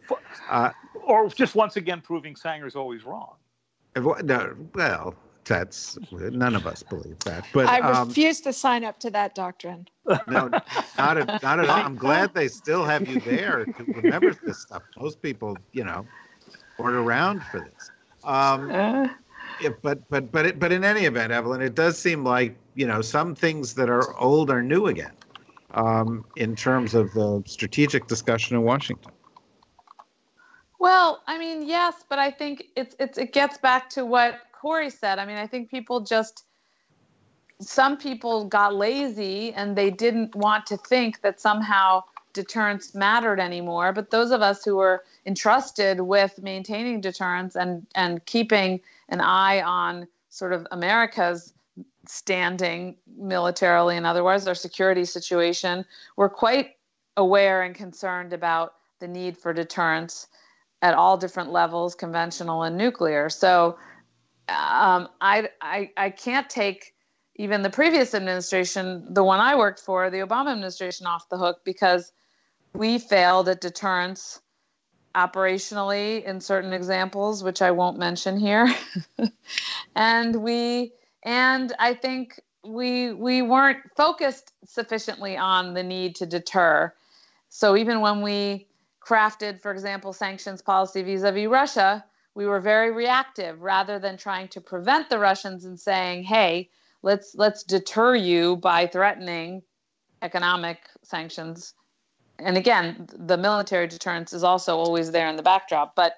uh, 0.50 0.70
or 1.02 1.28
just 1.30 1.56
once 1.56 1.76
again 1.76 2.00
proving 2.00 2.36
Sanger's 2.36 2.76
always 2.76 3.04
wrong. 3.04 3.34
No, 3.96 4.54
well, 4.74 5.14
that's 5.44 5.98
none 6.10 6.54
of 6.54 6.66
us 6.66 6.82
believe 6.82 7.18
that. 7.20 7.46
But 7.52 7.66
I 7.66 7.80
um, 7.80 8.08
refuse 8.08 8.40
to 8.42 8.52
sign 8.52 8.84
up 8.84 8.98
to 9.00 9.10
that 9.10 9.34
doctrine. 9.34 9.88
No, 10.28 10.48
not 10.98 11.18
at, 11.18 11.42
not 11.42 11.60
at 11.60 11.68
all. 11.68 11.80
I'm 11.80 11.96
glad 11.96 12.34
they 12.34 12.48
still 12.48 12.84
have 12.84 13.08
you 13.08 13.20
there 13.20 13.64
to 13.64 13.84
remember 13.94 14.34
this 14.44 14.58
stuff. 14.58 14.82
Most 14.98 15.20
people, 15.22 15.56
you 15.72 15.84
know, 15.84 16.06
weren't 16.78 16.96
around 16.96 17.42
for 17.44 17.60
this. 17.60 17.90
Um, 18.22 18.70
uh. 18.70 19.08
yeah, 19.60 19.70
but 19.82 20.08
but 20.10 20.30
but 20.30 20.46
it, 20.46 20.58
but 20.58 20.72
in 20.72 20.84
any 20.84 21.06
event, 21.06 21.32
Evelyn, 21.32 21.62
it 21.62 21.74
does 21.74 21.98
seem 21.98 22.22
like 22.22 22.56
you 22.74 22.86
know 22.86 23.02
some 23.02 23.34
things 23.34 23.74
that 23.74 23.88
are 23.88 24.16
old 24.18 24.50
are 24.50 24.62
new 24.62 24.86
again 24.86 25.12
um, 25.76 26.24
in 26.36 26.56
terms 26.56 26.94
of 26.94 27.12
the 27.12 27.42
strategic 27.46 28.06
discussion 28.06 28.56
in 28.56 28.62
Washington? 28.62 29.12
Well, 30.78 31.22
I 31.26 31.38
mean, 31.38 31.66
yes, 31.66 32.04
but 32.08 32.18
I 32.18 32.30
think 32.30 32.66
it's, 32.76 32.94
it's 32.98 33.18
it 33.18 33.32
gets 33.32 33.58
back 33.58 33.88
to 33.90 34.04
what 34.04 34.40
Corey 34.52 34.90
said. 34.90 35.18
I 35.18 35.26
mean, 35.26 35.36
I 35.38 35.46
think 35.46 35.70
people 35.70 36.00
just 36.00 36.44
some 37.60 37.96
people 37.96 38.44
got 38.44 38.74
lazy 38.74 39.52
and 39.54 39.76
they 39.76 39.90
didn't 39.90 40.34
want 40.34 40.66
to 40.66 40.76
think 40.76 41.22
that 41.22 41.40
somehow 41.40 42.02
deterrence 42.34 42.94
mattered 42.94 43.40
anymore. 43.40 43.92
But 43.94 44.10
those 44.10 44.30
of 44.30 44.42
us 44.42 44.62
who 44.62 44.76
were 44.76 45.04
entrusted 45.24 46.00
with 46.00 46.42
maintaining 46.42 47.00
deterrence 47.00 47.56
and 47.56 47.86
and 47.94 48.24
keeping 48.26 48.80
an 49.08 49.20
eye 49.20 49.62
on 49.62 50.06
sort 50.28 50.52
of 50.52 50.66
America's 50.70 51.54
standing 52.06 52.96
militarily 53.16 53.96
and 53.96 54.06
otherwise, 54.06 54.46
our 54.46 54.54
security 54.54 55.04
situation, 55.04 55.84
we're 56.16 56.28
quite 56.28 56.76
aware 57.16 57.62
and 57.62 57.74
concerned 57.74 58.32
about 58.32 58.74
the 59.00 59.08
need 59.08 59.36
for 59.36 59.52
deterrence 59.52 60.28
at 60.82 60.94
all 60.94 61.16
different 61.16 61.50
levels, 61.50 61.94
conventional 61.94 62.62
and 62.62 62.76
nuclear. 62.76 63.28
So 63.28 63.78
um, 64.48 65.08
I, 65.20 65.48
I, 65.60 65.90
I 65.96 66.10
can't 66.10 66.48
take 66.48 66.94
even 67.36 67.62
the 67.62 67.70
previous 67.70 68.14
administration, 68.14 69.12
the 69.12 69.24
one 69.24 69.40
I 69.40 69.56
worked 69.56 69.80
for, 69.80 70.08
the 70.10 70.18
Obama 70.18 70.52
administration, 70.52 71.06
off 71.06 71.28
the 71.28 71.36
hook 71.36 71.60
because 71.64 72.12
we 72.72 72.98
failed 72.98 73.48
at 73.48 73.60
deterrence 73.60 74.40
operationally 75.14 76.24
in 76.24 76.40
certain 76.40 76.72
examples, 76.72 77.42
which 77.42 77.62
I 77.62 77.70
won't 77.70 77.98
mention 77.98 78.38
here. 78.38 78.72
and 79.96 80.36
we 80.36 80.92
and 81.22 81.72
I 81.78 81.94
think 81.94 82.40
we 82.64 83.12
we 83.12 83.42
weren't 83.42 83.78
focused 83.96 84.52
sufficiently 84.66 85.36
on 85.36 85.74
the 85.74 85.82
need 85.82 86.16
to 86.16 86.26
deter. 86.26 86.92
So 87.48 87.76
even 87.76 88.00
when 88.00 88.22
we 88.22 88.65
crafted, 89.06 89.60
for 89.60 89.70
example, 89.70 90.12
sanctions 90.12 90.60
policy 90.60 91.02
vis-a-vis 91.02 91.46
Russia, 91.46 92.04
we 92.34 92.46
were 92.46 92.60
very 92.60 92.90
reactive 92.90 93.62
rather 93.62 93.98
than 93.98 94.16
trying 94.16 94.48
to 94.48 94.60
prevent 94.60 95.08
the 95.08 95.18
Russians 95.18 95.64
and 95.64 95.78
saying, 95.78 96.24
"Hey, 96.24 96.70
let's 97.02 97.34
let's 97.34 97.62
deter 97.62 98.14
you 98.14 98.56
by 98.56 98.86
threatening 98.86 99.62
economic 100.22 100.78
sanctions." 101.02 101.74
And 102.38 102.56
again, 102.56 103.08
the 103.14 103.38
military 103.38 103.86
deterrence 103.86 104.32
is 104.32 104.44
also 104.44 104.76
always 104.76 105.10
there 105.10 105.28
in 105.28 105.36
the 105.36 105.42
backdrop, 105.42 105.94
but 105.94 106.14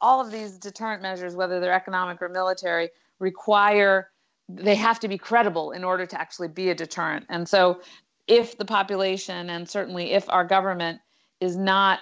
all 0.00 0.20
of 0.20 0.32
these 0.32 0.58
deterrent 0.58 1.02
measures, 1.02 1.36
whether 1.36 1.60
they're 1.60 1.72
economic 1.72 2.20
or 2.20 2.28
military, 2.28 2.90
require 3.20 4.10
they 4.48 4.74
have 4.74 5.00
to 5.00 5.08
be 5.08 5.16
credible 5.16 5.70
in 5.70 5.84
order 5.84 6.04
to 6.04 6.20
actually 6.20 6.48
be 6.48 6.70
a 6.70 6.74
deterrent. 6.74 7.26
And 7.28 7.48
so, 7.48 7.80
if 8.26 8.58
the 8.58 8.64
population 8.64 9.50
and 9.50 9.68
certainly 9.68 10.12
if 10.12 10.28
our 10.30 10.44
government 10.44 11.00
is 11.40 11.56
not 11.56 12.00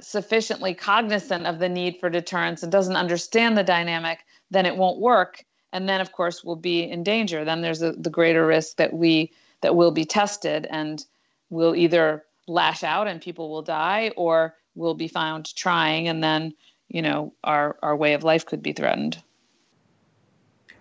sufficiently 0.00 0.74
cognizant 0.74 1.46
of 1.46 1.58
the 1.58 1.68
need 1.68 1.98
for 1.98 2.10
deterrence 2.10 2.62
and 2.62 2.70
doesn't 2.70 2.96
understand 2.96 3.56
the 3.56 3.64
dynamic, 3.64 4.20
then 4.50 4.66
it 4.66 4.76
won't 4.76 5.00
work. 5.00 5.44
And 5.72 5.88
then, 5.88 6.00
of 6.00 6.12
course, 6.12 6.42
we'll 6.42 6.56
be 6.56 6.82
in 6.82 7.02
danger. 7.02 7.44
Then 7.44 7.60
there's 7.60 7.82
a, 7.82 7.92
the 7.92 8.10
greater 8.10 8.46
risk 8.46 8.76
that 8.76 8.92
we 8.92 9.32
that 9.60 9.74
will 9.74 9.90
be 9.90 10.04
tested 10.04 10.66
and 10.70 11.04
will 11.50 11.74
either 11.74 12.24
lash 12.46 12.82
out 12.84 13.08
and 13.08 13.20
people 13.20 13.50
will 13.50 13.62
die, 13.62 14.12
or 14.16 14.54
we'll 14.74 14.94
be 14.94 15.08
found 15.08 15.54
trying, 15.54 16.08
and 16.08 16.22
then 16.22 16.54
you 16.88 17.02
know 17.02 17.34
our 17.44 17.76
our 17.82 17.96
way 17.96 18.14
of 18.14 18.24
life 18.24 18.46
could 18.46 18.62
be 18.62 18.72
threatened. 18.72 19.22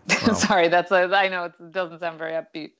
Wow. 0.25 0.33
Sorry, 0.35 0.69
that's 0.69 0.89
a, 0.89 1.13
I 1.13 1.27
know 1.27 1.45
it 1.45 1.71
doesn't 1.73 1.99
sound 1.99 2.17
very 2.17 2.31
upbeat. 2.31 2.71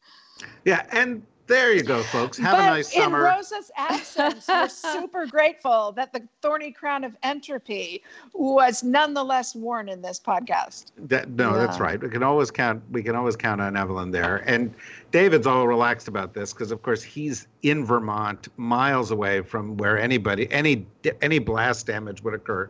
Yeah, 0.64 0.86
and 0.94 1.24
there 1.48 1.74
you 1.74 1.82
go, 1.82 2.04
folks. 2.04 2.38
Have 2.38 2.58
but 2.58 2.60
a 2.60 2.66
nice 2.66 2.94
summer. 2.94 3.26
In 3.26 3.36
Rosa's 3.36 3.72
absence, 3.78 4.48
we're 4.48 4.68
super 4.70 5.26
grateful 5.26 5.94
that 5.94 6.12
the 6.12 6.28
thorny 6.42 6.72
crown 6.72 7.04
of 7.04 7.16
entropy 7.24 8.04
was 8.34 8.84
nonetheless 8.84 9.56
worn 9.56 9.88
in 9.88 10.02
this 10.02 10.20
podcast. 10.20 10.92
That, 10.98 11.30
no, 11.30 11.52
yeah. 11.52 11.66
that's 11.66 11.80
right. 11.80 12.02
We 12.02 12.10
can 12.10 12.22
always 12.22 12.52
count. 12.52 12.84
We 12.92 13.02
can 13.02 13.16
always 13.16 13.36
count 13.36 13.62
on 13.62 13.78
Evelyn 13.78 14.12
there. 14.12 14.44
And 14.46 14.74
David's 15.12 15.48
all 15.48 15.68
relaxed 15.68 16.08
about 16.08 16.34
this 16.34 16.54
because, 16.54 16.72
of 16.72 16.82
course, 16.82 17.02
he's 17.02 17.48
in 17.64 17.86
Vermont, 17.86 18.50
miles 18.58 19.12
away 19.12 19.42
from 19.42 19.78
where 19.78 19.98
anybody, 19.98 20.52
any 20.52 20.86
any 21.22 21.40
blast 21.40 21.88
damage 21.88 22.22
would 22.24 22.34
occur. 22.34 22.70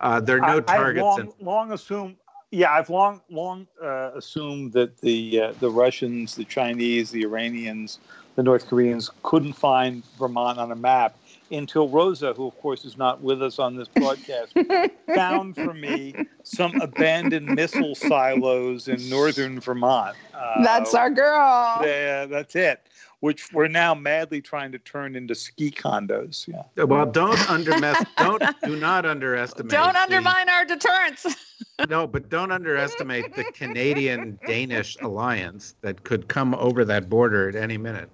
Uh, 0.00 0.20
there 0.20 0.36
are 0.42 0.46
no 0.46 0.58
I, 0.58 0.76
targets. 0.76 1.02
I 1.02 1.06
long, 1.06 1.20
in- 1.20 1.46
long 1.46 1.72
assume 1.72 2.16
yeah, 2.50 2.72
I've 2.72 2.90
long 2.90 3.20
long 3.30 3.66
uh, 3.82 4.12
assumed 4.14 4.72
that 4.72 4.98
the 4.98 5.40
uh, 5.40 5.52
the 5.60 5.70
Russians, 5.70 6.34
the 6.34 6.44
Chinese, 6.44 7.10
the 7.10 7.22
Iranians, 7.22 7.98
the 8.36 8.42
North 8.42 8.66
Koreans 8.68 9.10
couldn't 9.22 9.52
find 9.52 10.02
Vermont 10.18 10.58
on 10.58 10.72
a 10.72 10.76
map 10.76 11.16
until 11.50 11.88
Rosa, 11.88 12.32
who 12.32 12.46
of 12.46 12.58
course 12.60 12.84
is 12.84 12.96
not 12.96 13.20
with 13.20 13.42
us 13.42 13.58
on 13.58 13.76
this 13.76 13.88
broadcast, 13.88 14.56
found 15.14 15.56
for 15.56 15.74
me 15.74 16.14
some 16.42 16.80
abandoned 16.80 17.48
missile 17.48 17.94
silos 17.94 18.88
in 18.88 19.08
northern 19.10 19.60
Vermont. 19.60 20.16
Uh, 20.34 20.62
that's 20.62 20.94
our 20.94 21.10
girl. 21.10 21.80
Yeah, 21.82 22.26
that's 22.26 22.56
it 22.56 22.80
which 23.20 23.52
we're 23.52 23.68
now 23.68 23.94
madly 23.94 24.40
trying 24.40 24.70
to 24.70 24.78
turn 24.78 25.16
into 25.16 25.34
ski 25.34 25.70
condos. 25.70 26.46
Yeah. 26.46 26.84
Well, 26.84 27.06
don't 27.06 27.50
underestimate. 27.50 28.06
don't 28.16 28.42
do 28.62 28.76
not 28.76 29.04
underestimate. 29.04 29.72
Don't 29.72 29.94
the, 29.94 30.00
undermine 30.00 30.48
our 30.48 30.64
deterrence. 30.64 31.26
no, 31.88 32.06
but 32.06 32.28
don't 32.28 32.50
underestimate 32.50 33.34
the 33.34 33.44
Canadian 33.44 34.38
Danish 34.46 34.96
alliance 35.00 35.74
that 35.82 36.04
could 36.04 36.28
come 36.28 36.54
over 36.54 36.84
that 36.84 37.08
border 37.08 37.48
at 37.48 37.54
any 37.54 37.78
minute. 37.78 38.10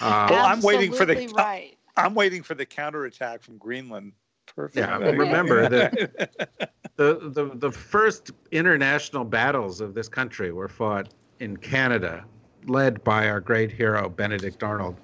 Uh, 0.00 0.28
well, 0.30 0.46
I'm 0.46 0.60
waiting 0.60 0.92
for 0.92 1.04
the. 1.04 1.28
Right. 1.28 1.76
I'm 1.96 2.14
waiting 2.14 2.42
for 2.42 2.54
the 2.54 2.66
counterattack 2.66 3.42
from 3.42 3.56
Greenland. 3.58 4.12
Perfect. 4.46 4.76
Yeah, 4.76 4.96
remember 4.98 5.68
that 5.68 6.70
the, 6.96 7.30
the 7.32 7.50
the 7.54 7.72
first 7.72 8.30
international 8.52 9.24
battles 9.24 9.80
of 9.80 9.94
this 9.94 10.08
country 10.08 10.52
were 10.52 10.68
fought 10.68 11.12
in 11.40 11.56
Canada, 11.56 12.24
led 12.66 13.02
by 13.04 13.28
our 13.28 13.40
great 13.40 13.72
hero 13.72 14.08
Benedict 14.08 14.62
Arnold. 14.62 14.96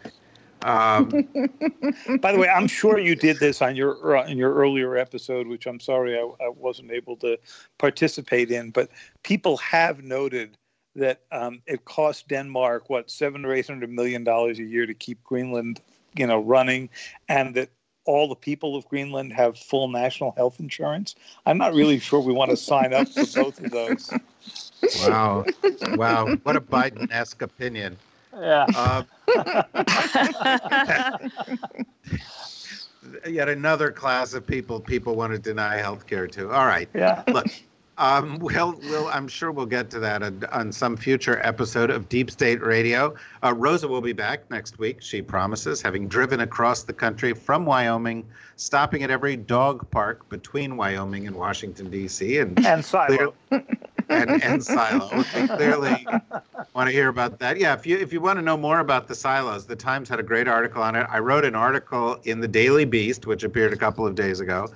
Um, 0.63 1.09
By 2.21 2.33
the 2.33 2.39
way, 2.39 2.49
I'm 2.49 2.67
sure 2.67 2.99
you 2.99 3.15
did 3.15 3.39
this 3.39 3.61
on 3.63 3.77
your 3.77 4.17
uh, 4.17 4.27
in 4.27 4.39
your 4.39 4.55
earlier 4.55 4.97
episode, 4.97 5.47
which 5.47 5.67
I'm 5.67 5.81
sorry 5.81 6.17
I, 6.17 6.23
I 6.45 6.49
wasn't 6.49 6.91
able 6.91 7.17
to 7.17 7.39
participate 7.79 8.51
in. 8.51 8.71
But 8.71 8.91
people 9.23 9.57
have 9.59 10.03
noted 10.03 10.57
that 10.95 11.23
um, 11.33 11.63
it 11.67 11.85
costs 11.85 12.23
Denmark 12.29 12.91
what 12.91 13.11
seven 13.11 13.45
or 13.45 13.55
eight 13.55 13.67
hundred 13.67 13.91
million 13.91 14.25
dollars 14.25 14.59
a 14.59 14.65
year 14.65 14.87
to 14.87 14.95
keep 14.95 15.23
Greenland, 15.25 15.81
you 16.15 16.27
know, 16.27 16.41
running, 16.41 16.89
and 17.29 17.55
that 17.55 17.71
all 18.05 18.29
the 18.29 18.35
people 18.35 18.77
of 18.77 18.87
Greenland 18.89 19.33
have 19.33 19.59
full 19.59 19.89
national 19.89 20.33
health 20.33 20.59
insurance. 20.61 21.15
I'm 21.47 21.59
not 21.59 21.73
really 21.73 21.99
sure 21.99 22.21
we 22.21 22.33
want 22.33 22.51
to 22.51 22.57
sign 22.57 22.93
up 22.93 23.09
for 23.09 23.25
both 23.43 23.61
of 23.61 23.71
those. 23.71 24.13
wow, 25.09 25.45
wow, 25.95 26.37
what 26.43 26.57
a 26.57 26.61
Biden-esque 26.61 27.43
opinion. 27.43 27.97
Yeah. 28.35 28.67
Uh, 28.75 29.03
yet 33.27 33.49
another 33.49 33.91
class 33.91 34.35
of 34.35 34.47
people 34.47 34.81
people 34.81 35.17
want 35.17 35.33
to 35.33 35.39
deny 35.39 35.77
health 35.77 36.07
care 36.07 36.27
to. 36.29 36.51
All 36.51 36.67
right. 36.67 36.89
Yeah. 36.95 37.23
Look, 37.29 37.47
um, 38.03 38.39
we'll, 38.41 38.73
we'll, 38.83 39.09
I'm 39.09 39.29
sure 39.29 39.53
we'll 39.53 39.67
get 39.67 39.91
to 39.91 40.01
that 40.01 40.23
on, 40.23 40.45
on 40.53 40.73
some 40.73 40.97
future 40.97 41.41
episode 41.43 41.91
of 41.91 42.09
Deep 42.09 42.31
State 42.31 42.61
Radio. 42.61 43.15
Uh, 43.43 43.55
Rosa 43.55 43.87
will 43.87 44.01
be 44.01 44.13
back 44.13 44.51
next 44.51 44.79
week, 44.79 45.01
she 45.01 45.23
promises, 45.23 45.81
having 45.81 46.09
driven 46.09 46.41
across 46.41 46.83
the 46.83 46.93
country 46.93 47.33
from 47.33 47.65
Wyoming, 47.65 48.27
stopping 48.57 49.03
at 49.03 49.11
every 49.11 49.37
dog 49.37 49.89
park 49.91 50.29
between 50.29 50.77
Wyoming 50.77 51.27
and 51.27 51.37
Washington, 51.37 51.91
D.C. 51.91 52.39
And, 52.39 52.65
And 52.67 52.85
Silo. 52.85 53.35
and, 54.09 54.43
and 54.43 54.63
silo. 54.63 55.09
We 55.35 55.47
clearly 55.47 56.07
want 56.75 56.89
to 56.89 56.93
hear 56.93 57.09
about 57.09 57.39
that. 57.39 57.59
Yeah, 57.59 57.75
if 57.75 57.87
you 57.87 57.97
if 57.99 58.13
you 58.13 58.21
want 58.21 58.39
to 58.39 58.43
know 58.43 58.57
more 58.57 58.81
about 58.81 59.09
the 59.09 59.15
silos, 59.15 59.67
the 59.67 59.77
Times 59.77 60.09
had 60.09 60.21
a 60.21 60.23
great 60.23 60.49
article 60.49 60.83
on 60.83 60.97
it. 60.97 61.07
I 61.09 61.19
wrote 61.19 61.45
an 61.45 61.55
article 61.55 62.21
in 62.25 62.41
the 62.41 62.49
Daily 62.49 62.85
Beast, 62.85 63.27
which 63.27 63.45
appeared 63.45 63.73
a 63.73 63.77
couple 63.77 64.07
of 64.07 64.15
days 64.15 64.41
ago, 64.41 64.69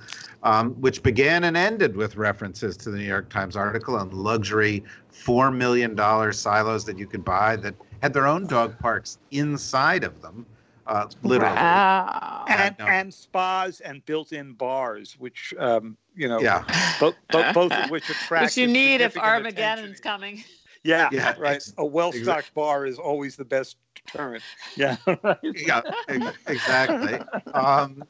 um, 0.43 0.71
which 0.81 1.03
began 1.03 1.43
and 1.43 1.57
ended 1.57 1.95
with 1.95 2.15
references 2.15 2.77
to 2.77 2.89
the 2.91 2.97
New 2.97 3.03
York 3.05 3.29
Times 3.29 3.55
article 3.55 3.95
on 3.95 4.09
luxury 4.11 4.83
four 5.09 5.51
million 5.51 5.95
dollar 5.95 6.31
silos 6.31 6.85
that 6.85 6.97
you 6.97 7.07
could 7.07 7.23
buy 7.25 7.55
that 7.57 7.75
had 8.01 8.13
their 8.13 8.27
own 8.27 8.45
dog 8.47 8.77
parks 8.79 9.17
inside 9.31 10.03
of 10.03 10.21
them. 10.21 10.45
Uh, 10.85 11.05
literally. 11.21 11.53
Wow. 11.53 12.45
and 12.47 12.75
no. 12.79 12.85
and 12.85 13.13
spas 13.13 13.81
and 13.81 14.05
built-in 14.05 14.53
bars, 14.53 15.17
which 15.19 15.53
um, 15.59 15.97
you 16.15 16.29
know, 16.29 16.39
Yeah. 16.39 16.63
both, 16.99 17.15
both, 17.29 17.53
both 17.53 17.71
of 17.73 17.91
which 17.91 18.09
attract 18.09 18.45
Which 18.45 18.57
you 18.57 18.67
need 18.67 19.01
if 19.01 19.11
significant 19.13 19.25
Armageddon's 19.25 19.79
attention. 19.99 20.03
coming. 20.03 20.43
Yeah, 20.83 21.09
Yeah, 21.11 21.35
right. 21.37 21.55
ex- 21.55 21.73
A 21.77 21.85
well-stocked 21.85 22.53
bar 22.53 22.85
is 22.85 22.97
always 22.99 23.35
the 23.35 23.43
best 23.43 23.75
deterrent. 23.95 24.43
Yeah, 24.77 24.95
right. 25.23 25.37
yeah, 25.43 25.81
ex- 26.07 26.37
exactly. 26.47 27.19
Um, 27.53 28.03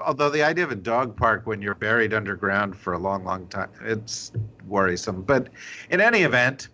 although 0.00 0.30
the 0.30 0.42
idea 0.42 0.64
of 0.64 0.70
a 0.70 0.76
dog 0.76 1.16
park 1.16 1.46
when 1.46 1.60
you're 1.60 1.74
buried 1.74 2.14
underground 2.14 2.76
for 2.76 2.92
a 2.92 2.98
long, 2.98 3.24
long 3.24 3.46
time, 3.48 3.70
it's 3.82 4.32
worrisome. 4.66 5.22
But 5.22 5.48
in 5.90 6.00
any 6.00 6.22
event, 6.22 6.68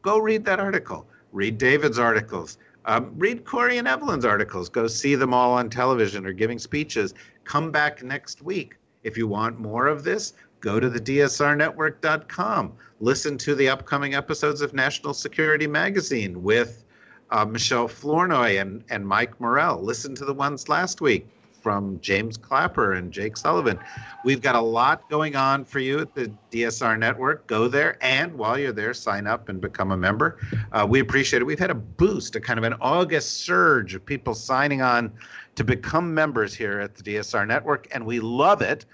go 0.00 0.18
read 0.18 0.44
that 0.46 0.58
article. 0.58 1.06
Read 1.32 1.58
David's 1.58 1.98
articles. 1.98 2.58
Um, 2.84 3.12
read 3.16 3.44
Corey 3.44 3.78
and 3.78 3.86
Evelyn's 3.86 4.24
articles. 4.24 4.68
Go 4.68 4.86
see 4.86 5.14
them 5.14 5.32
all 5.32 5.52
on 5.52 5.70
television 5.70 6.26
or 6.26 6.32
giving 6.32 6.58
speeches. 6.58 7.14
Come 7.44 7.70
back 7.70 8.02
next 8.02 8.42
week. 8.42 8.76
If 9.02 9.16
you 9.16 9.26
want 9.28 9.60
more 9.60 9.86
of 9.86 10.02
this, 10.02 10.34
go 10.60 10.80
to 10.80 10.88
the 10.88 11.00
DSRnetwork.com. 11.00 12.72
Listen 13.00 13.38
to 13.38 13.54
the 13.54 13.68
upcoming 13.68 14.14
episodes 14.14 14.60
of 14.60 14.74
National 14.74 15.14
Security 15.14 15.66
Magazine 15.66 16.42
with 16.42 16.84
uh, 17.30 17.44
Michelle 17.44 17.88
Flournoy 17.88 18.58
and, 18.58 18.84
and 18.90 19.06
Mike 19.06 19.40
Morrell. 19.40 19.82
Listen 19.82 20.14
to 20.16 20.24
the 20.24 20.34
ones 20.34 20.68
last 20.68 21.00
week 21.00 21.26
from 21.62 21.98
James 22.00 22.36
Clapper 22.36 22.94
and 22.94 23.12
Jake 23.12 23.36
Sullivan. 23.36 23.78
We've 24.24 24.42
got 24.42 24.56
a 24.56 24.60
lot 24.60 25.08
going 25.08 25.36
on 25.36 25.64
for 25.64 25.78
you 25.78 26.00
at 26.00 26.14
the 26.14 26.32
DSR 26.50 26.98
Network. 26.98 27.46
Go 27.46 27.68
there, 27.68 27.96
and 28.02 28.34
while 28.36 28.58
you're 28.58 28.72
there, 28.72 28.92
sign 28.92 29.26
up 29.26 29.48
and 29.48 29.60
become 29.60 29.92
a 29.92 29.96
member. 29.96 30.38
Uh, 30.72 30.86
we 30.88 31.00
appreciate 31.00 31.40
it. 31.40 31.44
We've 31.44 31.58
had 31.58 31.70
a 31.70 31.74
boost, 31.74 32.34
a 32.36 32.40
kind 32.40 32.58
of 32.58 32.64
an 32.64 32.74
August 32.80 33.44
surge 33.44 33.94
of 33.94 34.04
people 34.04 34.34
signing 34.34 34.82
on 34.82 35.12
to 35.54 35.64
become 35.64 36.12
members 36.12 36.54
here 36.54 36.80
at 36.80 36.94
the 36.96 37.02
DSR 37.02 37.46
Network, 37.46 37.86
and 37.92 38.04
we 38.04 38.18
love 38.20 38.60
it 38.60 38.84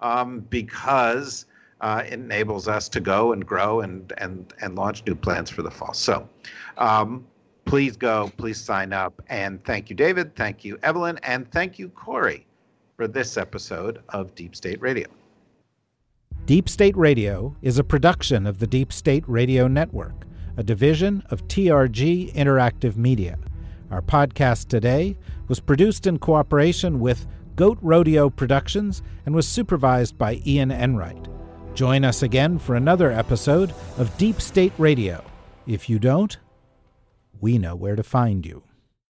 um, 0.00 0.40
because 0.50 1.46
uh, 1.80 2.02
it 2.04 2.14
enables 2.14 2.68
us 2.68 2.88
to 2.90 3.00
go 3.00 3.32
and 3.32 3.46
grow 3.46 3.80
and 3.80 4.12
and 4.18 4.52
and 4.60 4.74
launch 4.74 5.04
new 5.06 5.14
plans 5.14 5.48
for 5.50 5.62
the 5.62 5.70
fall. 5.70 5.94
So. 5.94 6.28
Um, 6.76 7.26
please 7.68 7.98
go, 7.98 8.32
please 8.38 8.58
sign 8.58 8.92
up. 8.92 9.22
And 9.28 9.62
thank 9.64 9.90
you, 9.90 9.96
David. 9.96 10.34
Thank 10.34 10.64
you, 10.64 10.78
Evelyn. 10.82 11.18
And 11.22 11.50
thank 11.52 11.78
you, 11.78 11.90
Corey, 11.90 12.46
for 12.96 13.06
this 13.06 13.36
episode 13.36 14.00
of 14.08 14.34
Deep 14.34 14.56
State 14.56 14.80
Radio. 14.80 15.06
Deep 16.46 16.68
State 16.68 16.96
Radio 16.96 17.54
is 17.60 17.78
a 17.78 17.84
production 17.84 18.46
of 18.46 18.58
the 18.58 18.66
Deep 18.66 18.90
State 18.90 19.24
Radio 19.26 19.68
Network, 19.68 20.24
a 20.56 20.62
division 20.62 21.22
of 21.30 21.46
TRG 21.46 22.32
Interactive 22.32 22.96
Media. 22.96 23.38
Our 23.90 24.00
podcast 24.00 24.68
today 24.68 25.18
was 25.48 25.60
produced 25.60 26.06
in 26.06 26.18
cooperation 26.18 27.00
with 27.00 27.26
Goat 27.54 27.78
Rodeo 27.82 28.30
Productions 28.30 29.02
and 29.26 29.34
was 29.34 29.46
supervised 29.46 30.16
by 30.16 30.40
Ian 30.46 30.70
Enright. 30.70 31.28
Join 31.74 32.02
us 32.04 32.22
again 32.22 32.58
for 32.58 32.76
another 32.76 33.12
episode 33.12 33.74
of 33.98 34.16
Deep 34.16 34.40
State 34.40 34.72
Radio. 34.78 35.22
If 35.66 35.90
you 35.90 35.98
don't, 35.98 36.38
we 37.40 37.58
know 37.58 37.74
where 37.76 37.96
to 37.96 38.02
find 38.02 38.44
you. 38.44 38.67